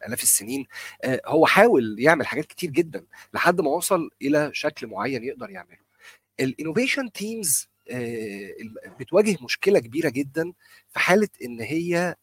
[0.07, 0.67] آلاف السنين
[1.03, 5.79] آه، هو حاول يعمل حاجات كتير جدا لحد ما وصل إلى شكل معين يقدر يعمله.
[6.39, 7.69] ال innovation teams
[8.99, 10.53] بتواجه مشكلة كبيرة جدا
[10.89, 12.15] في حالة إن هي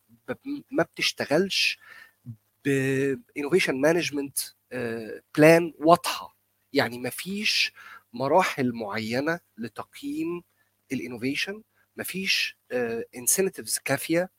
[0.70, 1.78] ما بتشتغلش
[2.64, 4.38] ب innovation management
[5.36, 6.36] plan واضحة.
[6.72, 7.72] يعني ما فيش
[8.12, 10.42] مراحل معينة لتقييم
[10.92, 11.62] ال innovation
[11.96, 12.56] ما فيش
[13.16, 14.30] incentives كافية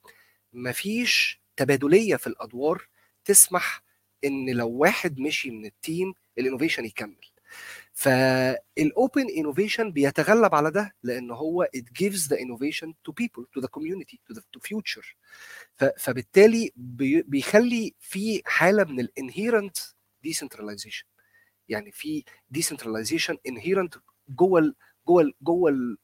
[0.53, 2.88] ما فيش تبادلية في الأدوار
[3.25, 3.84] تسمح
[4.25, 7.25] إن لو واحد مشي من ال team ال innovation يكمل.
[7.93, 13.61] فال open innovation بيتغلب على ده لأن هو it gives the innovation to people to
[13.61, 15.15] the community to the to future.
[15.97, 19.77] فبالتالي بي- بيخلي في حالة من ال inherent
[20.27, 21.05] decentralization.
[21.69, 22.23] يعني في
[22.57, 24.73] decentralization inherent جوه
[25.07, 25.97] جوه جوه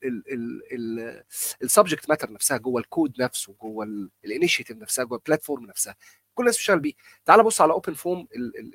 [1.64, 5.96] ال subject matter نفسها جوه الكود نفسه جوه ال initiative نفسها جوه ال platform نفسها
[6.36, 6.94] كل الناس بتشتغل بيه.
[7.26, 8.28] تعال بص على OpenFOAM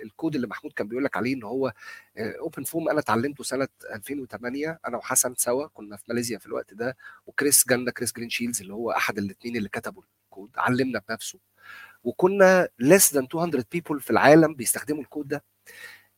[0.02, 1.72] الكود اللي محمود كان بيقول لك عليه إن هو
[2.18, 6.96] OpenFOAM أنا اتعلمته سنة 2008 أنا وحسن سوا كنا في ماليزيا في الوقت ده
[7.26, 11.38] وكريس جنة كريس جرين شيلز اللي هو أحد الاثنين اللي كتبوا الكود علمنا بنفسه.
[12.04, 15.44] وكنا less than 200 people في العالم بيستخدموا الكود ده.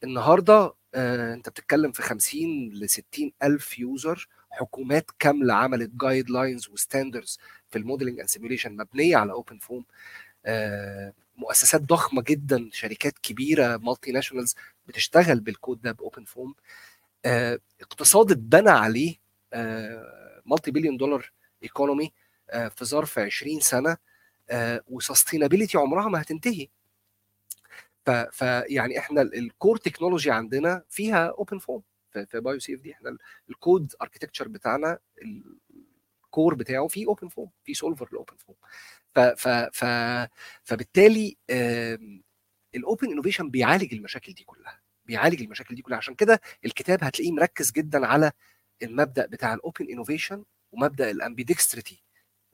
[0.05, 6.69] النهارده آه أنت بتتكلم في 50 ل 60 ألف user حكومات كاملة عملت guidelines و
[6.69, 7.39] standards
[7.71, 9.85] في ال modeling and simulation مبنية على OpenFOAM
[10.47, 14.55] آه مؤسسات ضخمة جدا شركات كبيرة multinationals
[14.87, 16.55] بتشتغل بالكود ده ب OpenFOAM
[17.25, 19.17] آه اقتصاد اتبنى عليه
[20.47, 21.33] multi-billion dollar
[21.63, 22.13] economy
[22.53, 23.97] في ظرف 20 سنة
[24.89, 26.69] و sustainability عمرها ما هتنتهي.
[28.33, 33.17] فيعني إحنا ال core technology عندنا فيها اوبن فوم في بايو سي اف دي إحنا
[33.51, 34.99] الكود architecture بتاعنا
[36.25, 38.57] ال core بتاعه فيه OpenFOAM في solver ال OpenFOAM
[39.15, 39.85] ف ف ف
[40.63, 41.37] فبالتالي
[42.75, 45.99] ال open innovation بيعالج المشاكل دي كلها بيعالج المشاكل دي كلها.
[45.99, 48.33] عشان كده الكتاب هتلاقيه مركز جدا على
[48.83, 52.03] المبدأ بتاع ال open innovation ومبدأ ال ambidexterity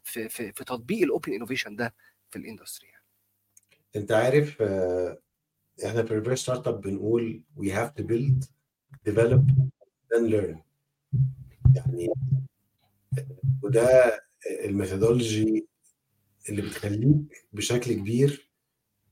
[0.04, 1.94] في في في تطبيق ال open innovation ده
[2.30, 3.04] في ال industry يعني.
[3.96, 5.18] أنت عارف آه،
[5.84, 8.44] إحنا في reverse startup بنقول we have to build
[9.08, 9.40] develop
[10.14, 10.56] then learn.
[11.74, 12.08] يعني
[13.62, 14.18] وده
[14.64, 15.66] ال methodology
[16.48, 18.50] اللي بتخليك بشكل كبير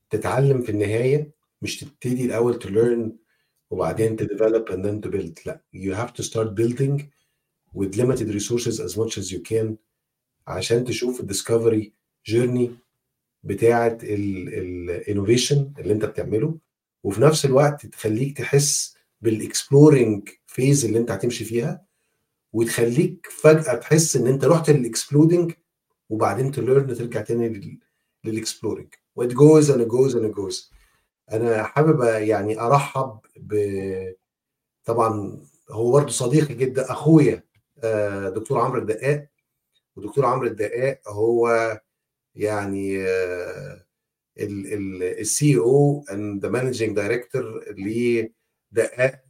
[0.09, 1.31] تتعلم في النهاية
[1.61, 3.11] مش تبتدي الأول to learn
[3.69, 5.39] وبعدين to develop and then to build.
[5.45, 7.01] لا you have to start building
[7.73, 9.75] with limited resources as much as you can
[10.47, 11.93] عشان تشوف ال discovery
[12.25, 12.71] journey
[13.45, 16.57] بتاعه ال innovation اللي انت بتعمله
[17.03, 21.85] وفي نفس الوقت تخليك تحس بال exploring phase اللي انت هتمشي فيها
[22.53, 25.53] وتخليك فجأة تحس إن أنت رحت لل exploiting
[26.09, 27.79] وبعدين ت learn ترجع تاني
[28.23, 30.71] لل exploring و it goes and goes and goes
[31.31, 33.55] أنا حابب يعني أرحب ب
[34.85, 35.39] طبعا
[35.71, 37.43] هو برضه صديقي جدا أخويا
[38.35, 39.27] دكتور عمرو الدقاق
[39.95, 41.47] ودكتور عمرو الدقاق هو
[42.35, 43.05] يعني
[45.21, 49.23] ال CEO and managing director لدقاق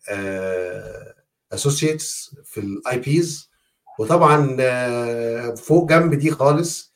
[1.54, 3.50] Associates في ال IPs
[4.00, 4.58] وطبعا
[5.56, 6.96] فوق جنب دي خالص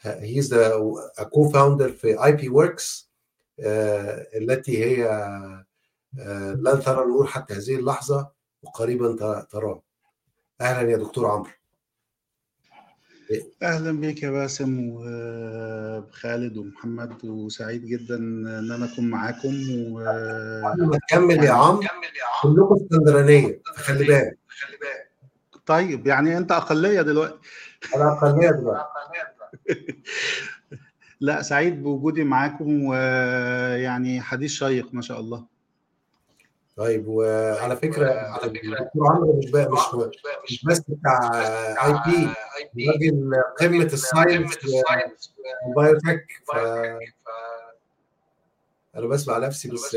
[0.00, 0.54] he is
[1.30, 3.10] co-founder في IP Works
[3.60, 5.04] التي هي
[6.54, 8.30] لن ترى النور حتى هذه اللحظة
[8.62, 9.16] وقريبا
[9.50, 9.82] تراه.
[10.60, 11.50] أهلا يا دكتور عمرو.
[13.62, 20.00] أهلا بك يا باسم وخالد ومحمد وسعيد جدا إن أنا أكون معاكم و
[21.08, 21.82] تكمل يا عمرو
[22.42, 24.38] كلكم اسكندرانية خلي بالك.
[25.66, 27.38] طيب يعني أنت أقلية دلوقتي.
[27.96, 28.84] أنا أقلية دلوقتي.
[31.20, 35.53] لا سعيد بوجودي معاكم ويعني حديث شيق ما شاء الله.
[36.76, 38.10] طيب وعلى فكرة
[38.44, 39.80] الدكتور عمرو مش بقى مش
[40.50, 41.18] مش بس بتاع
[41.86, 44.58] IP راجل قمة ال science
[45.66, 46.56] و biotech ف
[48.96, 49.96] أنا بسمع نفسي بس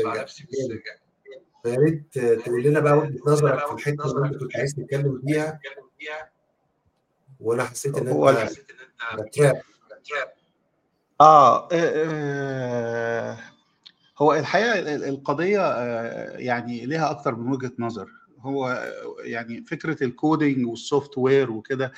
[1.62, 5.60] فيا ريت تقول لنا بقى وجهة نظرك في الحتة اللي أنت كنت عايز تتكلم فيها.
[7.40, 8.16] وأنا حسيت إن أنت
[9.14, 9.62] ب trap.
[11.20, 13.38] آه, آه
[14.18, 15.60] هو الحقيقة القضية
[16.36, 18.08] يعني لها أكتر من وجهة نظر.
[18.40, 18.90] هو
[19.24, 21.92] يعني فكرة ال coding وال software وكده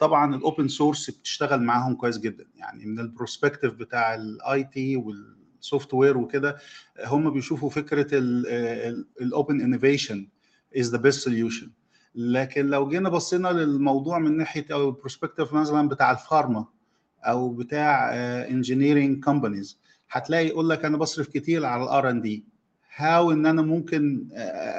[0.00, 2.46] طبعا ال open source بتشتغل معاهم كويس جدا.
[2.56, 5.04] يعني من ال perspective بتاع ال IT
[5.60, 6.56] ال software وكده
[7.06, 8.06] هم بيشوفوا فكرة
[9.20, 10.28] ال open innovation
[10.76, 11.70] as the best solution
[12.14, 16.66] لكن لو جينا بصينا للموضوع من ناحية أو ال perspective مثلا بتاع ال pharma
[17.24, 18.10] أو بتاع
[18.48, 19.78] engineering companies
[20.10, 22.44] هتلاقي يقول لك أنا بصرف كتير على ال R&D.
[22.96, 24.28] How إن أنا ممكن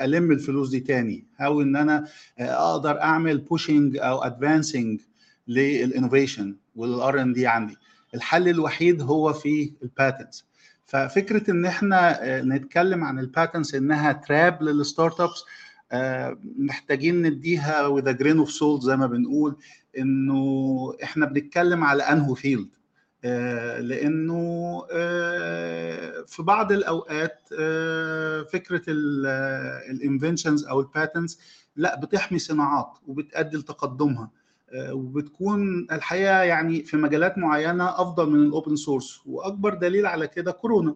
[0.04, 2.08] ألم الفلوس دي تاني؟ how إن أنا
[2.40, 5.00] أقدر أعمل pushing أو advancing
[5.48, 7.76] لل innovation وال R&D عندي.
[8.16, 10.46] الحل الوحيد هو في ال patents
[10.86, 15.44] ففكرة إن إحنا نتكلم عن ال patents إنها trap لل startups
[16.58, 19.56] محتاجين نديها a grain of salt زي ما بنقول
[19.98, 22.70] إنه إحنا بنتكلم على أنهو field
[23.80, 24.82] لأنه
[26.28, 27.40] في بعض الأوقات
[28.54, 31.40] فكرة ال inventions أو ال patents
[31.76, 34.32] لا بتحمي صناعات وبتؤدي لتقدمها.
[34.90, 40.52] وبتكون الحقيقة يعني في مجالات معينة أفضل من ال open source وأكبر دليل على كده
[40.52, 40.96] كورونا.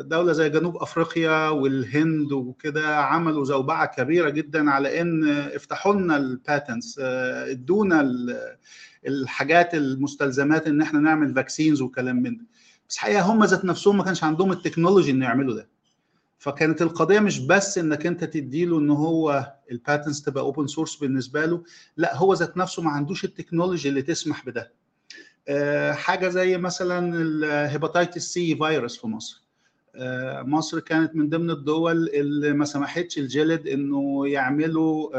[0.00, 6.26] دولة زي جنوب أفريقيا والهند وكده عملوا زوبعة كبيرة جدا على إن افتحوا لنا ال
[6.26, 8.00] patents ادونا
[9.06, 12.44] الحاجات المستلزمات إن إحنا نعمل vaccines وكلام من ده.
[12.88, 15.68] بس حقيقة هم ذات نفسهم ما كانش عندهم ال technology إنه يعملوا ده.
[16.38, 21.46] فكانت القضية مش بس إنك أنت تديله إن هو ال patents تبقى open source بالنسبة
[21.46, 21.62] له
[21.96, 24.72] لا هو ذات نفسه ما عندوش ال technology اللي تسمح بده.
[25.92, 29.42] حاجة زي مثلا ال hepatitis C virus في مصر.
[30.44, 35.10] مصر كانت من ضمن الدول اللي ما سمحتش ال Gilead إنه يعملوا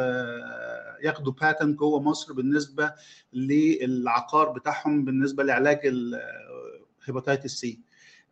[1.03, 2.93] ياخدوا patent جوه مصر بالنسبة
[3.33, 7.79] للعقار بتاعهم بالنسبة لعلاج ال hepatitis C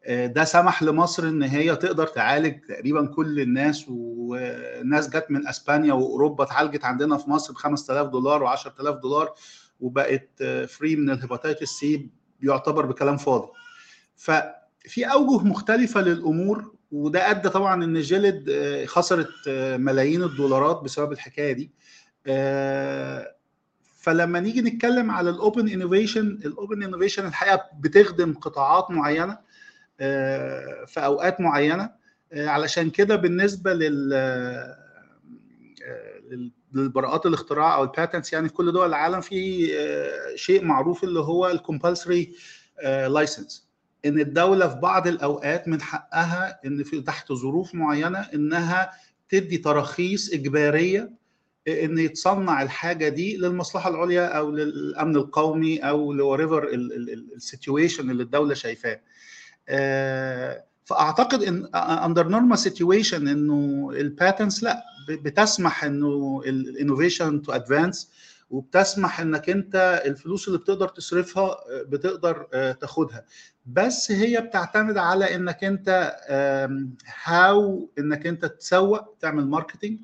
[0.09, 6.43] ده سمح لمصر إن هي تقدر تعالج تقريبا كل الناس وناس جت من أسبانيا وأوروبا
[6.43, 9.33] اتعالجت عندنا في مصر ب 5000 دولار و10000 دولار
[9.79, 12.10] وبقت free من ال hepatitis C
[12.41, 13.47] يعتبر بكلام فاضي.
[14.15, 18.52] ففي أوجه مختلفة للأمور وده أدى طبعا إن Gilead
[18.87, 21.71] خسرت ملايين الدولارات بسبب الحكاية دي.
[23.99, 29.38] فلما نيجي نتكلم على ال open innovation ال open innovation الحقيقة بتخدم قطاعات معينة
[30.88, 31.89] في أوقات معينة
[32.34, 34.14] علشان كده بالنسبة لل
[36.73, 39.68] للبراءات الاختراع أو ال patents يعني في كل دول العالم في
[40.35, 42.34] شيء معروف اللي هو ال compulsory
[42.84, 43.68] license
[44.06, 48.91] إن الدولة في بعض الأوقات من حقها إن في تحت ظروف معينة إنها
[49.30, 51.11] تدي تراخيص إجبارية
[51.67, 58.23] إن يتصنع الحاجة دي للمصلحة العليا أو للأمن القومي أو ل whatever ال situation اللي
[58.23, 58.99] الدولة شايفاه.
[60.85, 68.11] فأعتقد إن under normal situation إنه ال patents لأ بتسمح إنه ال innovation to advance
[68.49, 72.47] وبتسمح إنك أنت الفلوس اللي بتقدر تصرفها بتقدر
[72.81, 73.25] تاخدها.
[73.65, 76.15] بس هي بتعتمد على إنك أنت
[77.23, 79.99] how إنك أنت تسوق تعمل marketing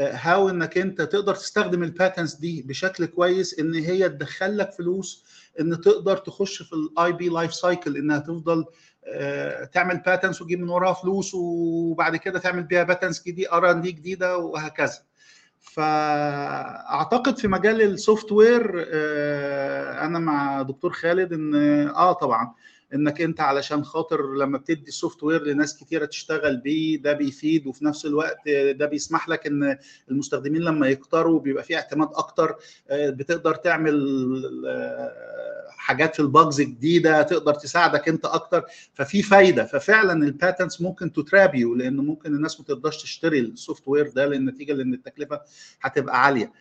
[0.00, 5.24] how انك انت تقدر تستخدم ال patents دي بشكل كويس إن هي تدخل لك فلوس
[5.60, 8.64] إن تقدر تخش في ال IP life cycle إنها تفضل
[9.72, 14.98] تعمل patents وتجيب من وراها فلوس وبعد كده تعمل بيها patents جديده R&D جديدة وهكذا.
[15.60, 18.86] فأعتقد في مجال ال software
[20.04, 21.54] أنا مع دكتور خالد إن
[21.88, 22.54] آه طبعا
[22.94, 27.84] انك انت علشان خاطر لما بتدي ال software لناس كتيرة تشتغل بيه ده بيفيد وفي
[27.84, 29.78] نفس الوقت ده بيسمح لك ان
[30.10, 32.56] المستخدمين لما يكتروا بيبقى في اعتماد أكتر
[32.92, 33.96] بتقدر تعمل
[35.78, 38.64] حاجات في ال bugs جديدة تقدر تساعدك انت أكتر.
[38.94, 43.38] ففي فايدة ففعلا ال patents ممكن ت trap you لأن ممكن الناس ما تقدرش تشتري
[43.40, 45.40] ال software ده للنتيجه لأن التكلفة
[45.80, 46.52] هتبقى عالية.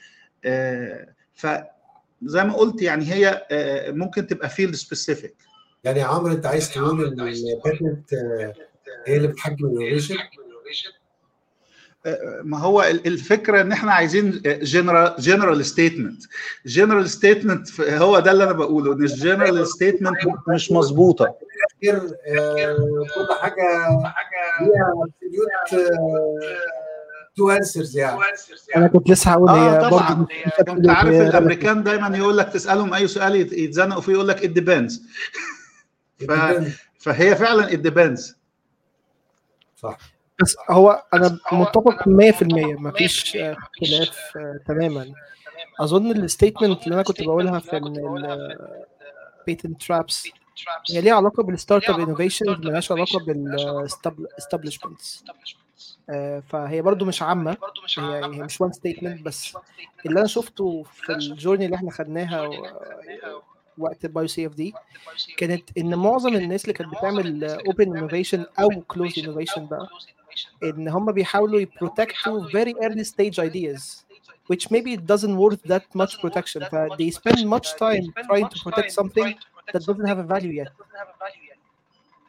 [1.33, 3.47] فزي ما قلت يعني هي
[3.91, 5.35] ممكن تبقى field specific
[5.85, 8.13] يعني يا عمرو أنت عايز تقول إن ال patent
[9.07, 10.15] هي اللي بتحجم ال innovation
[12.43, 16.23] ما هو الفكرة إن إحنا عايزين general general statement
[16.65, 20.17] general statement هو ده اللي أنا بقوله إن ال general statement
[20.53, 21.35] مش مظبوطة.
[21.81, 22.01] كل
[23.41, 23.63] حاجة
[24.61, 24.93] ليها
[27.37, 28.19] two answers يعني.
[28.75, 30.13] أنا كنت لسه هقول آه هي طبعا.
[30.13, 30.27] برضه
[30.77, 35.03] انت عارف الأمريكان دايما يقول لك تسألهم أي سؤال يتزنقوا فيه يقول لك it depends
[36.19, 36.31] ف...
[36.99, 38.37] فهي فعلا it depends
[39.75, 39.97] صح.
[40.41, 42.07] بس هو أنا متفق 100%
[42.79, 44.37] مفيش اختلاف
[44.67, 45.13] تماما.
[45.79, 47.77] أظن ال statement اللي أنا كنت بقولها في
[49.41, 50.27] ال patent traps
[50.91, 55.23] هي ليها علاقة بال startup innovation ملهاش علاقة بال establishments
[56.49, 57.57] فهي برضو مش عامة.
[57.97, 59.57] هي هي مش one statement بس
[60.05, 62.49] اللي أنا شفته في ال journey اللي إحنا خدناها
[63.77, 64.73] وقت ال bio CFD
[65.37, 69.91] كانت إن معظم الناس اللي كانت بتعمل open innovation أو closed innovation بقى
[70.63, 74.05] إن هم بيحاولوا يبروتكتوا فيري ايرلي ستيج ايدياز
[74.53, 76.61] which maybe it doesn't worth that much protection.
[76.71, 79.29] Uh, they spend much time trying to protect something
[79.73, 80.69] that doesn't have a value yet.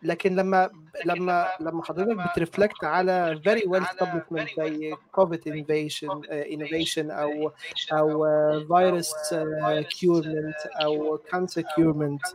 [0.03, 0.71] لكن لما
[1.05, 7.53] لما لما حضرتك بترفلكت على very well establishment زي COVID innovation uh, innovation أو
[7.93, 12.35] أو uh, virus uh, curement أو cancer curement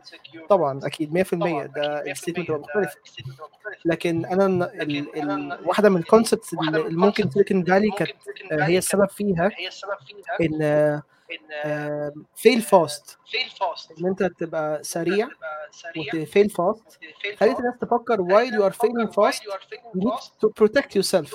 [0.49, 1.33] طبعا أكيد 100%
[1.75, 2.95] ده ال statement مختلف
[3.85, 4.45] لكن أنا
[4.81, 8.11] ال ال واحدة من ال concepts اللي ممكن سيليكون فالي كانت
[8.51, 9.49] هي السبب فيها
[10.41, 11.01] إن
[12.36, 13.18] فيل فاست
[14.00, 15.28] ان انت تبقى سريع
[15.96, 16.98] وتفيل فاست
[17.36, 21.28] خليت الناس تفكر while you are failing fast you need to protect yourself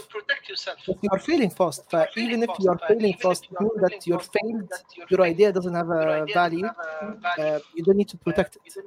[0.90, 4.08] if you are failing fast ف even if you are failing fast it means that
[4.08, 4.72] you're failed
[5.12, 8.80] your idea doesn't have a value uh, you don't need to protect it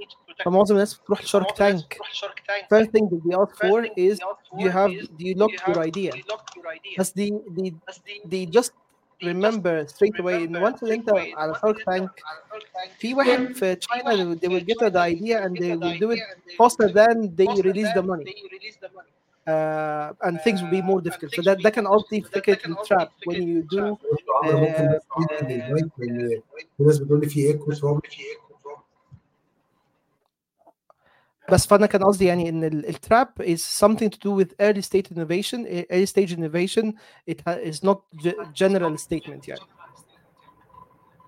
[0.45, 1.99] فمعظم الناس بتروح لشارك تانك
[2.75, 4.19] first thing that they ask for is
[4.57, 6.13] do you have do you lock your idea
[6.99, 7.75] بس دي دي
[8.27, 8.71] they just
[9.23, 12.11] remember straight away ان once انت على شارك تانك
[12.99, 16.23] في واحد في China they will get the idea and they will do it
[16.59, 18.31] faster than they release the money
[19.47, 23.09] uh, and things will be more difficult so that ده كان قصدي في فكره التراب
[23.29, 23.97] when you do
[24.45, 24.99] ممكن
[31.52, 35.66] بس فانا كان قصدي يعني إن التراب is something to do with early stage innovation
[35.92, 36.94] early stage innovation
[37.32, 37.40] it
[37.72, 39.62] is not ge- general statement يعني.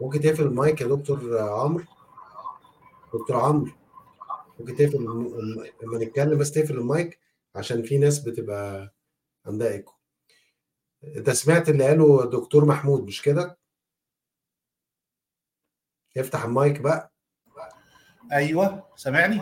[0.01, 1.83] ممكن تقفل المايك يا دكتور عمرو؟
[3.13, 3.71] دكتور عمرو
[4.59, 4.97] ممكن تقفل
[5.83, 7.19] لما نتكلم بس تقفل المايك
[7.55, 8.93] عشان في ناس بتبقى
[9.45, 9.93] عندها ايكو
[11.03, 13.57] انت سمعت اللي قاله دكتور محمود مش كده؟
[16.17, 17.10] افتح المايك بقى.
[18.31, 19.41] أيوه سامعني؟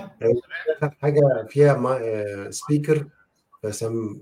[1.01, 2.51] حاجة فيها ما...
[2.51, 3.07] speaker
[3.63, 4.21] فسم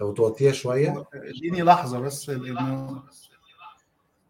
[0.00, 1.04] لو توطيها شوية.
[1.14, 2.30] اديني لحظة بس.
[2.30, 3.02] لأنه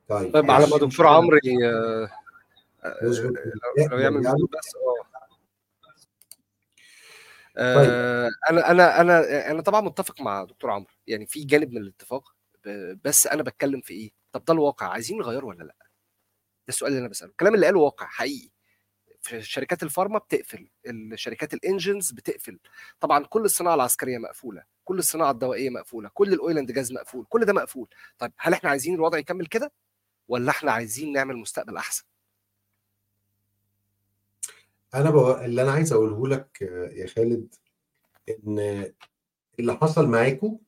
[0.08, 0.78] طيب طيب على ما.
[0.78, 2.08] دكتور عمرو ي-
[3.02, 3.32] يظبط.
[3.92, 5.08] لو يعمل يعني بس آه.
[7.56, 10.90] آه، أنا أنا أنا أنا طبعا متفق مع دكتور عمرو.
[11.06, 12.34] يعني في جانب من الاتفاق
[13.04, 15.84] بس أنا بتكلم في إيه؟ طب ده الواقع عايزين نغيره ولا لأ؟ ده
[16.68, 17.30] السؤال اللي أنا بسأله.
[17.30, 18.50] الكلام اللي قاله واقع حقيقي.
[19.28, 22.58] في شركات ال pharma بتقفل الشركات ال engines بتقفل.
[23.00, 27.26] طبعا كل الصناعة العسكرية مقفولة كل الصناعة الدوائية مقفولة كل ال oil and gas مقفول
[27.28, 27.88] كل ده مقفول.
[28.18, 29.72] طيب هل إحنا عايزين الوضع يكمل كده
[30.28, 32.04] ولا إحنا عايزين نعمل مستقبل أحسن؟
[34.94, 35.32] أنا بو...
[35.32, 37.54] اللي أنا عايز أقوله لك يا خالد
[38.28, 38.58] إن
[39.58, 40.58] اللي حصل معاكم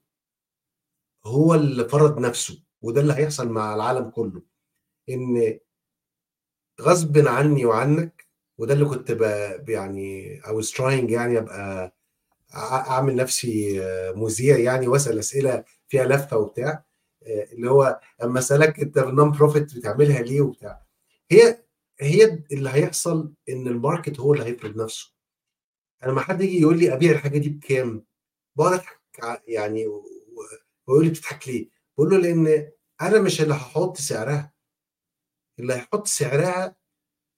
[1.25, 4.43] هو اللي فرض نفسه وده اللي هيحصل مع العالم كله.
[5.09, 5.59] إن
[6.81, 8.30] غصب عني وعنك
[8.61, 9.11] وده اللي كنت.
[9.69, 11.95] يعني I was trying يعني أبقى
[12.55, 13.81] أعمل نفسي
[14.17, 16.85] مذيع يعني وأسأل أسئلة فيها لفة وبتاع
[17.27, 20.83] آه، اللي هو أما أسألك أنت ال non-profit بتعملها ليه وبتاع
[21.31, 21.65] هي
[22.01, 25.15] هي اللي هيحصل إن ال market هو اللي هيفرض نفسه
[26.05, 28.05] أنا لما حد يجي يقول لي أبيع الحاجة دي بكام
[28.57, 29.01] بقعد أضحك
[29.49, 31.69] يعني ويقول لي بتضحك ليه؟
[31.99, 32.71] بقول له لأن
[33.03, 34.53] أنا مش اللي هحط سعرها
[35.59, 36.77] اللي هيحط سعرها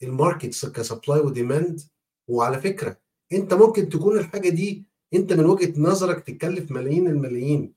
[0.02, 1.80] ال market ك supply و demand.
[2.28, 2.98] وعلى فكرة
[3.32, 4.84] انت ممكن تكون الحاجة دي
[5.14, 7.74] انت من وجهة نظرك تتكلف ملايين الملايين.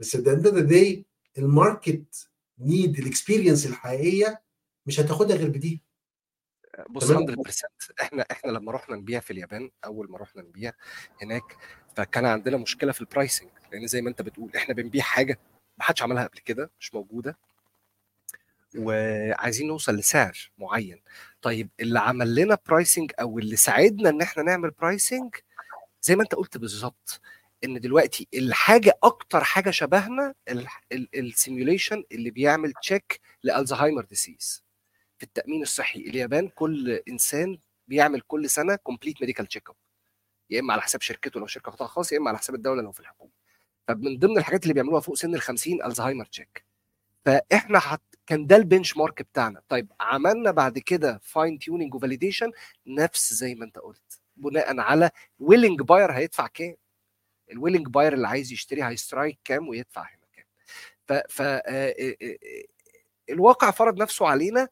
[0.00, 0.98] بس of the day
[1.38, 2.28] ال market
[2.58, 4.42] need ال experience الحقيقية
[4.86, 5.82] مش هتاخدها غير بدي.
[6.90, 7.26] بص تمام.
[7.26, 7.64] 100%
[8.00, 10.72] إحنا إحنا لما رحنا نبيع في اليابان أول ما رحنا نبيع
[11.22, 11.56] هناك
[11.96, 15.38] فكان عندنا مشكلة في ال pricing لأن زي ما انت بتقول إحنا بنبيع حاجة
[15.78, 17.38] ما حدش عملها قبل كده مش موجودة.
[18.78, 21.02] وعايزين نوصل لسعر معين.
[21.42, 25.34] طيب اللي عمل لنا pricing أو اللي ساعدنا إن إحنا نعمل pricing
[26.02, 27.20] زي ما أنت قلت بالظبط
[27.64, 30.34] إن دلوقتي الحاجة أكتر حاجة شبهنا
[30.92, 34.64] ال simulation اللي بيعمل check ل Alzheimer disease
[35.18, 39.76] في التأمين الصحي اليابان كل إنسان بيعمل كل سنة complete medical check up
[40.50, 42.92] يا إما على حساب شركته لو شركة قطاع خاص يا إما على حساب الدولة لو
[42.92, 43.30] في الحكومة.
[43.88, 46.64] فمن ضمن الحاجات اللي بيعملوها فوق سن ال 50 Alzheimer check
[47.24, 48.00] فإحنا حت...
[48.26, 49.62] كان ده ال benchmark بتاعنا.
[49.68, 52.50] طيب عملنا بعد كده fine tuning و validation
[52.86, 54.20] نفس زي ما انت قلت.
[54.36, 56.76] بناء على willing buyer هيدفع كام؟
[57.52, 60.44] ال willing buyer اللي عايز يشتري هي strike كام ويدفع هنا كام.
[61.06, 61.42] ف, ف...
[61.42, 62.36] آه، آه، آه،
[63.30, 64.68] الواقع فرض نفسه علينا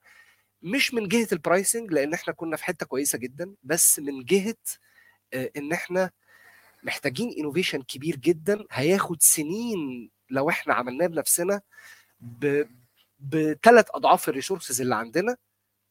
[0.62, 4.54] مش من جهة ال pricing لأن إحنا كنا في حتة كويسة جدا بس من جهة
[5.56, 6.10] إن إحنا
[6.82, 8.64] محتاجين innovation كبير جدا.
[8.70, 11.60] هياخد سنين لو إحنا عملناه بنفسنا
[12.20, 12.64] ب...
[13.22, 15.36] بثلاث أضعاف ال resources اللي عندنا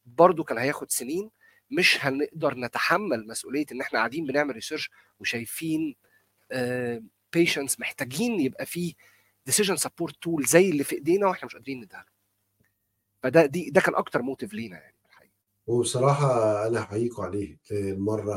[0.06, 1.32] برضو كان هياخد سنين
[1.72, 4.90] مش هنقدر نتحمل مسؤولية إن إحنا قاعدين بنعمل research
[5.20, 5.96] وشايفين
[7.34, 8.94] patients محتاجين يبقى فيه
[9.46, 12.16] decision support tool زي اللي في إيدينا وإحنا مش قادرين نديها لهم.
[13.24, 15.34] فده دي ده كان أكتر motive لينا يعني الحقيقة.
[15.68, 18.36] وبصراحة أنا أحييكم عليه المرة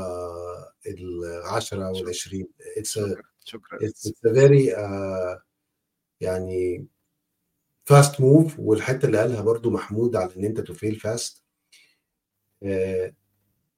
[0.86, 2.48] العشرة والعشرين.
[2.82, 3.78] شكرا شكرا.
[3.78, 5.40] it's, it's a very uh,
[6.20, 6.86] يعني
[7.84, 11.44] fast move والحتة اللي قالها برضو محمود على إن أنت ت fail fast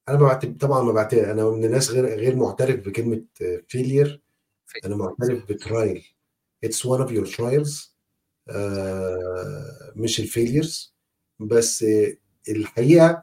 [0.08, 3.24] أنا ما بعتبر طبعا ما بعتبر أنا من الناس غير غير معترف بكلمة
[3.68, 4.22] failure
[4.84, 6.04] أنا معترف ب trial
[6.66, 7.96] it's one of your trials.
[8.48, 10.94] آه، مش ال failures
[11.40, 11.84] بس
[12.48, 13.22] الحقيقة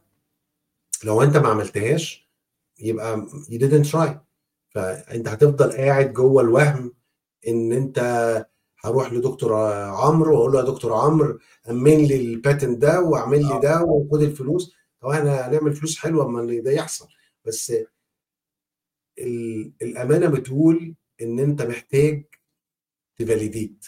[1.04, 2.30] لو أنت ما عملتهاش
[2.80, 4.10] يبقى you didn't try.
[4.70, 6.94] فأنت هتفضل قاعد جوه الوهم
[7.48, 8.00] إن أنت
[8.86, 9.54] هروح لدكتور
[9.94, 11.40] عمرو وأقول له يا دكتور عمرو
[11.70, 14.74] أمن لي ال patent ده واعمل لي ده وخد الفلوس.
[15.02, 17.08] طبعا إحنا هنعمل فلوس حلوة أما ده يحصل.
[17.46, 17.74] بس
[19.20, 22.26] ال- الأمانة بتقول إن أنت محتاج
[23.18, 23.86] ت validate.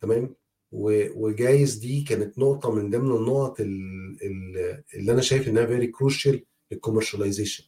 [0.00, 0.34] تمام؟
[0.72, 6.44] وجايز دي كانت نقطة من ضمن النقط ال- ال- اللي أنا شايف إنها very crucial
[6.72, 7.64] لل commercialization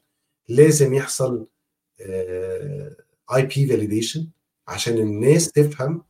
[0.48, 1.46] لازم يحصل
[3.34, 4.28] IP validation
[4.68, 6.02] عشان الناس تفهم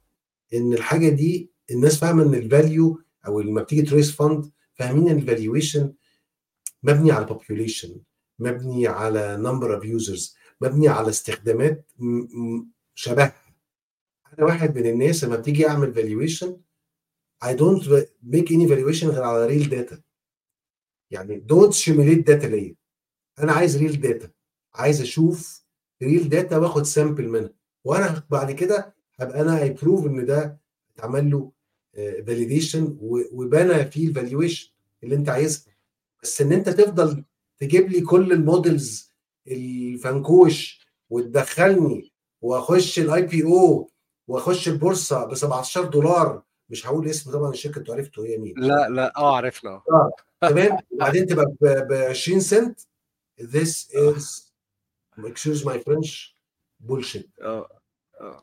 [0.55, 5.09] إن الحاجة دي الناس فاهمة إن ال value أو لما بتيجي ت raise fund فاهمين
[5.09, 5.93] إن ال valuation
[6.82, 7.90] مبني على population
[8.39, 11.93] مبني على number of users مبني على استخدامات
[12.94, 13.43] شبهها.
[14.32, 16.48] أنا واحد من الناس لما بتيجي أعمل valuation
[17.44, 17.85] I don't
[18.24, 19.97] make any valuation غير على real data.
[21.10, 22.74] يعني don't simulate data ليا.
[23.39, 24.28] أنا عايز real data.
[24.74, 25.64] عايز أشوف
[26.05, 27.51] real data وآخد سامبل منها.
[27.85, 30.59] وأنا بعد كده هبقى أنا I prove إن ده
[30.97, 31.52] اتعمل له
[32.27, 32.97] validation
[33.32, 34.70] وبنى فيه ال valuation
[35.02, 35.72] اللي أنت عايزها.
[36.22, 37.24] بس إن أنت تفضل
[37.59, 39.12] تجيب لي كل ال models
[39.47, 43.90] الفنكوش وتدخلني وأخش ال IPO
[44.28, 48.55] وأخش البورصة ب 17 دولار مش هقول اسم طبعا الشركة أنتوا عرفتوا هي مين.
[48.56, 49.82] لا لا آه عرفنا.
[50.40, 50.78] تمام.
[50.90, 52.80] وبعدين تبقى ب 20 سنت.
[53.40, 54.51] This is
[55.18, 56.34] excuse my French
[56.88, 57.43] bullshit.
[57.43, 57.68] آه
[58.20, 58.43] آه.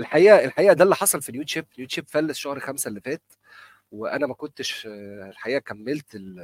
[0.00, 1.42] الحقيقة الحقيقة ده اللي حصل في نيو
[1.86, 3.22] تشيب فلس شهر خمسة اللي فات
[3.92, 6.40] وأنا ما كنتش آه، الحقيقة كملت ال-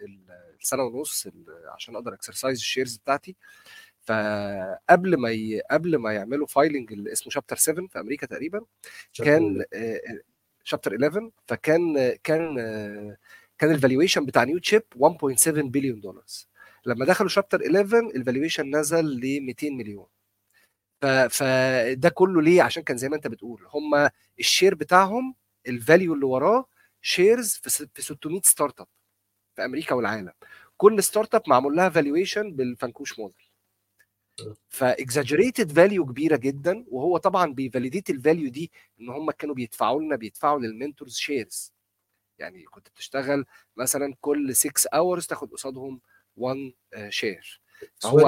[0.00, 0.30] ال-
[0.60, 1.28] السنة ونص
[1.74, 3.36] عشان أقدر exercise ال shares بتاعتي.
[4.02, 5.60] فقبل ما ي...
[5.70, 8.60] قبل ما يعملوا filing اللي اسمه chapter 7 في أمريكا تقريبا
[9.24, 9.64] كان
[10.64, 13.16] chapter 11 فكان آه، كان آه،
[13.58, 16.24] كان ال valuation بتاع نيو تشيب 1.7 بليون دولار
[16.86, 20.06] لما دخلوا chapter 11 ال valuation نزل ل 200 مليون.
[21.30, 24.08] فده كله ليه؟ عشان كان زي ما انت بتقول هم
[24.38, 25.34] ال share بتاعهم
[25.68, 26.66] ال value اللي وراه
[27.02, 28.86] shares في س- في 600 startup
[29.56, 30.32] في أمريكا والعالم.
[30.76, 33.50] كل startup معمول لها valuation بالفنكوش model
[34.68, 39.54] ف exaggerated value كبيرة جدا وهو طبعا بي validate ال value دي إن هم كانوا
[39.54, 41.72] بيدفعوا لنا بيدفعوا لل mentors shares
[42.38, 43.44] يعني كنت بتشتغل
[43.76, 46.00] مثلا كل 6 hours تاخد قصادهم
[46.36, 46.72] 1
[47.08, 47.60] share
[48.00, 48.18] فهو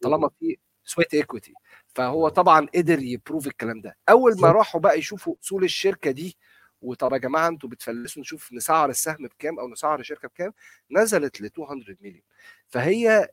[0.00, 0.58] طالما في
[0.88, 1.52] sweat equity.
[1.94, 3.96] فهو طبعا قدر ي prove الكلام ده.
[4.08, 4.52] أول ما.
[4.52, 6.36] راحوا بقى يشوفوا أصول الشركة دي
[6.82, 10.52] وطب يا جماعة أنتوا بتفلسوا نشوف نسعر السهم بكام أو نسعر الشركة بكام
[10.90, 12.22] نزلت ل 200 مليون
[12.68, 13.28] فهي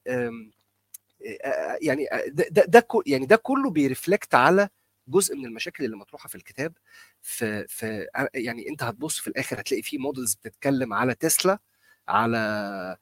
[1.82, 4.69] يعني ده ده يعني ده كله بي reflect على
[5.07, 6.73] جزء من المشاكل اللي مطروحة في الكتاب.
[7.22, 11.60] في في يعني أنت هتبص في الآخر هتلاقي في models بتتكلم على تسلا
[12.07, 12.98] على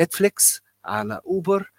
[0.00, 1.72] نتفليكس على اوبر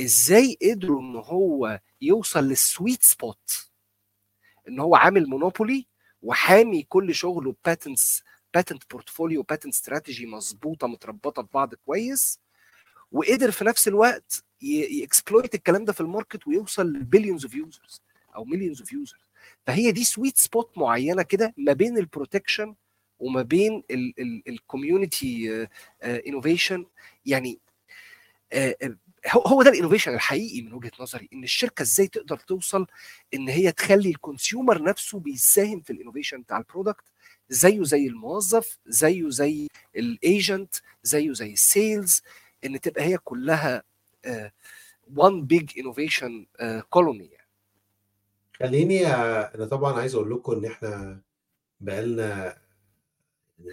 [0.00, 3.70] إزاي قدروا إن هو يوصل لل sweet spot
[4.68, 5.86] إن هو عامل monopoly
[6.22, 8.22] وحامي كل شغله patents
[8.54, 12.40] patent portfolio patent strategy مظبوطة متربطة ببعض كويس
[13.12, 17.54] وقدر في نفس الوقت ي exploit الكلام ده في ال market ويوصل ل billions of
[17.54, 18.02] users
[18.36, 19.20] أو millions of users
[19.66, 22.74] فهي دي sweet spot معينة كده ما بين ال protection
[23.18, 23.82] وما بين
[24.48, 25.68] ال community
[26.02, 26.86] innovation
[27.26, 27.58] يعني
[28.52, 28.96] آه، آه،
[29.30, 32.86] هو هو ده ال innovation الحقيقي من وجهة نظري إن الشركة إزاي تقدر توصل
[33.34, 37.04] إن هي تخلي ال consumer نفسه بيساهم في ال innovation بتاع ال product
[37.48, 42.22] زيه زي الموظف زيه زي ال agent زيه زي ال sales
[42.64, 43.82] إن تبقى هي كلها
[45.14, 46.46] one big innovation
[46.90, 47.30] colony
[48.56, 51.20] خليني آه، أنا طبعا عايز أقول لكم إن إحنا
[51.80, 52.58] بقالنا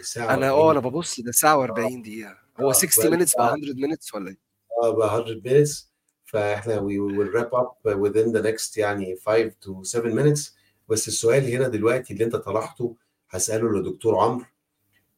[0.02, 1.72] ساعة أنا آه أنا ببص ده ساعة و40
[2.02, 2.38] دقيقة.
[2.60, 4.49] هو آه، 60 بقى- minutes بقى 100 minutes ولا إيه؟
[4.84, 5.86] آه بقى 100 minutes.
[6.26, 10.54] فاحنا we will wrap up within the next يعني 5 to 7 minutes.
[10.90, 12.96] بس السؤال هنا دلوقتي اللي انت طرحته
[13.30, 14.46] هسأله لدكتور عمرو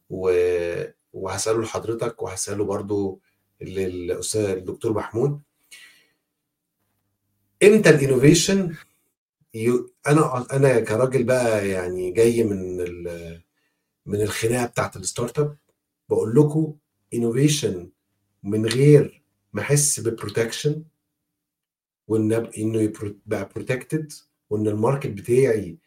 [0.10, 0.32] و...
[1.14, 3.22] وهسأله لحضرتك وهسأله برضو
[3.62, 5.42] للأستاذ الدكتور محمود.
[7.64, 8.76] إمتى ال innovation؟
[10.08, 12.78] أنا أنا كراجل بقى يعني جاي من
[14.06, 15.58] من الخناقة بتاعت ال startup.
[16.10, 16.76] بقول لكم
[17.14, 17.90] innovation
[18.44, 19.21] من غير
[19.54, 20.84] ما احس ب protection
[22.08, 24.12] وان إنه ي pro- بقى protected
[24.50, 25.78] وإن ال market بتاعي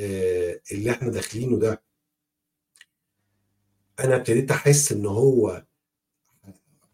[0.00, 1.82] آه، اللي إحنا داخلينه ده.
[4.00, 5.64] أنا ابتديت أحس إن هو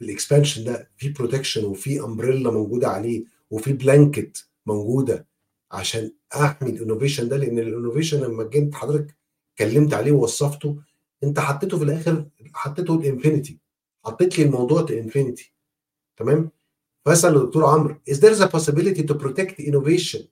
[0.02, 5.26] ال expansion ده في protection وفي umbrella موجودة عليه وفي blanket موجودة
[5.72, 7.36] عشان احمي ال innovation ده.
[7.36, 9.16] لأن ال innovation لما جيت حضرتك
[9.52, 10.82] اتكلمت عليه ووصفته
[11.24, 13.58] أنت حطيته في الآخر حطيته ال infinity
[14.04, 15.52] حطيت لي الموضوع ال infinity
[16.18, 16.50] تمام
[17.06, 20.22] فاسال الدكتور عمرو is there a possibility to protect innovation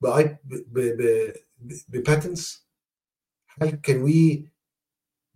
[0.00, 1.32] ب ب
[1.88, 2.68] ب patents
[3.48, 4.48] هل can we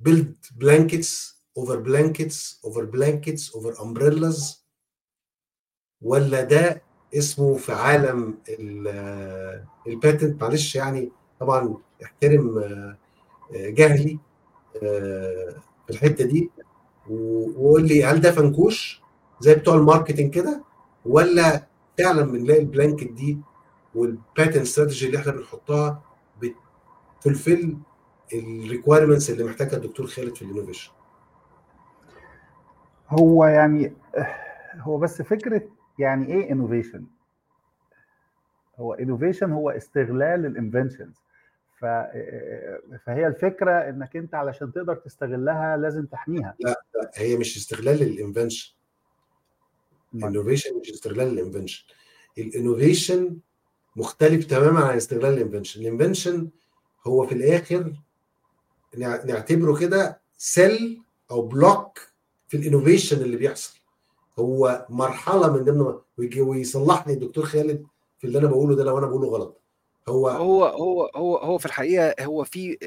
[0.08, 4.58] build blankets over blankets over blankets over umbrellas
[6.02, 6.82] ولا ده
[7.14, 8.38] اسمه في عالم
[9.86, 12.98] ال patent معلش يعني طبعا احترم آه،
[13.54, 14.18] آه، جهلي
[14.82, 16.50] آه، في الحته دي
[17.10, 19.02] وقول لي هل ده فنكوش
[19.40, 20.64] زي بتوع ال marketing كده
[21.06, 21.66] ولا
[21.98, 23.38] فعلا بنلاقي ال blanket دي
[23.94, 26.02] وال patent strategy اللي إحنا بنحطها
[27.20, 27.76] بت fulfill
[28.34, 30.90] ال requirements اللي محتاجها الدكتور خالد في ال innovation
[33.08, 33.92] هو يعني
[34.80, 35.62] هو بس فكرة
[35.98, 37.04] يعني إيه innovation
[38.78, 41.22] هو innovation هو استغلال ال inventions.
[41.80, 46.54] فهي الفكرة إنك أنت علشان تقدر تستغلها لازم تحميها.
[46.60, 46.76] لا
[47.14, 48.74] هي مش استغلال ال invention.
[50.14, 51.84] ال innovation مش استغلال ال invention
[52.38, 53.36] ال innovation
[53.96, 56.48] مختلف تماما عن استغلال ال invention ال invention
[57.06, 57.92] هو في الآخر
[58.96, 61.98] نع- نعتبره كده cell أو block
[62.48, 63.78] في ال innovation اللي بيحصل.
[64.38, 65.94] هو مرحلة من ضمن
[66.40, 67.86] ويصلحني الدكتور خالد
[68.18, 69.60] في اللي أنا بقوله ده لو أنا بقوله غلط.
[70.08, 72.78] هو هو هو هو هو في الحقيقة هو في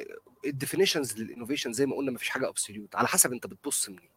[0.45, 4.09] ال definitions لل innovation زي ما قلنا مفيش حاجة absolute على حسب انت بتبص منين.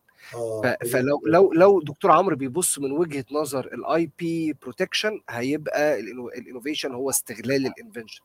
[0.65, 6.09] آه فلو لو لو دكتور عمرو بيبص من وجهة نظر ال IP protection هيبقى ال
[6.09, 8.21] innovation هو استغلال ال invention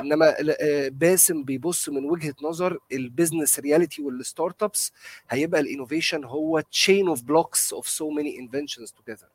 [0.00, 4.92] إنما آه، باسم بيبص من وجهة نظر ال business reality وال startups
[5.30, 9.28] هيبقى ال innovation هو chain of blocks of so many inventions together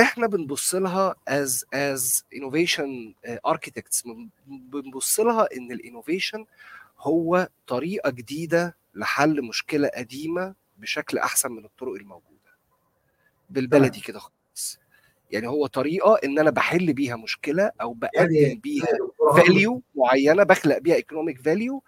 [0.00, 4.06] إحنا بنبص لها as as innovation uh, architects.
[4.06, 6.44] من- بنبص لها إن ال innovation
[6.98, 12.34] هو طريقة جديدة لحل مشكلة قديمة بشكل أحسن من الطرق الموجودة.
[13.50, 14.78] بالبلدي كده خالص.
[15.30, 18.86] يعني هو طريقة إن أنا بحل بيها مشكلة أو بقدم يعني بيها
[19.36, 21.82] value معينة بخلق بيها economic value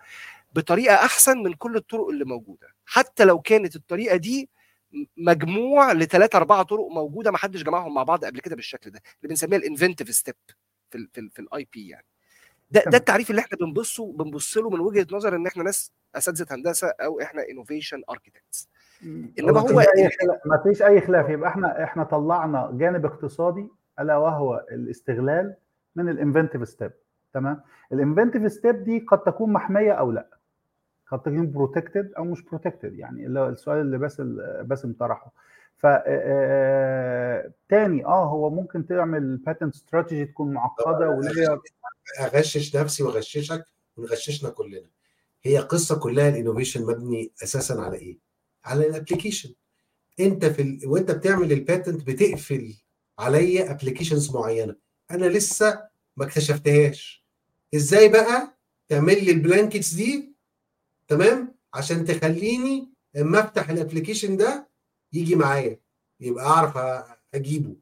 [0.55, 2.69] بطريقة أحسن من كل الطرق اللي موجودة.
[2.87, 4.49] حتى لو كانت الطريقة دي
[5.17, 9.29] مجموع لثلاثة أربعة طرق موجودة ما حدش جمعهم مع بعض قبل كده بالشكل ده اللي
[9.29, 10.35] بنسميها ال inventive step
[10.91, 12.05] في ال في ال في ال IP يعني.
[12.71, 12.99] ده ده.
[12.99, 17.21] التعريف اللي إحنا بنبصه بنبص له من وجهة نظر إن إحنا ناس أساتذة هندسة أو
[17.21, 18.69] إحنا innovation architects
[19.39, 21.29] إنما ما هو فيش أي خلاف ما فيش أي خلاف.
[21.29, 23.69] يبقى إحنا إحنا طلعنا جانب اقتصادي
[24.01, 25.55] ألا وهو الاستغلال
[25.97, 26.93] من ال inventive step
[27.35, 27.61] تمام؟
[27.93, 30.36] ال inventive step دي قد تكون محمية أو لأ.
[31.11, 35.33] تكون protected أو مش protected يعني اللي السؤال اللي باسل باسم طرحه
[35.77, 41.61] ف آه، تاني آه هو ممكن تعمل patent strategy تكون معقدة وليها
[42.21, 43.65] اغشش نفسي واغششك
[43.97, 44.89] ونغششنا كلنا.
[45.43, 48.19] هي قصة كلها ال innovation مبني أساسا على إيه؟
[48.65, 49.55] على ال application
[50.21, 50.81] أنت في ال...
[50.85, 52.75] وأنت بتعمل ال patent بتقفل
[53.19, 54.75] عليا applications معينة.
[55.11, 55.83] أنا لسه
[56.17, 57.25] ما اكتشفتهاش.
[57.75, 58.57] إزاي بقى
[58.89, 60.36] تعمل لي ال blankets دي
[61.09, 64.69] تمام؟ عشان تخليني اما افتح ال application ده
[65.13, 65.81] يجي معايا
[66.21, 67.05] يبقى اعرف
[67.35, 67.77] اجيبه.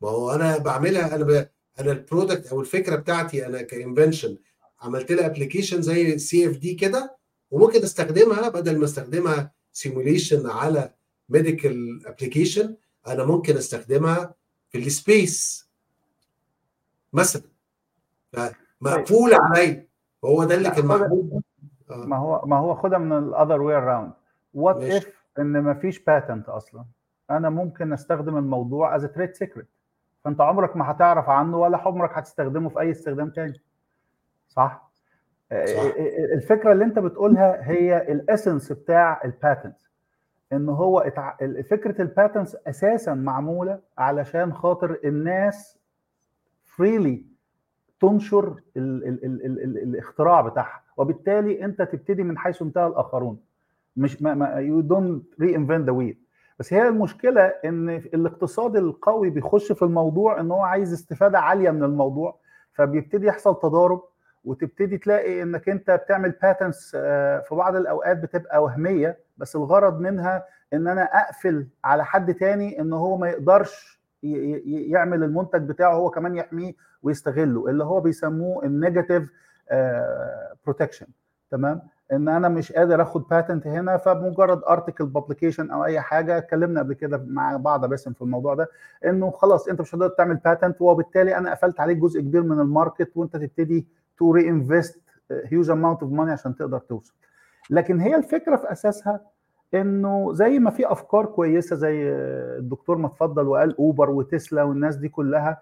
[0.00, 1.48] ما هو أنا بعملها أنا ب...
[1.80, 4.38] أنا ال product أو الفكرة بتاعتي أنا ك invention
[4.80, 7.16] عملت لها application زي CFD كده
[7.50, 10.94] وممكن استخدمها بدل ما استخدمها simulation على
[11.28, 12.76] medical application
[13.06, 14.34] أنا ممكن استخدمها
[14.70, 15.68] في ال space
[17.12, 17.42] مثلا.
[18.32, 19.88] فمقفول عليا.
[20.24, 21.40] هو ده اللي كان آه.
[21.90, 24.12] ما هو ما هو خدها من ال other way around
[24.54, 24.76] what.
[24.82, 26.84] if إن ما فيش patent أصلا؟
[27.30, 29.66] أنا ممكن أستخدم الموضوع as trade secret
[30.24, 33.60] فأنت عمرك ما هتعرف عنه ولا عمرك هتستخدمه في أي استخدام تاني.
[34.48, 34.90] صح؟
[35.52, 35.82] صح.
[36.34, 39.76] الفكرة اللي أنت بتقولها هي ال essence بتاع ال patent
[40.52, 41.36] إن هو اتع...
[41.70, 45.78] فكرة ال patents أساسا معمولة علشان خاطر الناس
[46.64, 47.26] freely
[48.08, 53.38] تنشر ال ال ال ال ال الاختراع بتاعها وبالتالي أنت تبتدي من حيث انتهى الآخرون.
[53.96, 56.18] مش ما, you don't reinvent the wheel
[56.58, 61.82] بس هي المشكلة إن الاقتصاد القوي بيخش في الموضوع إن هو عايز استفادة عالية من
[61.84, 62.36] الموضوع
[62.72, 64.02] فبيبتدي يحصل تضارب
[64.44, 66.90] وتبتدي تلاقي إنك أنت بتعمل patents
[67.48, 72.92] في بعض الأوقات بتبقى وهمية بس الغرض منها إن أنا أقفل على حد تاني إن
[72.92, 76.72] هو ما يقدرش يعمل المنتج بتاعه هو كمان يحميه
[77.04, 79.30] ويستغله اللي هو بيسموه ال negative
[80.66, 81.06] protection
[81.50, 81.82] تمام؟
[82.12, 86.94] إن أنا مش قادر آخد patent هنا فبمجرد article publication أو أي حاجة اتكلمنا قبل
[86.94, 88.68] كده مع بعض باسم في الموضوع ده
[89.06, 92.68] إنه خلاص أنت مش هتقدر تعمل patent وبالتالي أنا قفلت عليك جزء كبير من ال
[92.68, 93.86] market وأنت تبتدي
[94.18, 95.00] to reinvest
[95.44, 97.14] huge amount of money عشان تقدر توصل.
[97.70, 99.20] لكن هي الفكرة في أساسها
[99.74, 102.08] إنه زي ما في أفكار كويسة زي
[102.58, 105.58] الدكتور ما اتفضل وقال اوبر وتسلا والناس دي كلها آه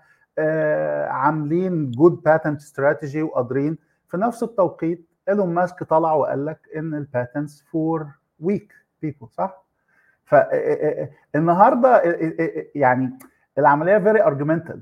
[1.08, 3.78] عاملين good patent strategy وقادرين.
[4.08, 8.06] في نفس التوقيت إيلون ماسك طلع وقال لك إن ال patents for
[8.40, 8.72] weak
[9.02, 9.64] people صح؟
[10.24, 12.02] فالنهارده
[12.74, 13.18] يعني
[13.58, 14.80] العملية very argumental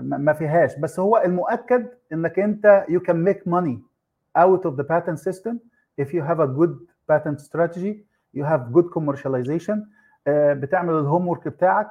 [0.00, 0.78] ما فيهاش.
[0.78, 3.78] بس هو المؤكد إنك أنت you can make money
[4.38, 5.56] out of the patent system
[6.02, 6.74] if you have a good
[7.10, 7.94] patent strategy
[8.36, 9.78] you have good commercialization
[10.28, 11.90] بتعمل ال homework بتاعك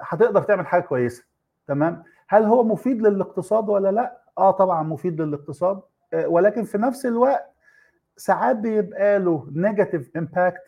[0.00, 1.24] هتقدر تعمل حاجة كويسة.
[1.68, 5.80] تمام؟ هل هو مفيد للاقتصاد ولا لا؟ آه طبعا مفيد للاقتصاد
[6.14, 7.50] ولكن في نفس الوقت
[8.16, 10.62] ساعات بيبقى له negative impact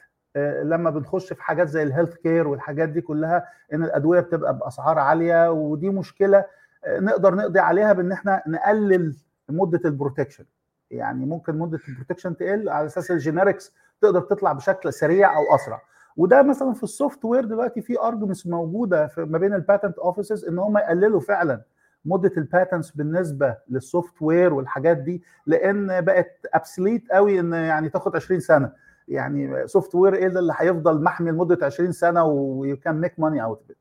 [0.63, 5.51] لما بنخش في حاجات زي ال healthcare والحاجات دي كلها إن الأدوية بتبقى بأسعار عالية
[5.53, 6.45] ودي مشكلة
[6.89, 9.17] نقدر نقضي عليها بإن إحنا نقلل
[9.49, 10.45] مدة ال protection.
[10.91, 15.81] يعني ممكن مدة البروتكشن تقل على أساس ال generics تقدر تطلع بشكل سريع أو أسرع.
[16.17, 20.45] وده مثلا في ال software دلوقتي في arguments موجودة في ما بين ال patent offices
[20.45, 21.63] إن هم يقللوا فعلا
[22.05, 28.17] مدة ال patents بالنسبة لل software والحاجات دي لأن بقت obsolete قوي إن يعني تاخد
[28.17, 28.73] 20 سنة.
[29.09, 33.73] يعني software إيه اللي هيفضل محمي لمدة 20 سنة و you can make money out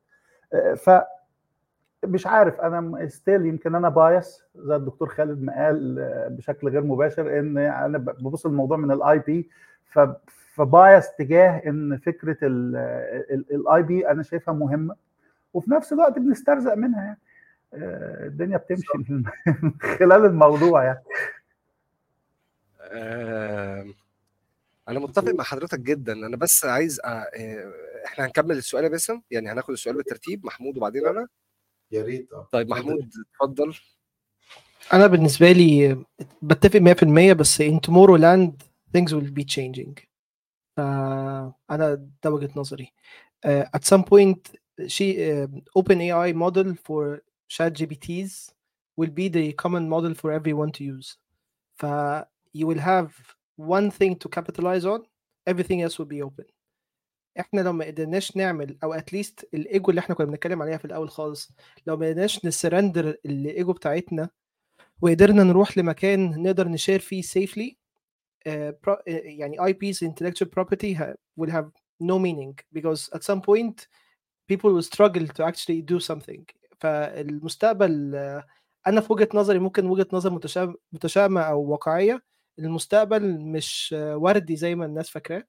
[0.76, 0.90] ف
[2.04, 5.96] مش عارف أنا still يمكن أنا biased زي الدكتور خالد ما قال
[6.30, 9.50] بشكل غير مباشر إن أنا ببص الموضوع من ال IP
[10.56, 14.96] ف biased تجاه إن فكرة ال IP أنا شايفها مهمة
[15.54, 17.18] وفي نفس الوقت بنسترزق منها يعني.
[18.26, 19.24] الدنيا بتمشي من
[19.98, 21.02] خلال الموضوع يعني.
[24.88, 26.12] أنا متفق مع حضرتك جدا.
[26.12, 27.24] أنا بس عايز أ...
[28.06, 31.28] إحنا هنكمل السؤال يا باسم؟ يعني هناخد السؤال بالترتيب محمود وبعدين أنا؟
[31.92, 32.48] يا ريت آه.
[32.52, 33.74] طيب محمود اتفضل.
[34.92, 36.04] أنا بالنسبة لي
[36.42, 36.80] بتفق
[37.32, 38.52] 100% بس in tomorrowland
[38.96, 40.15] things will be changing.
[40.76, 41.94] فانا
[42.24, 42.92] ده وجهه نظري
[43.46, 45.48] uh, at some point she uh,
[45.78, 48.32] open AI model for chat GPTs
[49.00, 51.16] will be the common model for everyone to use
[51.74, 51.86] ف
[52.58, 53.10] you will have
[53.76, 55.00] one thing to capitalize on
[55.50, 56.44] everything else will be open
[57.40, 60.76] إحنا لو ما قدرناش نعمل أو at least ال ego اللي إحنا كنا بنتكلم عليها
[60.76, 61.50] في الأول خالص
[61.86, 64.28] لو ما قدرناش ن surrender ال ego بتاعتنا
[65.02, 67.74] وقدرنا نروح لمكان نقدر ن share فيه safely
[68.82, 70.96] pro, uh, يعني IP's intellectual property
[71.40, 71.70] will have
[72.00, 73.88] no meaning because at some point
[74.48, 76.44] people will struggle to actually do something.
[76.80, 78.14] فالمستقبل
[78.86, 80.40] أنا في وجهة نظري ممكن وجهة نظر
[80.92, 82.22] متشائمه أو واقعية.
[82.58, 85.44] المستقبل مش وردي زي ما الناس فاكراه.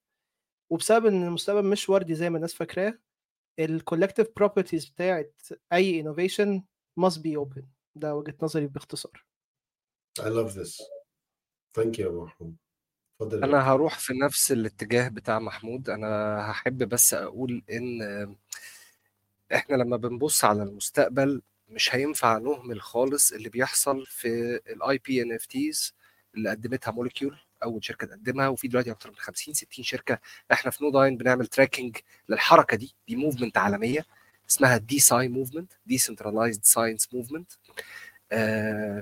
[0.69, 2.99] وبسبب إن المستقبل مش وردي زي ما الناس فاكراه
[3.60, 5.41] ال collective properties بتاعت
[5.74, 6.64] أي innovation
[6.99, 7.64] must be open.
[7.95, 9.26] ده وجهة نظري باختصار.
[10.19, 10.82] I love this.
[11.78, 12.56] Thank you محمود.
[13.22, 15.89] اتفضل أنا هروح في نفس الاتجاه بتاع محمود.
[15.89, 18.35] أنا هحب بس أقول إن
[19.53, 25.94] إحنا لما بنبص على المستقبل مش هينفع نهمل خالص اللي بيحصل في ال IP NFTs
[26.35, 30.19] اللي قدمتها Molecule أول شركة تقدمها وفي دلوقتي أكتر من 50 60 شركة
[30.52, 31.98] إحنا في نوداين بنعمل tracking
[32.30, 34.06] للحركة دي دي movement عالمية
[34.49, 37.52] اسمها DeSci movement decentralized science movement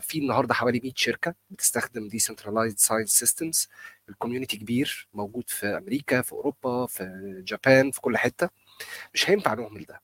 [0.02, 3.68] في النهارده حوالي 100 شركة بتستخدم decentralized science systems
[4.10, 7.04] ال community كبير موجود في أمريكا في أوروبا في
[7.48, 8.50] Japan في كل حتة.
[9.14, 10.02] مش هينفع نهمل ده.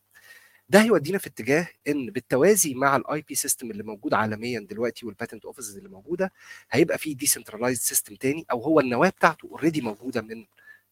[0.69, 5.15] ده هيودينا في اتجاه إن بالتوازي مع ال IP system اللي موجود عالميا دلوقتي وال
[5.15, 6.31] patent offices اللي موجودة
[6.71, 10.45] هيبقى في decentralized system تاني أو هو النواة بتاعته already موجودة من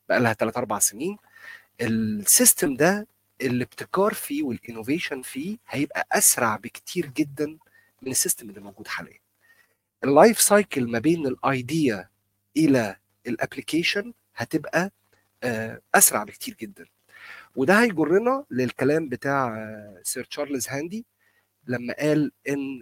[0.09, 1.17] بقى لها 3 4 سنين
[1.81, 3.07] ال system ده
[3.41, 7.57] الابتكار فيه وال innovation فيه هيبقى أسرع بكتير جدا
[8.01, 9.19] من ال system اللي موجود حاليا.
[10.03, 12.08] ال life cycle ما بين ال idea
[12.57, 12.95] إلى
[13.27, 14.91] ال application هتبقى
[15.95, 16.85] أسرع بكتير جدا.
[17.55, 19.67] وده هيجرنا للكلام بتاع
[20.03, 21.05] سير تشارلز هاندي
[21.67, 22.81] لما قال إن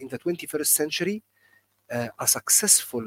[0.00, 1.20] in the 21st century
[1.92, 3.06] uh, a successful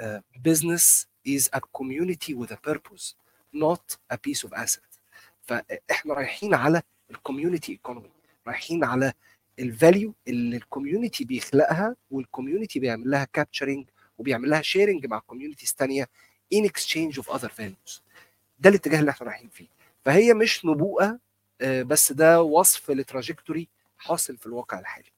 [0.00, 3.14] uh, business is a community with a purpose
[3.54, 4.82] not a piece of asset.
[5.42, 8.10] فإحنا رايحين على ال community economy
[8.46, 9.12] رايحين على
[9.58, 13.88] ال value اللي ال community بيخلقها وال community بيعمل لها capturing
[14.18, 16.08] وبيعمل لها sharing مع communities ثانية
[16.52, 18.02] in exchange of other values
[18.58, 19.66] ده الاتجاه اللي إحنا رايحين فيه.
[20.04, 21.18] فهي مش نبوءة
[21.60, 25.08] آه، بس ده وصف ل trajectory حاصل في الواقع الحالي.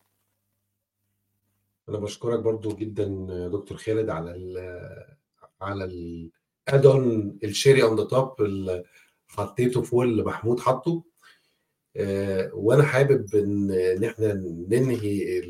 [1.88, 3.04] أنا بشكرك برضو جدا
[3.52, 4.58] دكتور خالد على ال
[5.60, 8.84] على ال add-on ال cherry on the top اللي
[9.26, 11.04] حطيته فوق اللي محمود حطه.
[11.96, 14.34] آه، وأنا حابب إن إحنا
[14.68, 15.40] ننهي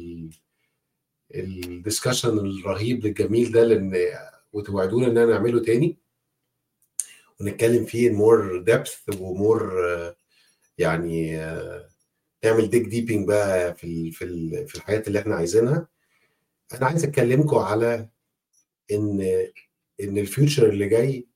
[1.34, 4.12] ال discussion الرهيب الجميل ده لأن
[4.52, 5.98] وتوعدونا إن أنا نعمله تاني.
[7.40, 9.72] ونتكلم فيه more depth و more
[10.78, 11.36] يعني
[12.44, 14.26] نعمل deep diving بقى في في
[14.66, 15.88] في الحاجات اللي إحنا عايزينها.
[16.74, 18.08] أنا عايز أكلمكم على
[18.92, 19.20] إن
[20.00, 21.28] إن ال future اللي جاي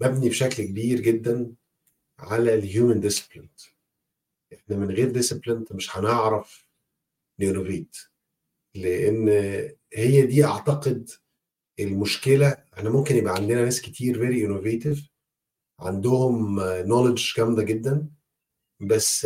[0.00, 1.54] مبني بشكل كبير جدا
[2.18, 3.50] على ال human discipline
[4.54, 6.66] إحنا من غير discipline مش هنعرف
[7.38, 7.96] ن innovate
[8.74, 9.28] لأن
[9.94, 11.10] هي دي أعتقد
[11.80, 12.56] المشكلة.
[12.74, 15.08] إحنا ممكن يبقى عندنا ناس كتير very innovative
[15.80, 18.08] عندهم knowledge جامدة جدا
[18.80, 19.24] بس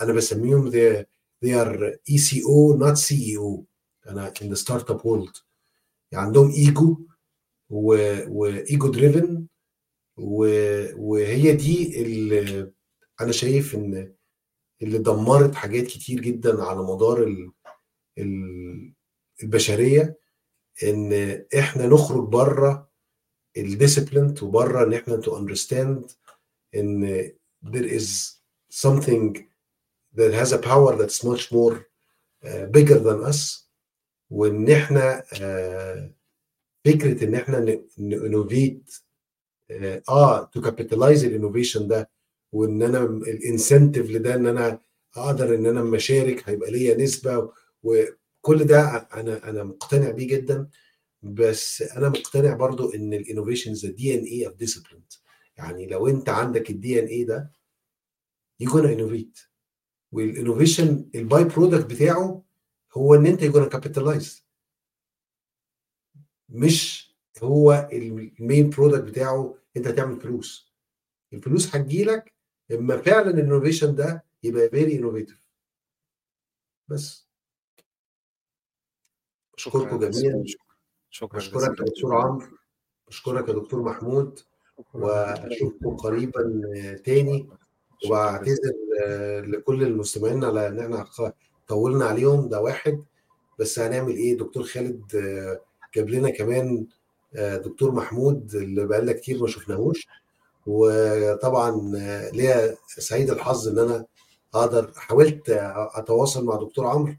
[0.00, 1.04] أنا بسميهم they,
[1.44, 3.64] they are EGO not CEO
[4.06, 5.42] أنا in the startup world.
[6.12, 7.06] يعني عندهم ego
[7.70, 9.46] و ego driven
[10.96, 12.72] وهي دي اللي
[13.20, 14.14] أنا شايف إن
[14.82, 17.22] اللي دمرت حاجات كتير جدا على مدار
[19.42, 20.18] البشرية
[20.82, 21.12] إن
[21.58, 22.90] إحنا نخرج بره
[23.56, 26.14] ال discipline وبره إن إحنا to understand
[26.74, 27.30] إن
[27.64, 28.36] there is
[28.70, 29.36] something
[30.16, 31.86] that has a power that's much more
[32.44, 33.68] uh, bigger than us.
[34.30, 36.10] وإن إحنا آه،
[36.84, 38.94] فكرة إن إحنا innovate
[40.08, 42.10] آه to capitalize ال innovation ده.
[42.52, 44.80] وإن أنا ال incentive لده إن أنا
[45.16, 50.68] أقدر إن أنا لما أشارك هيبقى ليا نسبة وكل ده أنا أنا مقتنع بيه جدا
[51.22, 55.04] بس أنا مقتنع برضو إن ال innovation the DNA of discipline
[55.56, 57.52] يعني لو أنت عندك ال DNA ده
[58.60, 59.38] you gonna innovate
[60.12, 62.44] وال innovation ال by-product بتاعه
[62.92, 64.44] هو إن أنت you capitalize
[66.48, 67.10] مش
[67.42, 70.74] هو ال main product بتاعه أنت تعمل فلوس.
[71.32, 72.34] الفلوس هتجيلك
[72.72, 75.44] إما فعلا ال innovation ده يبقى very innovative
[76.88, 77.29] بس.
[79.60, 80.44] بشكركم جميعا
[81.10, 82.46] شكرا بشكرك يا دكتور عمرو.
[83.08, 84.40] بشكرك يا دكتور محمود.
[84.94, 86.62] وأشوفكم قريبا
[87.04, 87.48] تاني.
[88.06, 88.72] وبعتذر
[89.04, 91.32] آه، لكل المستمعين على إن إحنا
[91.68, 92.48] طولنا عليهم.
[92.48, 93.04] ده واحد.
[93.58, 95.60] بس هنعمل إيه؟ دكتور خالد آه،
[95.94, 96.86] جاب لنا كمان
[97.34, 100.06] آه، دكتور محمود اللي بقالنا كتير ما شفناهوش.
[100.66, 101.92] وطبعا
[102.32, 104.04] ليا سعيد الحظ إن أنا
[104.54, 105.42] أقدر حاولت
[105.94, 107.14] أتواصل مع دكتور عمرو.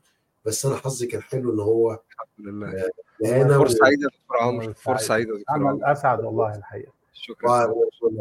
[0.45, 2.89] بس أنا حظي كان حلو إن هو الحمد لله.
[3.19, 5.07] لقانا فرصة سعيده يا دكتور عمرو فرصة سعيد.
[5.27, 6.91] سعيده يا دكتور عمل أسعد والله الحقيقة.
[7.13, 7.65] شكرا.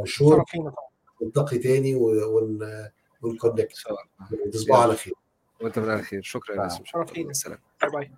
[0.04, 0.74] طبعا.
[1.22, 2.90] نلتقي تاني ون إن
[3.22, 4.50] ونكونكت شاء الله.
[4.50, 5.14] تصبحوا على خير.
[5.60, 6.68] وأنت من الخير شكرا يا نعم.
[6.68, 6.84] ياسر.
[6.84, 7.30] شرفينا.
[7.30, 8.10] السلام باي باي.